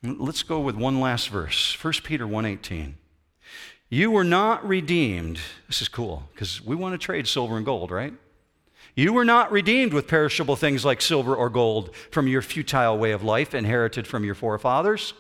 Let's 0.01 0.41
go 0.41 0.59
with 0.59 0.75
one 0.75 0.99
last 0.99 1.29
verse 1.29 1.73
1 1.73 2.03
Peter 2.03 2.25
1:18. 2.25 2.95
You 3.89 4.11
were 4.11 4.23
not 4.23 4.67
redeemed. 4.67 5.39
This 5.67 5.81
is 5.81 5.87
cool 5.89 6.29
because 6.33 6.61
we 6.61 6.75
want 6.75 6.93
to 6.93 6.97
trade 6.97 7.27
silver 7.27 7.57
and 7.57 7.65
gold, 7.65 7.91
right? 7.91 8.13
You 8.97 9.13
were 9.13 9.25
not 9.25 9.51
redeemed 9.51 9.93
with 9.93 10.07
perishable 10.07 10.55
things 10.55 10.83
like 10.83 11.03
silver 11.03 11.35
or 11.35 11.51
gold 11.51 11.95
from 12.09 12.27
your 12.27 12.41
futile 12.41 12.97
way 12.97 13.11
of 13.11 13.21
life 13.21 13.53
inherited 13.53 14.07
from 14.07 14.23
your 14.23 14.33
forefathers, 14.33 15.13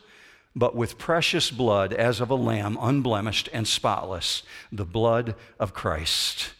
but 0.55 0.75
with 0.75 0.97
precious 0.97 1.51
blood 1.51 1.93
as 1.93 2.19
of 2.19 2.31
a 2.31 2.35
lamb, 2.35 2.75
unblemished 2.81 3.49
and 3.53 3.67
spotless, 3.67 4.41
the 4.71 4.83
blood 4.83 5.35
of 5.59 5.75
Christ. 5.75 6.53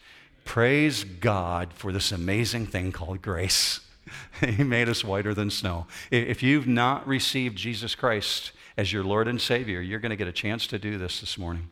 Praise 0.46 1.04
God 1.04 1.74
for 1.74 1.92
this 1.92 2.12
amazing 2.12 2.68
thing 2.68 2.92
called 2.92 3.24
grace. 3.24 3.80
he 4.40 4.64
made 4.64 4.88
us 4.88 5.04
whiter 5.04 5.34
than 5.34 5.50
snow. 5.50 5.88
If 6.12 6.44
you've 6.44 6.68
not 6.68 7.08
received 7.08 7.58
Jesus 7.58 7.96
Christ 7.96 8.52
as 8.78 8.94
your 8.94 9.04
Lord 9.04 9.28
and 9.28 9.42
Savior, 9.42 9.82
you're 9.82 10.00
going 10.00 10.12
to 10.12 10.16
get 10.16 10.28
a 10.28 10.32
chance 10.32 10.68
to 10.68 10.78
do 10.78 11.00
this 11.00 11.20
this 11.20 11.36
morning. 11.36 11.70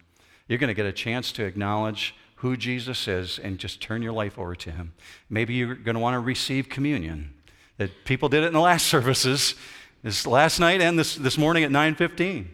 You're 0.47 0.57
going 0.57 0.69
to 0.69 0.73
get 0.73 0.87
a 0.87 0.91
chance 0.91 1.31
to 1.33 1.45
acknowledge 1.45 2.15
who 2.45 2.55
Jesus 2.55 3.07
is 3.07 3.39
and 3.39 3.57
just 3.57 3.81
turn 3.81 4.03
your 4.03 4.13
life 4.13 4.37
over 4.37 4.55
to 4.55 4.69
Him. 4.69 4.93
Maybe 5.31 5.55
you're 5.55 5.73
going 5.73 5.95
to 5.95 5.99
want 5.99 6.13
to 6.13 6.19
receive 6.19 6.69
communion. 6.69 7.33
That 7.77 8.05
people 8.05 8.29
did 8.29 8.43
it 8.43 8.47
in 8.47 8.53
the 8.53 8.59
last 8.59 8.85
services, 8.95 9.55
this 10.03 10.27
last 10.27 10.59
night 10.59 10.79
and 10.79 10.97
this, 10.97 11.15
this 11.15 11.39
morning 11.39 11.63
at 11.63 11.71
9:15. 11.71 12.45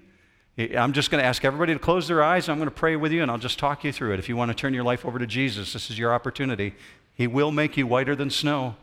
I'm 0.78 0.94
just 0.94 1.12
going 1.12 1.22
to 1.22 1.28
ask 1.28 1.44
everybody 1.44 1.74
to 1.74 1.80
close 1.80 2.08
their 2.08 2.24
eyes. 2.24 2.48
I'm 2.48 2.58
going 2.58 2.70
to 2.70 2.76
pray 2.76 2.96
with 2.96 3.12
you, 3.12 3.22
and 3.22 3.30
I'll 3.30 3.38
just 3.38 3.60
talk 3.60 3.84
you 3.84 3.92
through 3.92 4.14
it. 4.14 4.20
If 4.20 4.30
you 4.30 4.38
want 4.38 4.50
to 4.50 4.56
turn 4.56 4.74
your 4.74 4.84
life 4.84 5.06
over 5.06 5.20
to 5.20 5.28
Jesus, 5.28 5.74
this 5.74 5.90
is 5.90 6.00
your 6.00 6.14
opportunity. 6.14 6.74
He 7.14 7.28
will 7.28 7.52
make 7.52 7.76
you 7.76 7.86
whiter 7.86 8.16
than 8.16 8.30
snow. 8.30 8.76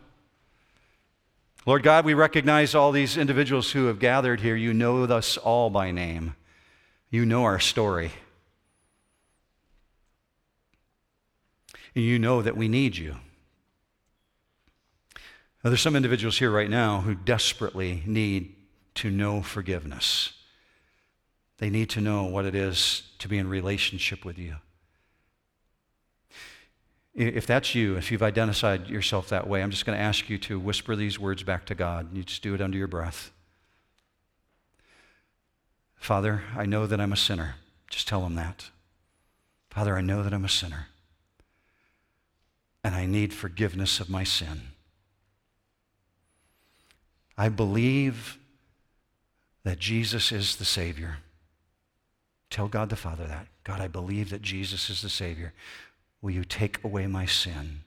Lord 1.64 1.82
God, 1.82 2.04
we 2.04 2.14
recognize 2.14 2.74
all 2.74 2.90
these 2.92 3.16
individuals 3.16 3.72
who 3.72 3.86
have 3.86 3.98
gathered 3.98 4.40
here. 4.40 4.56
You 4.56 4.74
know 4.74 5.04
us 5.04 5.36
all 5.36 5.70
by 5.70 5.90
name. 5.90 6.34
You 7.10 7.24
know 7.24 7.44
our 7.44 7.60
story. 7.60 8.12
and 11.87 11.87
you 12.00 12.18
know 12.18 12.42
that 12.42 12.56
we 12.56 12.68
need 12.68 12.96
you. 12.96 13.16
Now, 15.62 15.70
there's 15.70 15.80
some 15.80 15.96
individuals 15.96 16.38
here 16.38 16.50
right 16.50 16.70
now 16.70 17.00
who 17.00 17.14
desperately 17.14 18.02
need 18.06 18.54
to 18.94 19.10
know 19.10 19.42
forgiveness. 19.42 20.32
They 21.58 21.70
need 21.70 21.90
to 21.90 22.00
know 22.00 22.24
what 22.24 22.44
it 22.44 22.54
is 22.54 23.02
to 23.18 23.28
be 23.28 23.38
in 23.38 23.48
relationship 23.48 24.24
with 24.24 24.38
you. 24.38 24.56
If 27.14 27.46
that's 27.46 27.74
you, 27.74 27.96
if 27.96 28.12
you've 28.12 28.22
identified 28.22 28.88
yourself 28.88 29.28
that 29.30 29.48
way, 29.48 29.60
I'm 29.60 29.72
just 29.72 29.84
going 29.84 29.98
to 29.98 30.02
ask 30.02 30.30
you 30.30 30.38
to 30.38 30.60
whisper 30.60 30.94
these 30.94 31.18
words 31.18 31.42
back 31.42 31.66
to 31.66 31.74
God. 31.74 32.16
You 32.16 32.22
just 32.22 32.42
do 32.42 32.54
it 32.54 32.60
under 32.60 32.78
your 32.78 32.86
breath. 32.86 33.32
Father, 35.96 36.44
I 36.56 36.64
know 36.64 36.86
that 36.86 37.00
I'm 37.00 37.12
a 37.12 37.16
sinner. 37.16 37.56
Just 37.90 38.06
tell 38.06 38.24
him 38.24 38.36
that. 38.36 38.70
Father, 39.70 39.96
I 39.96 40.00
know 40.00 40.22
that 40.22 40.32
I'm 40.32 40.44
a 40.44 40.48
sinner 40.48 40.86
and 42.82 42.94
I 42.94 43.06
need 43.06 43.32
forgiveness 43.32 44.00
of 44.00 44.08
my 44.08 44.24
sin. 44.24 44.62
I 47.36 47.48
believe 47.48 48.38
that 49.64 49.78
Jesus 49.78 50.32
is 50.32 50.56
the 50.56 50.64
Savior. 50.64 51.18
Tell 52.50 52.68
God 52.68 52.88
the 52.88 52.96
Father 52.96 53.26
that. 53.26 53.46
God, 53.64 53.80
I 53.80 53.88
believe 53.88 54.30
that 54.30 54.42
Jesus 54.42 54.88
is 54.88 55.02
the 55.02 55.08
Savior. 55.08 55.52
Will 56.22 56.30
you 56.30 56.44
take 56.44 56.82
away 56.82 57.06
my 57.06 57.26
sin? 57.26 57.80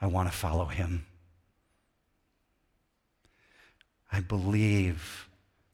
I 0.00 0.06
want 0.06 0.30
to 0.30 0.36
follow 0.36 0.66
him. 0.66 1.04
I 4.10 4.20
believe 4.20 5.28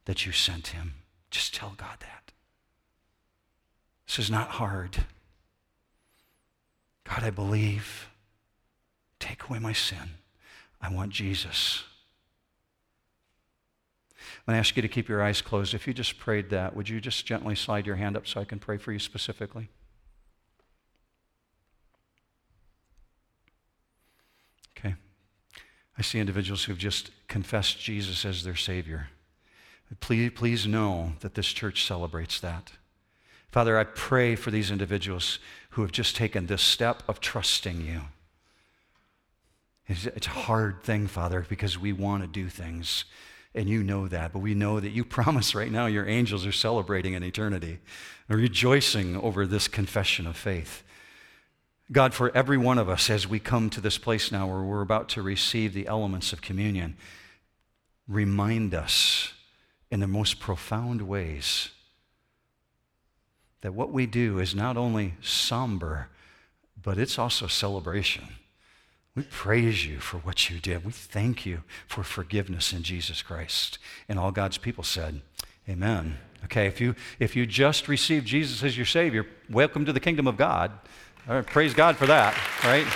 that 0.05 0.27
you 0.27 0.33
sent 0.33 0.69
him. 0.69 0.95
Just 1.31 1.55
tell 1.55 1.75
God 1.77 1.99
that. 2.01 2.33
This 4.07 4.19
is 4.19 4.31
not 4.31 4.51
hard. 4.51 5.05
God, 7.09 7.23
I 7.23 7.31
believe. 7.31 8.09
Take 9.19 9.45
away 9.45 9.59
my 9.59 9.73
sin. 9.73 10.11
I 10.81 10.93
want 10.93 11.11
Jesus. 11.11 11.85
I'm 14.47 14.53
going 14.53 14.57
to 14.57 14.61
ask 14.61 14.77
you 14.77 14.83
to 14.83 14.89
keep 14.89 15.09
your 15.09 15.23
eyes 15.23 15.41
closed. 15.41 15.75
If 15.75 15.87
you 15.87 15.95
just 15.95 16.19
prayed 16.19 16.51
that, 16.51 16.77
would 16.77 16.89
you 16.89 17.01
just 17.01 17.27
gently 17.27 17.55
slide 17.55 17.87
your 17.87 17.97
hand 17.97 18.17
up 18.17 18.27
so 18.27 18.41
I 18.41 18.45
can 18.45 18.59
pray 18.59 18.77
for 18.77 18.93
you 18.93 18.99
specifically? 18.99 19.69
Okay. 24.79 24.95
I 25.99 26.03
see 26.03 26.19
individuals 26.19 26.65
who've 26.65 26.79
just 26.79 27.11
confessed 27.29 27.81
Jesus 27.81 28.25
as 28.25 28.45
their 28.45 28.57
Savior. 28.57 29.09
Please, 30.01 30.33
please 30.35 30.67
know 30.67 31.13
that 31.21 31.35
this 31.35 31.49
church 31.49 31.85
celebrates 31.85 32.41
that. 32.41 32.73
Father, 33.51 33.79
I 33.79 33.85
pray 33.85 34.37
for 34.37 34.51
these 34.51 34.71
individuals 34.71 35.39
who 35.77 35.83
have 35.83 35.93
just 35.93 36.17
taken 36.17 36.47
this 36.47 36.63
step 36.63 37.03
of 37.07 37.21
trusting 37.21 37.83
you. 37.83 38.01
It's, 39.87 40.27
a 40.27 40.31
hard 40.31 40.83
thing, 40.83 41.07
Father, 41.07 41.45
because 41.47 41.79
we 41.79 41.93
want 41.93 42.23
to 42.23 42.27
do 42.27 42.49
things, 42.49 43.05
and 43.55 43.69
you 43.69 43.83
know 43.83 44.09
that. 44.09 44.33
But 44.33 44.39
we 44.39 44.55
know 44.55 44.81
that 44.81 44.93
you 44.93 45.05
promise 45.19 45.55
right 45.55 45.71
now 45.71 45.85
your 45.85 46.09
angels 46.09 46.47
are 46.47 46.53
celebrating 46.53 47.13
in 47.13 47.23
eternity, 47.23 47.81
rejoicing 48.27 49.19
over 49.19 49.47
this 49.47 49.69
confession 49.69 50.27
of 50.27 50.35
faith. 50.35 50.83
God, 51.93 52.15
for 52.15 52.35
every 52.35 52.57
one 52.57 52.79
of 52.79 52.89
us, 52.89 53.11
as 53.11 53.29
we 53.29 53.39
come 53.39 53.69
to 53.69 53.83
this 53.83 53.99
place 53.99 54.33
now 54.33 54.47
where 54.47 54.63
we're 54.63 54.81
about 54.81 55.11
to 55.11 55.21
receive 55.21 55.75
the 55.75 55.89
elements 55.89 56.33
of 56.33 56.41
communion, 56.41 56.97
remind 58.09 58.75
us 58.75 59.35
in 59.91 60.01
the 60.01 60.07
most 60.07 60.41
profound 60.41 61.03
ways 61.03 61.69
that 63.63 63.75
what 63.75 63.91
we 63.91 64.07
do 64.07 64.39
is 64.39 64.55
not 64.55 64.77
only 64.77 65.15
somber, 65.23 66.09
but 66.83 66.99
it's 66.99 67.19
also 67.19 67.47
celebration. 67.47 68.25
We 69.15 69.23
praise 69.23 69.87
you 69.87 69.99
for 69.99 70.19
what 70.19 70.51
you 70.51 70.61
did. 70.61 70.85
We 70.85 70.93
thank 70.93 71.47
you 71.47 71.63
for 71.87 72.03
forgiveness 72.03 72.73
in 72.73 72.83
Jesus 72.83 73.23
Christ. 73.23 73.79
And 74.09 74.19
all 74.19 74.31
God's 74.31 74.59
people 74.59 74.85
said, 74.85 75.23
Amen. 75.69 76.19
Okay, 76.45 76.67
if 76.67 76.81
you, 76.81 76.95
if 77.19 77.35
you 77.35 77.47
just 77.47 77.89
received 77.89 78.27
Jesus 78.27 78.63
as 78.63 78.77
your 78.77 78.87
Savior, 78.87 79.27
welcome 79.51 79.85
to 79.85 79.93
the 79.93 80.01
kingdom 80.01 80.29
of 80.29 80.37
God. 80.37 80.71
Praise 81.47 81.75
God 81.75 81.97
for 81.97 82.07
that, 82.07 82.37
right? 82.63 82.87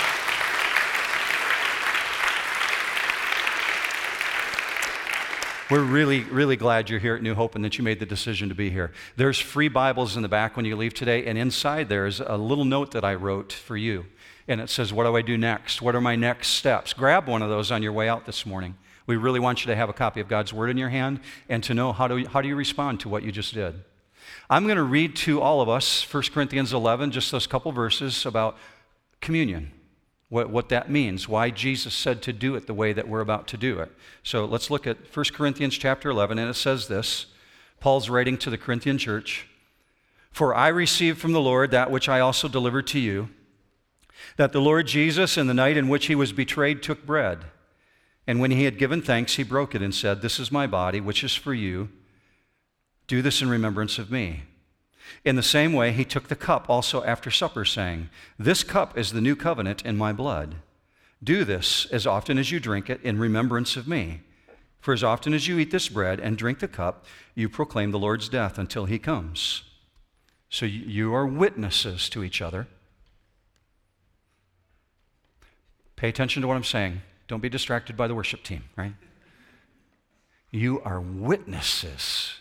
We're 5.70 5.84
really, 5.84 6.24
really 6.24 6.56
glad 6.56 6.90
you're 6.90 6.98
here 6.98 7.14
at 7.14 7.22
New 7.22 7.36
Hope 7.36 7.54
and 7.54 7.64
that 7.64 7.78
you 7.78 7.84
made 7.84 8.00
the 8.00 8.06
decision 8.06 8.48
to 8.48 8.56
be 8.56 8.70
here. 8.70 8.90
There's 9.14 9.38
free 9.38 9.68
Bibles 9.68 10.16
in 10.16 10.22
the 10.22 10.28
back 10.28 10.56
when 10.56 10.66
you 10.66 10.74
leave 10.74 10.94
today, 10.94 11.24
and 11.26 11.38
inside 11.38 11.88
there 11.88 12.06
is 12.06 12.18
a 12.18 12.36
little 12.36 12.64
note 12.64 12.90
that 12.90 13.04
I 13.04 13.14
wrote 13.14 13.52
for 13.52 13.76
you. 13.76 14.06
And 14.48 14.60
it 14.60 14.68
says, 14.68 14.92
What 14.92 15.04
do 15.04 15.14
I 15.16 15.22
do 15.22 15.38
next? 15.38 15.80
What 15.80 15.94
are 15.94 16.00
my 16.00 16.16
next 16.16 16.48
steps? 16.48 16.92
Grab 16.92 17.28
one 17.28 17.40
of 17.40 17.50
those 17.50 17.70
on 17.70 17.84
your 17.84 17.92
way 17.92 18.08
out 18.08 18.26
this 18.26 18.44
morning. 18.44 18.74
We 19.06 19.16
really 19.16 19.38
want 19.38 19.64
you 19.64 19.68
to 19.68 19.76
have 19.76 19.88
a 19.88 19.92
copy 19.92 20.18
of 20.18 20.26
God's 20.26 20.52
Word 20.52 20.70
in 20.70 20.76
your 20.76 20.88
hand 20.88 21.20
and 21.48 21.62
to 21.62 21.72
know 21.72 21.92
how 21.92 22.08
do, 22.08 22.26
how 22.26 22.40
do 22.40 22.48
you 22.48 22.56
respond 22.56 22.98
to 23.00 23.08
what 23.08 23.22
you 23.22 23.30
just 23.30 23.54
did. 23.54 23.84
I'm 24.48 24.64
going 24.64 24.76
to 24.76 24.82
read 24.82 25.14
to 25.16 25.40
all 25.40 25.60
of 25.60 25.68
us 25.68 26.02
1 26.12 26.24
Corinthians 26.34 26.72
11, 26.72 27.12
just 27.12 27.30
those 27.30 27.46
couple 27.46 27.70
verses 27.70 28.26
about 28.26 28.58
communion 29.20 29.70
what, 30.30 30.48
what 30.48 30.68
that 30.68 30.88
means, 30.88 31.28
why 31.28 31.50
Jesus 31.50 31.92
said 31.92 32.22
to 32.22 32.32
do 32.32 32.54
it 32.54 32.66
the 32.66 32.74
way 32.74 32.92
that 32.92 33.08
we're 33.08 33.20
about 33.20 33.46
to 33.48 33.56
do 33.56 33.80
it. 33.80 33.92
So 34.22 34.44
let's 34.44 34.70
look 34.70 34.86
at 34.86 35.14
1 35.14 35.24
Corinthians 35.34 35.76
chapter 35.76 36.08
11, 36.08 36.38
and 36.38 36.48
it 36.48 36.54
says 36.54 36.88
this 36.88 37.26
Paul's 37.80 38.08
writing 38.08 38.38
to 38.38 38.50
the 38.50 38.58
Corinthian 38.58 38.96
church 38.96 39.48
For 40.30 40.54
I 40.54 40.68
received 40.68 41.18
from 41.18 41.32
the 41.32 41.40
Lord 41.40 41.72
that 41.72 41.90
which 41.90 42.08
I 42.08 42.20
also 42.20 42.46
delivered 42.46 42.86
to 42.88 43.00
you, 43.00 43.28
that 44.36 44.52
the 44.52 44.60
Lord 44.60 44.86
Jesus, 44.86 45.36
in 45.36 45.48
the 45.48 45.54
night 45.54 45.76
in 45.76 45.88
which 45.88 46.06
he 46.06 46.14
was 46.14 46.32
betrayed, 46.32 46.82
took 46.82 47.04
bread. 47.04 47.40
And 48.26 48.40
when 48.40 48.52
he 48.52 48.64
had 48.64 48.78
given 48.78 49.02
thanks, 49.02 49.34
he 49.34 49.42
broke 49.42 49.74
it 49.74 49.82
and 49.82 49.94
said, 49.94 50.22
This 50.22 50.38
is 50.38 50.52
my 50.52 50.68
body, 50.68 51.00
which 51.00 51.24
is 51.24 51.34
for 51.34 51.52
you. 51.52 51.88
Do 53.08 53.20
this 53.22 53.42
in 53.42 53.48
remembrance 53.48 53.98
of 53.98 54.12
me. 54.12 54.44
In 55.24 55.36
the 55.36 55.42
same 55.42 55.72
way, 55.72 55.92
he 55.92 56.04
took 56.04 56.28
the 56.28 56.36
cup 56.36 56.68
also 56.68 57.02
after 57.04 57.30
supper, 57.30 57.64
saying, 57.64 58.10
This 58.38 58.62
cup 58.62 58.96
is 58.96 59.12
the 59.12 59.20
new 59.20 59.36
covenant 59.36 59.84
in 59.84 59.96
my 59.96 60.12
blood. 60.12 60.56
Do 61.22 61.44
this 61.44 61.86
as 61.86 62.06
often 62.06 62.38
as 62.38 62.50
you 62.50 62.60
drink 62.60 62.88
it 62.88 63.00
in 63.02 63.18
remembrance 63.18 63.76
of 63.76 63.86
me. 63.86 64.22
For 64.80 64.94
as 64.94 65.04
often 65.04 65.34
as 65.34 65.46
you 65.46 65.58
eat 65.58 65.70
this 65.70 65.88
bread 65.88 66.20
and 66.20 66.38
drink 66.38 66.60
the 66.60 66.68
cup, 66.68 67.04
you 67.34 67.48
proclaim 67.48 67.90
the 67.90 67.98
Lord's 67.98 68.28
death 68.28 68.58
until 68.58 68.86
he 68.86 68.98
comes. 68.98 69.62
So 70.48 70.66
you 70.66 71.14
are 71.14 71.26
witnesses 71.26 72.08
to 72.10 72.24
each 72.24 72.40
other. 72.40 72.66
Pay 75.96 76.08
attention 76.08 76.40
to 76.42 76.48
what 76.48 76.56
I'm 76.56 76.64
saying. 76.64 77.02
Don't 77.28 77.42
be 77.42 77.50
distracted 77.50 77.96
by 77.96 78.08
the 78.08 78.14
worship 78.14 78.42
team, 78.42 78.64
right? 78.74 78.94
You 80.50 80.80
are 80.80 81.00
witnesses 81.00 82.34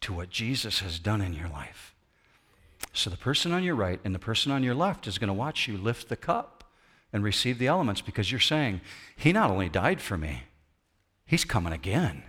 to 0.00 0.12
what 0.12 0.30
Jesus 0.30 0.80
has 0.80 0.98
done 0.98 1.20
in 1.20 1.34
your 1.34 1.48
life. 1.48 1.94
So 2.96 3.10
the 3.10 3.16
person 3.16 3.52
on 3.52 3.62
your 3.62 3.74
right 3.74 4.00
and 4.04 4.14
the 4.14 4.18
person 4.18 4.50
on 4.50 4.62
your 4.62 4.74
left 4.74 5.06
is 5.06 5.18
going 5.18 5.28
to 5.28 5.34
watch 5.34 5.68
you 5.68 5.76
lift 5.76 6.08
the 6.08 6.16
cup 6.16 6.64
and 7.12 7.22
receive 7.22 7.58
the 7.58 7.66
elements 7.66 8.00
because 8.00 8.30
you're 8.30 8.40
saying, 8.40 8.80
He 9.16 9.32
not 9.32 9.50
only 9.50 9.68
died 9.68 10.00
for 10.00 10.16
me, 10.16 10.44
He's 11.26 11.44
coming 11.44 11.72
again. 11.72 12.22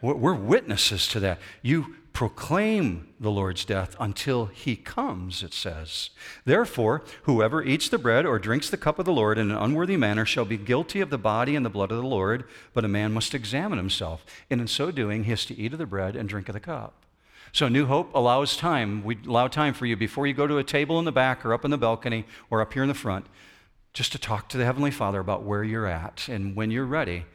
We're 0.00 0.34
witnesses 0.34 1.08
to 1.08 1.20
that. 1.20 1.38
You 1.62 1.96
proclaim 2.12 3.08
the 3.18 3.30
Lord's 3.30 3.64
death 3.64 3.96
until 3.98 4.46
he 4.46 4.76
comes, 4.76 5.42
it 5.42 5.54
says. 5.54 6.10
Therefore, 6.44 7.02
whoever 7.22 7.62
eats 7.64 7.88
the 7.88 7.98
bread 7.98 8.26
or 8.26 8.38
drinks 8.38 8.70
the 8.70 8.76
cup 8.76 8.98
of 8.98 9.06
the 9.06 9.12
Lord 9.12 9.38
in 9.38 9.50
an 9.50 9.56
unworthy 9.56 9.96
manner 9.96 10.26
shall 10.26 10.44
be 10.44 10.58
guilty 10.58 11.00
of 11.00 11.10
the 11.10 11.18
body 11.18 11.56
and 11.56 11.64
the 11.64 11.70
blood 11.70 11.90
of 11.90 11.96
the 11.96 12.06
Lord, 12.06 12.44
but 12.74 12.84
a 12.84 12.88
man 12.88 13.12
must 13.12 13.34
examine 13.34 13.78
himself. 13.78 14.24
And 14.50 14.60
in 14.60 14.68
so 14.68 14.90
doing, 14.90 15.24
he 15.24 15.30
has 15.30 15.46
to 15.46 15.58
eat 15.58 15.72
of 15.72 15.78
the 15.78 15.86
bread 15.86 16.14
and 16.14 16.28
drink 16.28 16.48
of 16.48 16.52
the 16.52 16.60
cup. 16.60 17.03
So, 17.54 17.68
New 17.68 17.86
Hope 17.86 18.12
allows 18.16 18.56
time. 18.56 19.04
We 19.04 19.16
allow 19.28 19.46
time 19.46 19.74
for 19.74 19.86
you 19.86 19.96
before 19.96 20.26
you 20.26 20.34
go 20.34 20.48
to 20.48 20.58
a 20.58 20.64
table 20.64 20.98
in 20.98 21.04
the 21.04 21.12
back 21.12 21.46
or 21.46 21.54
up 21.54 21.64
in 21.64 21.70
the 21.70 21.78
balcony 21.78 22.24
or 22.50 22.60
up 22.60 22.72
here 22.72 22.82
in 22.82 22.88
the 22.88 22.94
front, 22.94 23.26
just 23.92 24.10
to 24.10 24.18
talk 24.18 24.48
to 24.48 24.58
the 24.58 24.64
Heavenly 24.64 24.90
Father 24.90 25.20
about 25.20 25.44
where 25.44 25.62
you're 25.62 25.86
at. 25.86 26.28
And 26.28 26.56
when 26.56 26.72
you're 26.72 26.84
ready, 26.84 27.26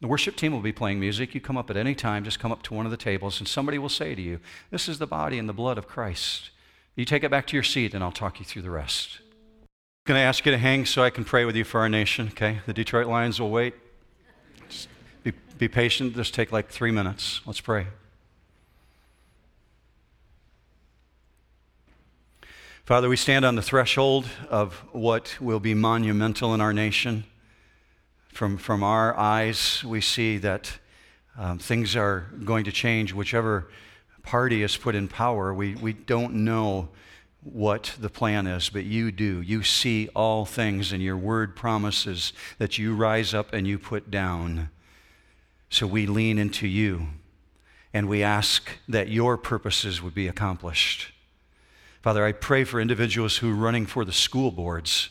the 0.00 0.06
worship 0.06 0.36
team 0.36 0.52
will 0.52 0.62
be 0.62 0.72
playing 0.72 1.00
music. 1.00 1.34
You 1.34 1.42
come 1.42 1.58
up 1.58 1.68
at 1.68 1.76
any 1.76 1.94
time, 1.94 2.24
just 2.24 2.40
come 2.40 2.50
up 2.50 2.62
to 2.62 2.72
one 2.72 2.86
of 2.86 2.90
the 2.90 2.96
tables, 2.96 3.40
and 3.40 3.46
somebody 3.46 3.76
will 3.76 3.90
say 3.90 4.14
to 4.14 4.22
you, 4.22 4.40
This 4.70 4.88
is 4.88 4.98
the 4.98 5.06
body 5.06 5.38
and 5.38 5.46
the 5.46 5.52
blood 5.52 5.76
of 5.76 5.86
Christ. 5.86 6.48
You 6.96 7.04
take 7.04 7.22
it 7.22 7.30
back 7.30 7.46
to 7.48 7.54
your 7.54 7.62
seat, 7.62 7.92
and 7.92 8.02
I'll 8.02 8.10
talk 8.10 8.38
you 8.38 8.46
through 8.46 8.62
the 8.62 8.70
rest. 8.70 9.18
I'm 9.20 10.14
going 10.14 10.18
to 10.18 10.22
ask 10.22 10.46
you 10.46 10.52
to 10.52 10.56
hang 10.56 10.86
so 10.86 11.02
I 11.02 11.10
can 11.10 11.26
pray 11.26 11.44
with 11.44 11.56
you 11.56 11.64
for 11.64 11.80
our 11.80 11.90
nation? 11.90 12.28
Okay? 12.28 12.60
The 12.64 12.72
Detroit 12.72 13.06
Lions 13.06 13.38
will 13.38 13.50
wait. 13.50 13.74
Just 14.70 14.88
be, 15.24 15.32
be 15.58 15.68
patient. 15.68 16.16
Just 16.16 16.32
take 16.32 16.52
like 16.52 16.70
three 16.70 16.90
minutes. 16.90 17.42
Let's 17.44 17.60
pray. 17.60 17.88
Father, 22.88 23.10
we 23.10 23.16
stand 23.16 23.44
on 23.44 23.54
the 23.54 23.60
threshold 23.60 24.24
of 24.48 24.72
what 24.92 25.36
will 25.42 25.60
be 25.60 25.74
monumental 25.74 26.54
in 26.54 26.62
our 26.62 26.72
nation 26.72 27.24
from, 28.32 28.56
from 28.56 28.82
our 28.82 29.14
eyes, 29.14 29.84
we 29.84 30.00
see 30.00 30.38
that 30.38 30.78
um, 31.36 31.58
things 31.58 31.94
are 31.96 32.30
going 32.46 32.64
to 32.64 32.72
change. 32.72 33.12
Whichever 33.12 33.68
party 34.22 34.62
is 34.62 34.78
put 34.78 34.94
in 34.94 35.06
power, 35.06 35.52
we, 35.52 35.74
we 35.74 35.92
don't 35.92 36.32
know 36.32 36.88
what 37.42 37.94
the 38.00 38.08
plan 38.08 38.46
is, 38.46 38.70
but 38.70 38.86
you 38.86 39.12
do. 39.12 39.42
You 39.42 39.62
see 39.62 40.08
all 40.16 40.46
things, 40.46 40.90
and 40.90 41.02
your 41.02 41.18
word 41.18 41.54
promises 41.54 42.32
that 42.56 42.78
you 42.78 42.96
rise 42.96 43.34
up 43.34 43.52
and 43.52 43.66
you 43.66 43.78
put 43.78 44.10
down. 44.10 44.70
So 45.68 45.86
we 45.86 46.06
lean 46.06 46.38
into 46.38 46.66
you, 46.66 47.08
and 47.92 48.08
we 48.08 48.22
ask 48.22 48.70
that 48.88 49.08
your 49.08 49.36
purposes 49.36 50.00
would 50.00 50.14
be 50.14 50.26
accomplished. 50.26 51.12
Father, 52.08 52.24
I 52.24 52.32
pray 52.32 52.64
for 52.64 52.80
individuals 52.80 53.36
who 53.36 53.50
are 53.50 53.54
running 53.54 53.84
for 53.84 54.02
the 54.02 54.14
school 54.14 54.50
boards 54.50 55.10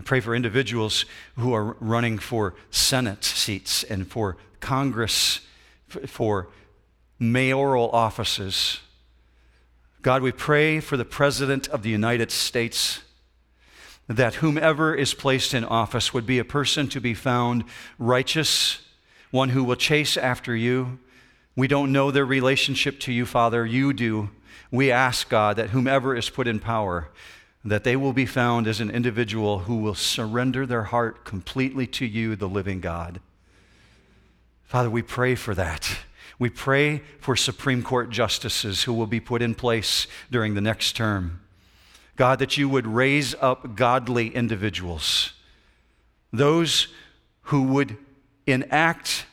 I 0.00 0.02
pray 0.02 0.18
for 0.18 0.34
individuals 0.34 1.04
who 1.36 1.54
are 1.54 1.76
running 1.78 2.18
for 2.18 2.56
Senate 2.68 3.22
seats 3.22 3.84
and 3.84 4.10
for 4.10 4.36
Congress, 4.58 5.42
for 5.86 6.48
mayoral 7.20 7.90
offices. 7.92 8.80
God, 10.02 10.20
we 10.20 10.32
pray 10.32 10.80
for 10.80 10.96
the 10.96 11.04
President 11.04 11.68
of 11.68 11.84
the 11.84 11.90
United 11.90 12.32
States 12.32 13.02
that 14.08 14.34
whomever 14.34 14.96
is 14.96 15.14
placed 15.14 15.54
in 15.54 15.64
office 15.64 16.12
would 16.12 16.26
be 16.26 16.40
a 16.40 16.44
person 16.44 16.88
to 16.88 17.00
be 17.00 17.14
found 17.14 17.62
righteous, 18.00 18.80
one 19.30 19.50
who 19.50 19.62
will 19.62 19.76
chase 19.76 20.16
after 20.16 20.56
you. 20.56 20.98
We 21.54 21.68
don't 21.68 21.92
know 21.92 22.10
their 22.10 22.26
relationship 22.26 22.98
to 23.02 23.12
you, 23.12 23.26
Father. 23.26 23.64
You 23.64 23.92
do. 23.92 24.30
We 24.70 24.90
ask, 24.90 25.28
God, 25.28 25.56
that 25.56 25.70
whomever 25.70 26.16
is 26.16 26.30
put 26.30 26.48
in 26.48 26.58
power, 26.58 27.08
that 27.64 27.84
they 27.84 27.96
will 27.96 28.12
be 28.12 28.26
found 28.26 28.66
as 28.66 28.80
an 28.80 28.90
individual 28.90 29.60
who 29.60 29.76
will 29.76 29.94
surrender 29.94 30.66
their 30.66 30.84
heart 30.84 31.24
completely 31.24 31.86
to 31.88 32.06
you, 32.06 32.36
the 32.36 32.48
living 32.48 32.80
God. 32.80 33.20
Father, 34.64 34.90
we 34.90 35.02
pray 35.02 35.34
for 35.34 35.54
that. 35.54 35.98
We 36.38 36.50
pray 36.50 37.02
for 37.20 37.34
Supreme 37.34 37.82
Court 37.82 38.10
justices 38.10 38.82
who 38.82 38.92
will 38.92 39.06
be 39.06 39.20
put 39.20 39.42
in 39.42 39.54
place 39.54 40.06
during 40.30 40.54
the 40.54 40.60
next 40.60 40.94
term. 40.94 41.40
God, 42.16 42.38
that 42.38 42.56
you 42.56 42.68
would 42.68 42.86
raise 42.86 43.34
up 43.40 43.76
godly 43.76 44.28
individuals, 44.34 45.32
those 46.32 46.88
who 47.42 47.62
would 47.62 47.96
enact 48.46 49.26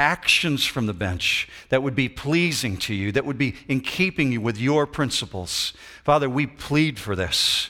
actions 0.00 0.64
from 0.64 0.86
the 0.86 0.94
bench 0.94 1.46
that 1.68 1.82
would 1.82 1.94
be 1.94 2.08
pleasing 2.08 2.78
to 2.78 2.94
you, 2.94 3.12
that 3.12 3.26
would 3.26 3.36
be 3.36 3.54
in 3.68 3.80
keeping 3.80 4.42
with 4.42 4.56
your 4.56 4.86
principles. 4.86 5.74
Father, 6.02 6.28
we 6.28 6.46
plead 6.46 6.98
for 6.98 7.14
this. 7.14 7.68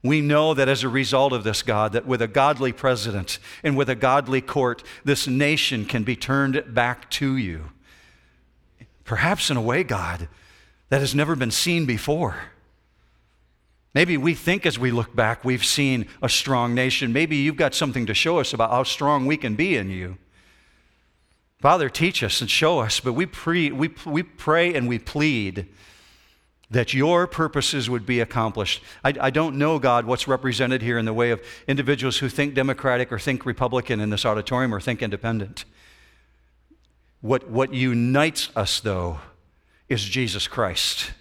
We 0.00 0.20
know 0.20 0.54
that 0.54 0.68
as 0.68 0.84
a 0.84 0.88
result 0.88 1.32
of 1.32 1.42
this, 1.42 1.64
God, 1.64 1.92
that 1.92 2.06
with 2.06 2.22
a 2.22 2.28
godly 2.28 2.72
president 2.72 3.40
and 3.64 3.76
with 3.76 3.90
a 3.90 3.96
godly 3.96 4.40
court, 4.40 4.84
this 5.04 5.26
nation 5.26 5.84
can 5.84 6.04
be 6.04 6.14
turned 6.14 6.72
back 6.72 7.10
to 7.12 7.36
you. 7.36 7.70
Perhaps 9.04 9.50
in 9.50 9.56
a 9.56 9.62
way, 9.62 9.82
God, 9.82 10.28
that 10.90 11.00
has 11.00 11.16
never 11.16 11.34
been 11.34 11.50
seen 11.50 11.84
before. 11.84 12.36
Maybe 13.92 14.16
we 14.16 14.34
think 14.34 14.66
as 14.66 14.78
we 14.78 14.92
look 14.92 15.16
back, 15.16 15.44
we've 15.44 15.64
seen 15.64 16.06
a 16.22 16.28
strong 16.28 16.74
nation. 16.74 17.12
Maybe 17.12 17.36
you've 17.36 17.56
got 17.56 17.74
something 17.74 18.06
to 18.06 18.14
show 18.14 18.38
us 18.38 18.52
about 18.52 18.70
how 18.70 18.84
strong 18.84 19.26
we 19.26 19.36
can 19.36 19.56
be 19.56 19.76
in 19.76 19.90
you. 19.90 20.18
Father, 21.60 21.88
teach 21.88 22.22
us 22.22 22.40
and 22.40 22.50
show 22.50 22.80
us, 22.80 23.00
but 23.00 23.14
we, 23.14 23.26
pre, 23.26 23.72
we, 23.72 23.90
we 24.04 24.22
pray 24.22 24.74
and 24.74 24.88
we 24.88 24.98
plead 24.98 25.66
that 26.70 26.92
your 26.92 27.26
purposes 27.26 27.88
would 27.88 28.04
be 28.04 28.20
accomplished. 28.20 28.82
I, 29.04 29.14
I, 29.20 29.30
don't 29.30 29.56
know, 29.56 29.78
God, 29.78 30.04
what's 30.04 30.26
represented 30.26 30.82
here 30.82 30.98
in 30.98 31.04
the 31.04 31.14
way 31.14 31.30
of 31.30 31.40
individuals 31.68 32.18
who 32.18 32.28
think 32.28 32.54
Democratic 32.54 33.12
or 33.12 33.18
think 33.18 33.46
Republican 33.46 34.00
in 34.00 34.10
this 34.10 34.26
auditorium 34.26 34.74
or 34.74 34.80
think 34.80 35.00
independent. 35.00 35.64
What, 37.20 37.48
what 37.48 37.72
unites 37.72 38.50
us, 38.56 38.80
though, 38.80 39.20
is 39.88 40.04
Jesus 40.04 40.48
Christ. 40.48 41.12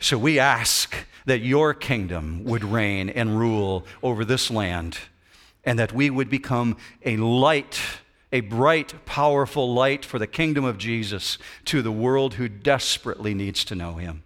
So 0.00 0.18
we 0.18 0.38
ask 0.38 1.06
that 1.26 1.40
your 1.40 1.74
kingdom 1.74 2.42
would 2.44 2.64
reign 2.64 3.10
and 3.10 3.38
rule 3.38 3.84
over 4.02 4.24
this 4.24 4.50
land, 4.50 4.98
and 5.64 5.78
that 5.78 5.92
we 5.92 6.08
would 6.08 6.30
become 6.30 6.76
a 7.04 7.16
light, 7.16 7.80
a 8.32 8.40
bright, 8.40 9.06
powerful 9.06 9.72
light 9.72 10.04
for 10.04 10.18
the 10.18 10.26
kingdom 10.26 10.64
of 10.64 10.78
Jesus 10.78 11.38
to 11.66 11.82
the 11.82 11.92
world 11.92 12.34
who 12.34 12.48
desperately 12.48 13.34
needs 13.34 13.64
to 13.64 13.74
know 13.74 13.94
him. 13.94 14.22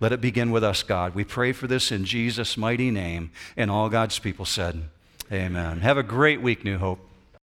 Let 0.00 0.12
it 0.12 0.20
begin 0.20 0.50
with 0.50 0.64
us, 0.64 0.82
God. 0.82 1.14
We 1.14 1.24
pray 1.24 1.52
for 1.52 1.66
this 1.66 1.92
in 1.92 2.04
Jesus' 2.04 2.56
mighty 2.56 2.90
name. 2.90 3.30
And 3.56 3.70
all 3.70 3.88
God's 3.88 4.18
people 4.18 4.44
said, 4.44 4.88
Amen. 5.32 5.80
Have 5.80 5.96
a 5.96 6.02
great 6.02 6.42
week, 6.42 6.64
New 6.64 6.78
Hope. 6.78 7.00